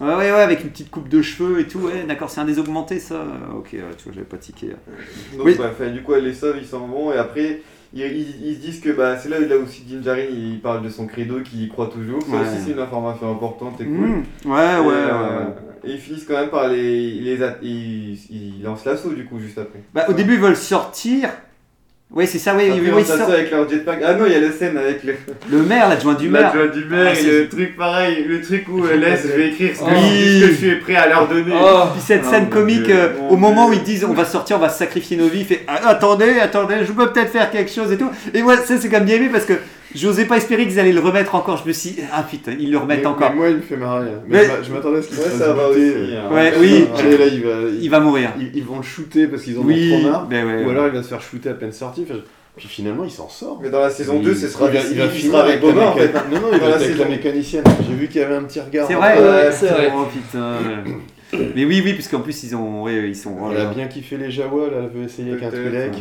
[0.00, 0.04] que.
[0.04, 1.78] Ouais, ouais, ouais, avec une petite coupe de cheveux et tout.
[1.78, 3.24] Ouais, d'accord, c'est un des augmentés, ça.
[3.56, 4.68] Ok, tu vois, j'avais pas tiqué.
[5.36, 5.56] Donc, Oui.
[5.56, 7.60] bah, du coup, elle les sauve, ils s'en vont, et après,
[7.94, 9.84] ils, ils- ils se disent que bah, c'est là où là aussi
[10.30, 12.22] il parle de son credo, qu'il y croit toujours.
[12.22, 12.40] Ça Ouais.
[12.42, 13.94] aussi, c'est une information importante et cool.
[13.94, 15.52] Mmh, ouais, Et, ouais, euh, ouais.
[15.86, 17.10] Et ils finissent quand même par les.
[17.20, 19.80] les ils, ils lancent l'assaut, du coup, juste après.
[19.92, 21.28] Bah, au début, ils veulent sortir.
[22.10, 23.24] Ouais, c'est ça, oui, oui, oui, ça.
[23.24, 23.98] avec leur jetpack.
[24.04, 25.14] Ah non, il y a la scène avec le.
[25.50, 26.54] Le maire, l'adjoint du maire.
[26.54, 29.48] L'adjoint du maire Ah, et le truc pareil, le truc où euh, laisse, je vais
[29.48, 30.40] écrire ce que, Oui.
[30.40, 31.52] ce que je suis prêt à leur donner.
[31.60, 34.24] Oh, Puis cette Ah, scène comique, Dieu, euh, au moment où ils disent on va
[34.26, 37.50] sortir, on va sacrifier nos vies, il fait Ah, attendez, attendez, je peux peut-être faire
[37.50, 38.10] quelque chose et tout.
[38.32, 39.54] Et moi, ça c'est quand même bien aimé parce que
[39.94, 41.56] J'osais pas espérer qu'ils allaient le remettre encore.
[41.56, 43.30] Je me suis dit, ah putain, ils le remettent Mais- encore.
[43.30, 44.06] mais moi, il me fait marrer.
[44.26, 45.80] Mais, Mais- je m'a- je m'attendais à ce qu'il Ouais, se fasse ça va aussi,
[45.80, 46.34] hein.
[46.34, 46.84] Ouais, oui.
[46.98, 48.30] Allez, là, il va, Il va mourir.
[48.40, 50.26] Ils, ils vont le shooter parce qu'ils en Oui, ont trop marre.
[50.26, 50.70] ben ouais, ou ouais.
[50.72, 52.04] alors il va se faire shooter à peine sorti.
[52.08, 52.18] Enfin,
[52.56, 53.58] Puis finalement, il s'en sort.
[53.62, 55.42] Mais dans la saison Il- 2, ce sera il va, il va il finir sera
[55.44, 56.12] avec la Boba en fait.
[56.30, 57.64] Non, non, il va avec la mécanicienne.
[57.88, 58.86] J'ai vu qu'il y avait un petit regard.
[58.86, 59.92] C'est vrai c'est vrai.
[59.94, 60.52] Oh putain.
[61.32, 63.50] Mais oui, oui, puisqu'en plus ils ont, ouais, ils sont.
[63.50, 65.92] Elle a bien kiffé les Jawa, là, elle veut essayer avec un Twi'lek.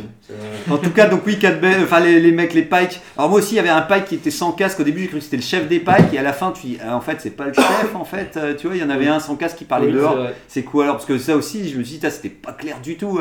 [0.69, 1.37] En tout cas, donc oui,
[1.83, 3.01] enfin les, les mecs, les Pikes.
[3.17, 4.79] Alors moi aussi, il y avait un Pike qui était sans casque.
[4.79, 6.67] Au début, j'ai cru que c'était le chef des Pikes, et à la fin, tu
[6.67, 8.37] dis, ah, en fait, c'est pas le chef, en fait.
[8.37, 10.17] Euh, tu vois, il y en avait un sans casque qui parlait Oui, dehors.
[10.47, 10.83] C'est quoi?
[10.83, 13.19] Alors Parce que ça aussi, je me suis dit, c'était pas clair du tout.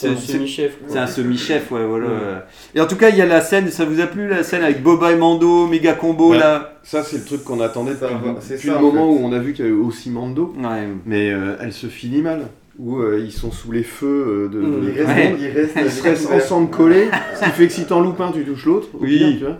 [0.00, 0.78] C'est un semi-chef.
[0.78, 0.86] quoi.
[0.90, 2.06] C'est un semi-chef, ouais, voilà.
[2.06, 2.14] Ouais.
[2.74, 4.62] Et en tout cas, il y a la scène, ça vous a plu la scène
[4.62, 6.38] avec Boba et Mando, méga combo Ouais.
[6.38, 9.22] là Ça, c'est le truc qu'on attendait Ça depuis, depuis ça, le en moment fait.
[9.22, 10.54] où on a vu qu'il y avait aussi Mando.
[10.56, 10.88] Ouais.
[11.04, 12.42] Mais euh, elle se finit mal.
[12.78, 14.80] Où euh, ils sont sous les feux euh, de, Mmh.
[14.86, 15.36] de- Il reste, Ouais.
[15.40, 15.72] il reste,
[16.04, 17.08] Ils restent ensemble collés.
[17.34, 18.86] Ce qui fait que si t'en loupes un, tu touches l'autre.
[18.94, 19.18] au Oui.
[19.18, 19.58] pire, tu vois.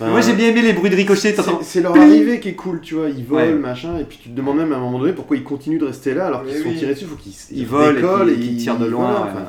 [0.00, 2.80] Enfin, Moi j'ai bien aimé les bruits de ricochet, C'est leur arrivée qui est cool,
[2.80, 3.08] tu vois.
[3.08, 3.52] Ils volent, Ouais.
[3.54, 5.86] machin, et puis tu te demandes même à un moment donné pourquoi ils continuent de
[5.86, 6.76] rester là alors qu'ils oui.
[6.76, 7.06] tirer dessus.
[7.06, 9.10] Il faut qu'ils Ils volent décollent et puis ils tirent de loin.
[9.10, 9.30] voilà, ouais.
[9.32, 9.44] enfin,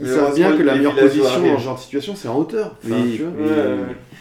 [0.00, 2.74] Ils savent bien que la meilleure position ce genre de situation, c'est en hauteur.
[2.84, 3.16] Enfin, Oui.
[3.16, 3.46] tu vois.
[3.46, 3.76] Ouais, ouais.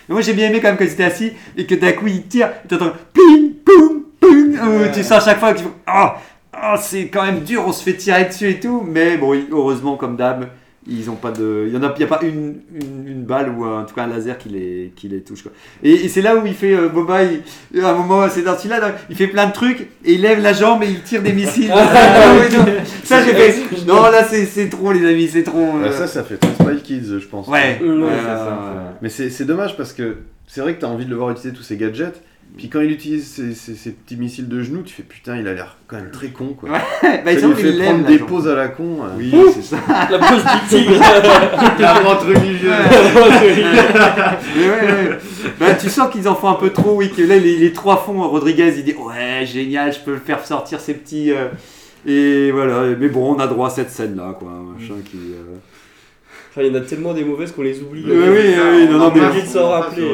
[0.09, 2.07] Mais Moi j'ai bien aimé quand même quand ils étaient assis et que d'un coup
[2.07, 4.51] ils tirent, et t'entends ping, poum, poum,
[4.81, 4.91] Ouais.
[4.93, 6.17] tu sens à chaque fois que tu fais, ah,
[6.53, 9.95] ah, c'est quand même dur, on se fait tirer dessus et tout, mais bon, heureusement
[9.97, 10.47] comme d'hab,
[10.89, 13.23] ils ont pas de, il y en a, il y a pas une, une, une
[13.23, 15.51] balle ou un- en tout cas un laser qui les, qui les touche quoi.
[15.83, 18.55] Et, et c'est là où il fait euh, Boba, il, à un moment c'est dans
[18.57, 21.21] celui-là, donc, il fait plein de trucs et il lève la jambe et il tire
[21.21, 21.71] des missiles.
[22.09, 22.33] Ah
[23.03, 25.65] ça j'ai fait, non là c'est c'est trop les amis, c'est trop.
[25.79, 27.47] Bah, euh, ça, ça fait très Spy Kids, je pense.
[27.47, 28.81] ouais, Ouais, ouais, c'est ouais, ça, ouais.
[29.01, 30.17] Mais c'est c'est dommage parce que
[30.47, 32.21] c'est vrai que t'as envie de le voir utiliser tous ces gadgets.
[32.57, 35.77] Puis quand il utilise ces petits missiles de genoux, tu fais putain, il a l'air
[35.87, 36.69] quand même très con quoi.
[36.71, 38.97] Ouais, bah, ça lui fait prendre des pauses à la con.
[39.03, 39.15] euh.
[39.17, 39.77] Oui, c'est ça.
[40.11, 40.99] La pose du tigre.
[41.79, 42.71] La montre religieuse.
[44.55, 45.17] Mais ouais, ouais.
[45.59, 47.97] Bah, tu sens qu'ils en font un peu trop, oui, que là, les, les trois
[47.97, 51.31] fonds, Rodriguez, il dit Ouais, génial, je peux le faire sortir ces petits.
[51.31, 51.47] euh,
[52.05, 54.49] Et voilà, mais bon, on a droit à cette scène-là, quoi.
[54.49, 55.17] un Machin qui.
[55.17, 55.57] euh,
[56.57, 58.03] Enfin, il y en a tellement des mauvaises qu'on les oublie.
[58.03, 59.21] Oui, oui, oui, non, non, mais.
[59.21, 60.07] on de s'en rappeler.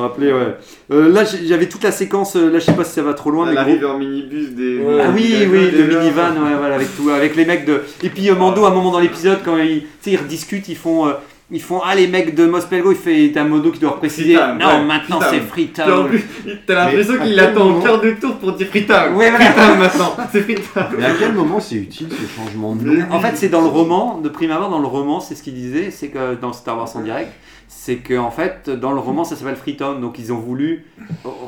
[0.00, 0.56] Rappelais, ouais.
[0.92, 3.30] Euh, là, j'avais toute la séquence, euh, là, je sais pas si ça va trop
[3.30, 3.60] loin, Elle mais.
[3.60, 4.78] arrive gros- en minibus des.
[4.78, 5.02] Ouais.
[5.04, 7.82] Ah oui, des- oui, des- minivan, ouais, voilà, avec tout, avec les mecs de.
[8.02, 10.68] Et puis euh, Mando, à un moment dans l'épisode, quand ils, tu sais, ils rediscutent,
[10.70, 11.12] ils font, euh,
[11.50, 14.66] ils font, ah les mecs de Mospelgo, il fait, t'as Mando qui doit préciser, non,
[14.66, 19.14] ouais, maintenant c'est plus, t'as l'impression qu'il attend au quart de tour pour dire Freetown.
[19.14, 19.46] Ouais, voilà.
[19.46, 20.16] Freetown maintenant.
[20.30, 20.86] C'est Freetown.
[20.98, 23.06] Mais à quel moment c'est utile ce changement de nom?
[23.10, 25.54] En fait, c'est dans le roman, de prime abord, dans le roman, c'est ce qu'il
[25.54, 27.32] disait, c'est que dans Star Wars en direct,
[27.72, 30.86] c'est que en fait, dans le roman, ça s'appelle Freetown, donc ils ont voulu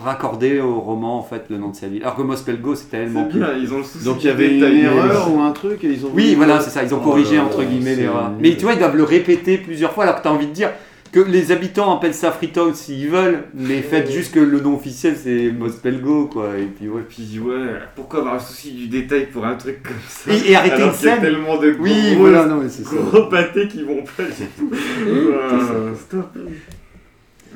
[0.05, 2.03] raccorder au roman en fait le nom de sa ville.
[2.03, 3.41] Alors que Mospelgo, c'est tellement C'est plus.
[3.41, 4.05] bien, ils ont le souci.
[4.05, 6.11] Donc il y avait une erreur ou un truc et ils ont.
[6.15, 6.85] Oui, voilà, c'est ça.
[6.85, 8.31] Ils ont Oh corrigé entre guillemets l'erreur.
[8.41, 10.53] Mais tu vois, ils doivent le répéter plusieurs fois, alors que tu as envie de
[10.53, 10.71] dire
[11.13, 15.15] que les habitants appellent ça Freetown s'ils veulent, mais faites juste que le nom officiel
[15.23, 16.57] c'est Mospelgo, quoi.
[16.59, 17.03] Et puis ouais.
[17.09, 20.57] Puis ouais, pourquoi avoir le souci du détail pour un truc comme ça Et, et
[20.57, 21.21] arrêter une qu'il y a scène.
[21.21, 22.97] tellement de gros, Oui, voilà, non, mais c'est ça.
[23.31, 24.71] pâtés qui vont pas du tout.
[25.07, 26.31] Euh, Stop.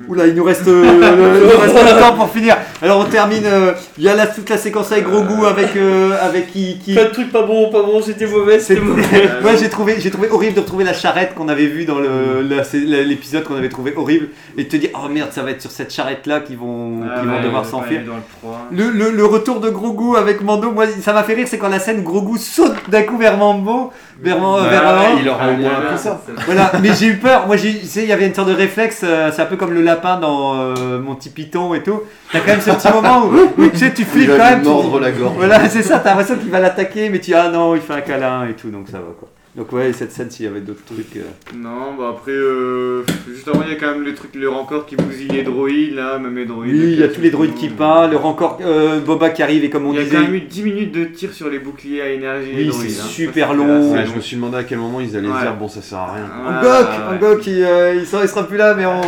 [0.09, 2.57] Oula, il nous reste, euh, le- il nous reste pas le temps pour finir.
[2.83, 3.45] Alors on termine.
[3.47, 6.79] euh, Il y a la, toute la séquence avec Grogu avec euh, avec qui.
[6.79, 6.95] qui...
[6.95, 9.03] Pas de trucs pas bon, pas bon, c'était mauvais, c'était mauvais.
[9.45, 12.47] ouais, j'ai trouvé, j'ai trouvé horrible de retrouver la charrette qu'on avait vue dans le,
[12.63, 14.29] c'est l'épisode qu'on avait trouvé horrible
[14.59, 17.01] et de te dire oh merde ça va être sur cette charrette là qu'ils vont,
[17.11, 18.01] Ah qu'ils vont devoir s'enfuir.
[18.05, 18.69] le 3.
[18.73, 21.69] Le, le, le retour de Grogu avec Mando, moi ça m'a fait rire, c'est quand
[21.69, 23.91] la scène Grogu saute d'un coup vers Mambo,
[24.23, 24.83] vers, Bah, vers
[25.21, 26.21] il aura au moins appris ça.
[26.45, 27.47] Voilà, mais j'ai eu peur.
[27.47, 29.01] Moi, j'ai, tu sais, il y avait une sorte de réflexe.
[29.05, 32.01] euh, c'est un peu comme le lapin dans euh, mon petit python et tout.
[32.33, 34.61] T'as quand même ce petit moment où, où, tu sais, tu flippes quand même.
[34.63, 35.35] tu mordre dis- la gorge.
[35.37, 35.99] Voilà, c'est ça.
[36.01, 38.53] T'as l'impression qu'il va l'attaquer, mais tu dis ah non, il fait un câlin et
[38.55, 39.29] tout, donc ça va quoi.
[39.57, 41.17] Donc ouais, cette scène, s'il y avait d'autres trucs.
[41.17, 41.23] euh,
[41.57, 44.85] Non, bah après, euh, juste avant, il y a quand même les trucs, le rancor
[44.85, 46.75] qui bousille les droïdes, là, même les droïdes.
[46.75, 49.65] Oui, il y a tous les droïdes qui parlent, le encore euh, Boba qui arrive
[49.65, 50.17] et comme on Il y a disait.
[50.17, 52.51] quand même eu 10 minutes de tir sur les boucliers à énergie.
[52.55, 53.05] Oui, c'est hein.
[53.09, 53.93] super long.
[53.95, 55.41] Ouais, je me suis demandé à quel moment ils allaient Ouais.
[55.41, 56.25] dire bon ça sert à rien.
[56.25, 57.17] Ouais, Angok, ouais.
[57.17, 59.01] Angok, il, euh, il, sera, il sera plus là, mais on.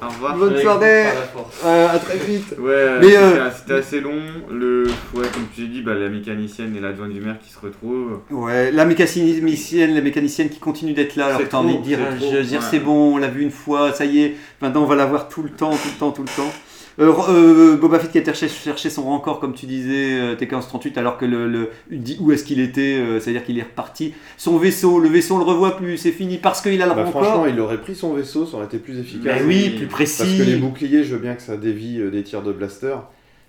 [0.00, 0.36] Au revoir.
[0.36, 1.04] Bonne soirée.
[1.04, 1.62] Par la force.
[1.64, 2.54] Euh, à très vite.
[2.58, 4.20] Ouais, Mais, c'était euh, c'était assez long.
[4.50, 4.84] Le,
[5.14, 8.20] ouais, comme tu l'as dit, bah, la mécanicienne et l'adjoint du maire qui se retrouvent.
[8.30, 12.16] Ouais, la mécanicienne, la mécanicienne qui continue d'être là, alors t'as envie de dire, c'est
[12.18, 14.86] trop, je dire, c'est bon, on l'a vu une fois, ça y est, maintenant on
[14.86, 16.52] va la voir tout le temps, tout le temps, tout le temps.
[17.00, 21.16] Euh, euh, Boba Fett qui a chercher son rencor, comme tu disais, euh, T1538, alors
[21.16, 24.14] que le, le- il dit où est-ce qu'il était, euh, c'est-à-dire qu'il est reparti.
[24.36, 27.04] Son vaisseau, le vaisseau on le revoit plus, c'est fini parce qu'il a le Bah,
[27.04, 27.22] rencor.
[27.24, 29.42] franchement, il aurait pris son vaisseau, ça aurait été plus efficace.
[29.46, 30.38] Oui, plus Parce précis.
[30.38, 32.96] que les boucliers, je veux bien que ça dévie euh, des tirs de blaster.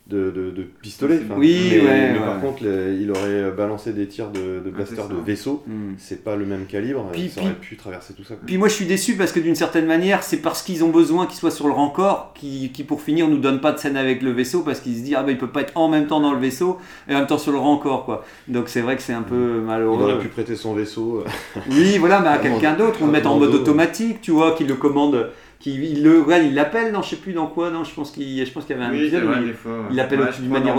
[0.10, 1.20] De, de, de pistolet.
[1.38, 2.26] Oui, mais, ouais, mais ouais.
[2.26, 5.07] par contre, il aurait balancé des tirs de, de blaster c'est ça.
[5.07, 5.64] de vaisseau.
[5.68, 5.93] Hmm.
[5.97, 7.07] C'est pas le même calibre.
[7.14, 8.36] Puis- ça aurait pu traverser tout ça.
[8.36, 8.43] quoi.
[8.45, 11.26] Puis moi je suis déçu parce que d'une certaine manière c'est parce qu'ils ont besoin
[11.28, 14.22] qu'il soit sur le rancor qui, qui pour finir nous donne pas de scène avec
[14.22, 16.20] le vaisseau parce qu'ils se disent ah bah il peut pas être en même temps
[16.22, 18.26] dans le vaisseau et en même temps sur le rancor quoi.
[18.47, 20.01] Donc c'est vrai que c'est un peu Il malheureux.
[20.03, 21.24] aurait pu prêter son vaisseau.
[21.26, 24.53] euh, Oui voilà mais à quelqu'un d'autre, on le met en mode automatique tu vois,
[24.55, 25.30] qui le commande,
[25.60, 28.12] qui il le regarde, il l'appelle, non je sais plus dans quoi, non je pense
[28.12, 29.72] qu'il je pense qu'il y avait un Oui, épisode où il- fois.
[29.74, 29.78] ouais.
[29.89, 30.76] il l'appelle Ouais, d'une manière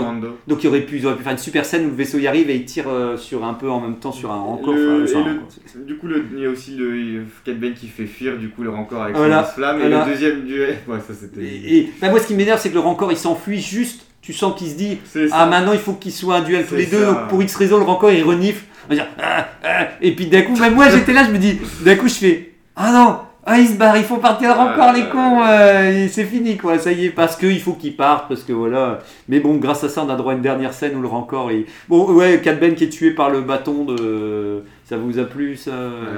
[0.47, 2.25] donc il aurait pu, ils auraient pu faire une super scène où le vaisseau y
[2.25, 4.73] arrive et il tire euh, sur un peu en même temps sur un rancor.
[4.73, 5.39] Le- enfin,
[5.85, 8.63] du coup, le- il y a aussi le Cat Bane qui fait fuir du coup
[8.63, 10.77] le rancor avec Voilà, son flamme et le deuxième duel.
[10.87, 11.41] Ouais, ça c'était.
[11.43, 14.01] Et, et- bah, moi, ce qui m'énerve, c'est que le rancor il s'enfuit juste.
[14.23, 14.97] Tu sens qu'il se dit.
[15.31, 17.05] Ah, maintenant il faut qu'il soit un duel tous les deux.
[17.05, 18.65] Donc pour X raison, le rancor il renifle.
[18.87, 19.87] On va dire Ah, ah.
[20.01, 22.51] Et puis d'un coup, même moi j'étais là, je me dis D'un coup, je fais
[22.75, 26.57] Ah non ah, il se barre, il faut partir Ah, les cons, euh, c'est fini
[26.57, 28.99] quoi, ça y est, parce qu'il faut qu'il parte, parce que voilà.
[29.27, 31.49] Mais bon, grâce à ça, on a droit à une dernière scène où le rancor
[31.51, 31.65] est.
[31.89, 34.63] Bon, ouais, Cat Ben qui est tué par le bâton de.
[34.85, 35.71] Ça vous a plu ça?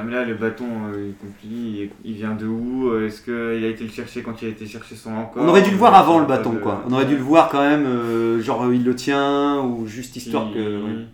[0.04, 2.92] Mais là, le bâton, euh, il complique, il, il vient de où?
[3.06, 5.62] Est-ce qu'il a été le chercher quand il a été chercher son rancor On aurait
[5.62, 6.84] dû le voir avant le bâton de- quoi.
[6.90, 10.48] On aurait dû le voir quand même, euh, genre il le tient, ou juste histoire
[10.50, 10.60] Il- que.
[10.84, 11.06] ouais.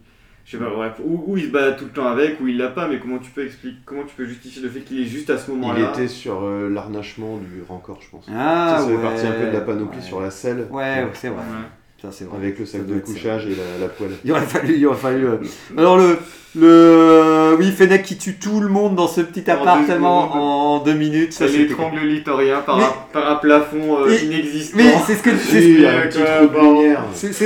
[0.50, 2.58] Je sais pas, bref, ou, ou il se bat tout le temps avec, ou il
[2.58, 5.06] l'a pas, mais comment tu peux expliquer, comment tu peux justifier le fait qu'il est
[5.06, 5.92] juste à ce Il moment-là?
[5.92, 8.26] était sur euh, l'arnachement du rancor, je pense.
[8.36, 8.96] Ah, ça, ça ouais.
[8.96, 10.04] fait partie un peu de la panoplie ouais.
[10.04, 10.66] sur la selle.
[10.72, 11.38] Ouais, ouais, c'est vrai.
[11.38, 11.68] Ouais.
[12.02, 12.38] Ça, c'est vrai.
[12.38, 13.00] Avec le sac de ça.
[13.02, 14.10] couchage et la, la poêle.
[14.26, 14.76] Il aurait fallu.
[14.76, 15.38] Il aurait fallu euh.
[15.78, 16.18] Alors, le.
[16.56, 16.68] le...
[17.60, 21.34] Oui, Fennec qui tue tout le monde dans ce petit appartement en deux minutes.
[21.34, 24.78] Ça, c'était- l'étrangle Litorien par, Mais- un, par un plafond euh, Mais- inexistant.
[24.78, 25.30] Mais c'est ce que.
[25.38, 25.62] c'est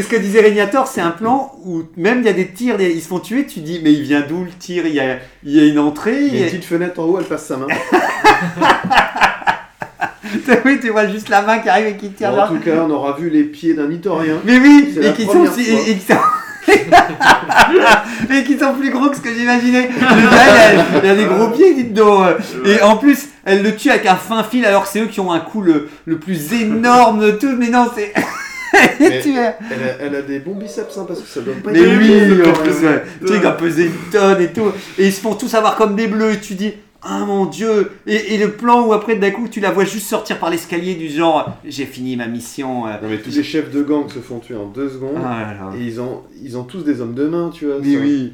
[0.01, 3.01] ce que- disait Régnator, c'est un plan où même il y a des tirs, ils
[3.01, 4.85] se font tuer, tu dis mais il vient d'où le tir?
[4.87, 7.03] Il y, a, il y a une entrée, Il y a une petite fenêtre en
[7.05, 7.67] haut, elle passe sa main.
[10.65, 12.91] oui tu vois juste la main qui arrive et qui tire en tout cas, on
[12.91, 14.35] aura vu les pieds d'un Itorien.
[14.45, 16.13] Mais oui, et qui, sont, et qui sont...
[18.31, 19.89] et qui sont plus gros que ce que j'imaginais.
[19.99, 22.25] Le gars, il a, il a des gros pieds, dites donc.
[22.65, 25.19] Et en plus, elle le tue avec un fin fil alors que c'est eux qui
[25.19, 27.55] ont un coup le, le plus énorme de tous.
[27.57, 28.13] Mais non, c'est.
[28.99, 29.53] Mais- tu vois.
[29.71, 31.99] Elle a, elle a des bons biceps, hein, parce que ça doit pas Mais être
[31.99, 33.03] oui, en plus, ouais.
[33.21, 34.71] tu sais, il doit peser une tonne et tout.
[34.97, 36.31] Et ils se font tous avoir comme des bleus.
[36.33, 36.73] Et tu dis,
[37.03, 37.91] ah mon dieu.
[38.07, 40.95] Et, et le plan où après, d'un coup, tu la vois juste sortir par l'escalier
[40.95, 42.87] du genre, j'ai fini ma mission.
[42.87, 42.91] euh.
[43.01, 45.17] Non, mais tous les chefs de gang se font tuer en deux secondes.
[45.17, 45.71] Ah là là.
[45.77, 47.75] Et ils ont, ils ont tous des hommes de main, tu vois.
[47.81, 47.99] Mais ça.
[48.01, 48.33] oui.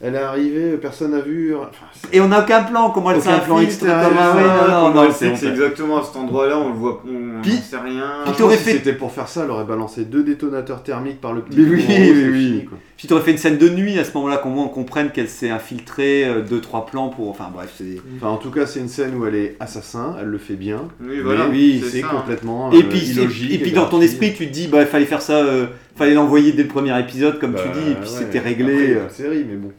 [0.00, 1.56] Elle est arrivée, personne n'a vu.
[1.56, 1.68] Enfin,
[2.12, 4.68] Et on n'a aucun plan, comment elle Aucun plan s'infiltre, extérieur, comment- ouais, non, non,
[4.68, 5.54] Comment non, elle c'est sait que c'est honteux.
[5.64, 8.04] exactement à cet endroit-là, on le voit, on Puis- n'en sait rien.
[8.26, 11.40] Puis si fait- c'était pour faire ça, elle aurait balancé deux détonateurs thermiques par le
[11.40, 12.44] petit Mais oui, haut, mais oui.
[12.46, 12.78] fini, quoi.
[12.96, 15.50] Puis t'aurais fait une scène de nuit à ce moment-là, qu'on on comprenne qu'elle s'est
[15.50, 17.28] infiltrée, euh, deux, trois plans pour.
[17.30, 17.96] Enfin bref, c'est.
[18.18, 20.82] Enfin, en tout cas, c'est une scène où elle est assassin, elle le fait bien.
[21.00, 21.46] Oui, voilà.
[21.48, 22.70] mais oui, c'est complètement.
[22.72, 24.86] Et euh, puis, illogique, et, et puis dans ton esprit, tu te dis, bah, il
[24.86, 27.94] fallait faire ça, euh, fallait l'envoyer dès le premier épisode, comme Bah, tu dis, et
[27.94, 28.94] puis c'était réglé.
[28.94, 29.08] euh.
[29.08, 29.70] série, mais bon.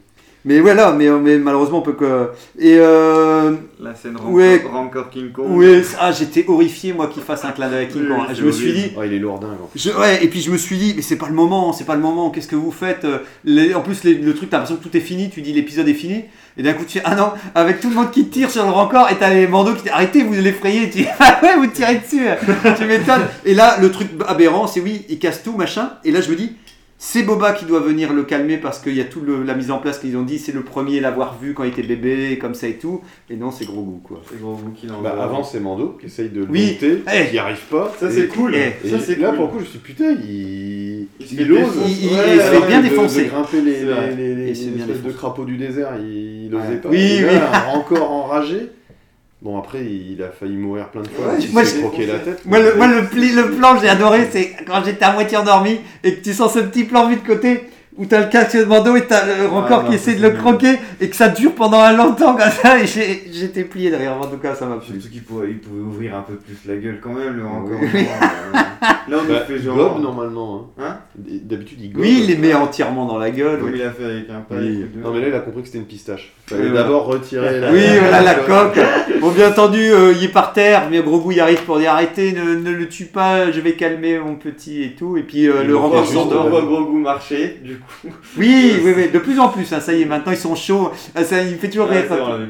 [0.44, 2.30] Mais voilà, mais, mais malheureusement, on peut que.
[2.58, 3.52] Et euh.
[3.78, 4.62] La scène Rancor, Ouais.
[4.70, 5.50] Rancor King Kong.
[5.50, 8.20] Ouais, ah, j'étais horrifié, moi, qu'il fasse un clin d'œil à King Oui, Kong.
[8.28, 9.50] oui, Je me suis dit, Oh, il est lourdingue.
[9.62, 9.78] en plus.
[9.82, 11.94] Je- ouais, et puis je me suis dit, mais c'est pas le moment, c'est pas
[11.94, 14.76] le moment, qu'est-ce que vous faites euh, les- En plus, les- le truc, t'as l'impression
[14.82, 16.24] que tout est fini, tu dis l'épisode est fini,
[16.56, 18.70] et d'un coup tu fais, ah non, avec tout le monde qui tire sur le
[18.70, 21.96] rancor, et t'as les bandeaux qui arrêtez, vous l'effrayez, tu dis, ah ouais, vous tirez
[21.96, 22.24] dessus,
[22.78, 23.26] tu m'étonnes.
[23.44, 26.36] Et là, le truc aberrant, c'est oui, il casse tout, machin, et là je me
[26.36, 26.52] dis,
[27.02, 29.78] c'est Boba qui doit venir le calmer parce qu'il y a toute la mise en
[29.78, 32.52] place qu'ils ont dit, c'est le premier à l'avoir vu quand il était bébé, comme
[32.52, 34.20] ça et tout, et non, c'est gros goût quoi.
[34.30, 35.10] C'est gros vous qui l'envoie.
[35.16, 36.72] Bah, avant, c'est Mando qui essaye de le Oui.
[36.74, 37.26] monter, Eh.
[37.28, 37.90] qui n'y arrive pas.
[37.98, 38.54] Ça, c'est cool.
[38.54, 38.86] Eh.
[38.86, 39.36] Et Ça, c'est là, cool.
[39.36, 41.60] pour le coup, je me suis dit, putain, il, Il ose.
[41.86, 43.24] Il- il- Ouais, il se fait ouais, bien de- défoncer.
[43.24, 46.60] De grimper les, les, les, les espèces de crapauds du désert, il, il Ouais.
[46.60, 46.88] osait pas.
[46.90, 47.34] Oui, oui.
[47.34, 48.68] là, encore enragé.
[49.42, 51.28] Bon, après, il a failli mourir plein de fois.
[51.32, 52.44] Ouais, moi, croqué la tête.
[52.44, 55.80] Moi, le, moi, le, pli- le plan j'ai adoré, c'est quand j'étais à moitié endormi
[56.04, 57.62] et que tu sens ce petit plan vu de côté
[57.96, 60.30] où t'as le casque de Mando et t'as le rancor non, qui essaie de le
[60.30, 64.16] croquer et que ça dure pendant un longtemps comme ça et j'ai- j'étais plié derrière.
[64.16, 64.94] En tout cas, ça m'a plu.
[64.94, 67.78] Surtout qu'il pouvait, il pouvait ouvrir un peu plus la gueule quand même, le Rancor.
[67.80, 67.88] Oui.
[68.82, 69.76] Euh, Là, on Bah, fait il genre.
[69.76, 70.70] gobe normalement.
[70.78, 70.84] Hein.
[70.84, 72.00] Hein D'habitude, il gobe.
[72.02, 73.58] Oui, il les met entièrement dans la gueule.
[73.58, 73.78] Comme oui.
[73.78, 74.86] il a fait avec un paille.
[74.94, 75.00] Oui.
[75.02, 76.32] Non, mais là, il a compris que c'était une pistache.
[76.50, 76.84] Il Oui, fallait voilà.
[76.84, 77.70] d'abord retirer la.
[77.72, 78.78] Oui, voilà la coque.
[79.20, 81.92] Bon, bien entendu, euh, il est par terre, mais gros goût il arrive pour dire
[81.92, 85.18] arrêtez, ne, ne le tue pas, je vais calmer mon petit et tout.
[85.18, 86.46] Et puis euh, le juste, s'endort.
[86.46, 88.14] on voit gros goût marcher, du coup.
[88.38, 90.90] Oui, oui, oui, de plus en plus, hein, ça y est, maintenant ils sont chauds.
[91.14, 92.08] Ah, Ça, il me fait toujours Ouais, rire.
[92.08, 92.16] ça.
[92.16, 92.46] vrai.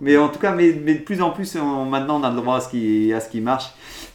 [0.00, 2.36] Mais en tout cas, mais, mais de plus en plus, on- maintenant on a le
[2.36, 3.66] droit à ce qui, à ce qui marche.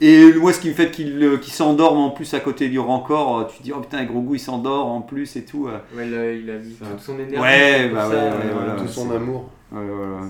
[0.01, 2.79] Et moi, ce qui me fait qu'il euh, qu'il s'endorme en plus à côté du
[2.79, 5.67] rancor, euh, tu te dis, oh putain, gros goût, il s'endort en plus et tout.
[5.67, 5.77] euh.
[5.97, 6.85] Ouais, là, il a mis Ça.
[6.91, 7.37] toute son énergie.
[7.37, 8.73] Ouais, bah ça, ouais, ouais, euh, voilà.
[8.81, 9.49] Tout son amour.
[9.71, 10.21] Ouais, voilà.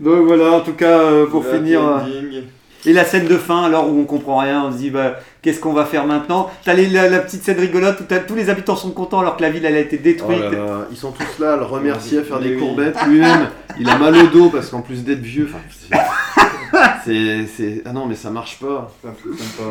[0.00, 1.80] Donc voilà, en tout cas, euh, pour finir.
[1.82, 2.42] euh, ending.
[2.86, 5.60] Et la scène de fin, alors où on comprend rien, on se dit bah, qu'est-ce
[5.60, 6.50] qu'on va faire maintenant?
[6.64, 9.36] T'as les- la, la petite scène rigolote où t'as- tous les habitants sont contents alors
[9.36, 10.40] que la ville elle a été Oh détruite.
[10.40, 12.96] là là, ils sont tous là à le remercier, à faire des courbettes.
[13.06, 13.48] Lui-même,
[13.78, 15.48] il a mal au dos parce qu'en plus d'être vieux,
[17.04, 18.92] c'est- ah non mais ça marche pas.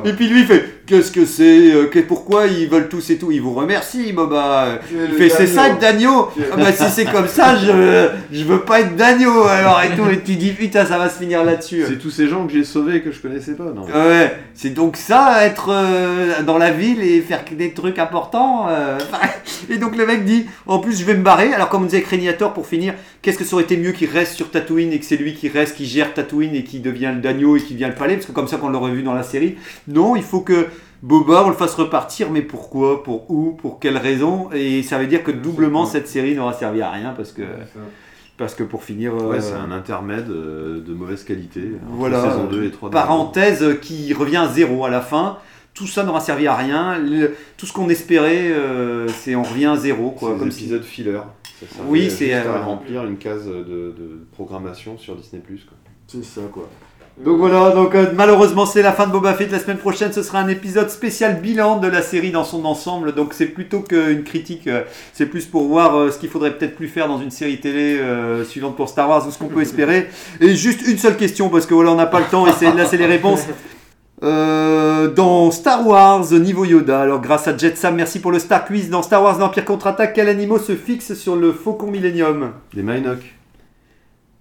[0.06, 3.18] Et puis lui il fait qu'est-ce que c'est euh, que- Pourquoi ils veulent tous et
[3.18, 3.32] tout?
[3.32, 4.80] Ils vous remercient, Boba.
[4.92, 8.62] Il fait c'est ça être d'agneau Ah bah si c'est comme ça, je je veux
[8.62, 10.10] pas être d'agneau alors et tout.
[10.10, 11.84] Et tu dis putain ça va se finir là-dessus.
[11.88, 13.66] C'est tous ces gens que j'ai sauvés que je connaissais pas.
[13.66, 13.84] Non.
[13.84, 18.68] Ouais, c'est donc ça, être euh, dans la ville et faire des trucs importants.
[18.70, 18.98] euh,
[19.70, 21.54] et donc le mec dit, en plus je vais me barrer.
[21.54, 24.34] Alors comme on disait Créniator, pour finir, qu'est-ce que ça aurait été mieux qu'il reste
[24.34, 27.22] sur Tatooine et que c'est lui qui reste, qui gère Tatooine et qui devient le
[27.22, 29.24] Dagno et qui devient le palais, parce que comme ça qu'on l'aurait vu dans la
[29.24, 29.58] série.
[29.88, 30.68] Non, il faut que
[31.02, 34.50] Boba, on le fasse repartir, mais pourquoi Pour où Pour quelle raison?
[34.54, 37.44] Et ça veut dire que doublement cette série n'aura servi à rien parce que...
[38.40, 39.14] Parce que pour finir...
[39.14, 41.74] euh, Ouais, c'est un intermède euh, de mauvaise qualité.
[41.86, 42.90] entre voilà, Saison 2 et 3.
[42.90, 45.38] parenthèse euh, qui revient à zéro à la fin.
[45.74, 46.98] Tout ça n'aura servi à rien.
[46.98, 50.12] Le- tout ce qu'on espérait, euh, c'est on revient à zéro.
[50.12, 51.20] Quoi, Comme comme si- épisode filler.
[51.60, 55.42] Ça Oui, c'est, euh, remplir une case de, de programmation sur Disney+.
[56.08, 56.68] C'est ça, quoi.
[57.24, 59.52] Donc voilà, donc euh, malheureusement c'est la fin de Boba Fett.
[59.52, 63.14] La semaine prochaine ce sera un épisode spécial bilan de la série dans son ensemble.
[63.14, 66.78] Donc c'est plutôt qu'une critique, euh, c'est plus pour voir euh, ce qu'il faudrait peut-être
[66.78, 69.62] plus faire dans une série télé euh, suivante pour Star Wars ou ce qu'on peut
[69.62, 70.08] espérer.
[70.40, 72.74] Et juste une seule question parce que voilà on n'a pas le temps et c'est-
[72.74, 73.42] là c'est les réponses.
[74.22, 78.90] Dans Star Wars niveau Yoda, alors grâce à Jet Sam, merci pour le Star Quiz.
[78.90, 82.52] Dans Star Wars l'Empire contre-attaque, quel animal se fixe sur le Faucon Millennium?
[82.74, 83.20] Des Minoc.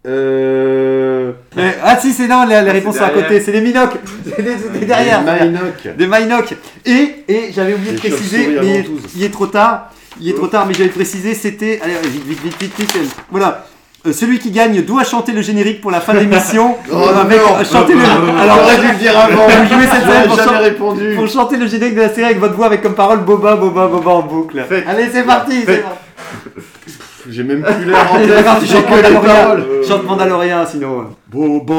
[0.08, 1.32] Euh...
[1.56, 3.92] mais- ah si c'est non, les, les réponses sont à côté, c'est des Minocs,
[4.36, 5.20] c'est des, derrière.
[5.20, 5.44] Des derrière.
[5.46, 5.88] Minoc.
[5.96, 6.54] Des Minocs.
[6.86, 8.84] Et, et j'avais oublié de préciser, mais
[9.16, 9.90] il est trop tard,
[10.20, 13.66] il est trop tard, mais j'avais précisé, c'était, allez vite, vite, vite, vite, vite, voilà.
[14.06, 16.76] Euh, celui qui gagne doit chanter le générique pour la fin de l'émission.
[16.92, 18.00] Oh avec, euh, chanter le.
[18.40, 19.48] Alors, J'aurais dû le dire avant.
[19.48, 21.14] Vous jouez cette J'aurais scène pour, jamais chan- répondu.
[21.16, 23.88] pour chanter le générique de la série avec votre voix, avec comme parole Boba, Boba,
[23.88, 24.64] Boba en boucle.
[24.86, 25.98] Allez, c'est parti, c'est parti.
[27.30, 29.34] J'ai même plus l'air en C'est tête, parti, j'ai chante que les Mandalorian.
[29.34, 29.64] paroles.
[29.86, 31.06] Chante Mandalorian sinon.
[31.30, 31.74] Boba,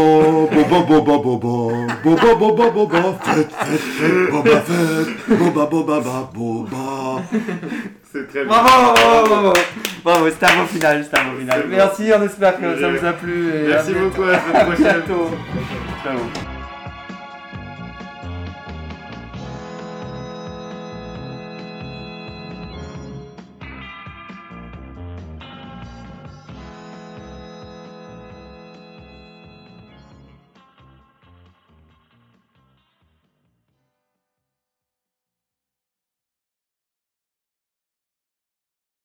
[0.51, 7.21] boba, boba, boba, boba, boba, boba, fête, fête, fête, boba, fête, boba, boba, ba, boba.
[8.11, 8.49] C'est très bien.
[8.49, 9.53] Bravo, bravo, bravo.
[10.03, 11.63] Bravo, c'était un beau final, c'était un beau final.
[11.69, 13.49] Merci, on espère que ça vous a plu.
[13.49, 14.83] et Merci beaucoup, à la semaine À prochaine.
[15.05, 15.29] bientôt.
[16.03, 16.48] Ciao.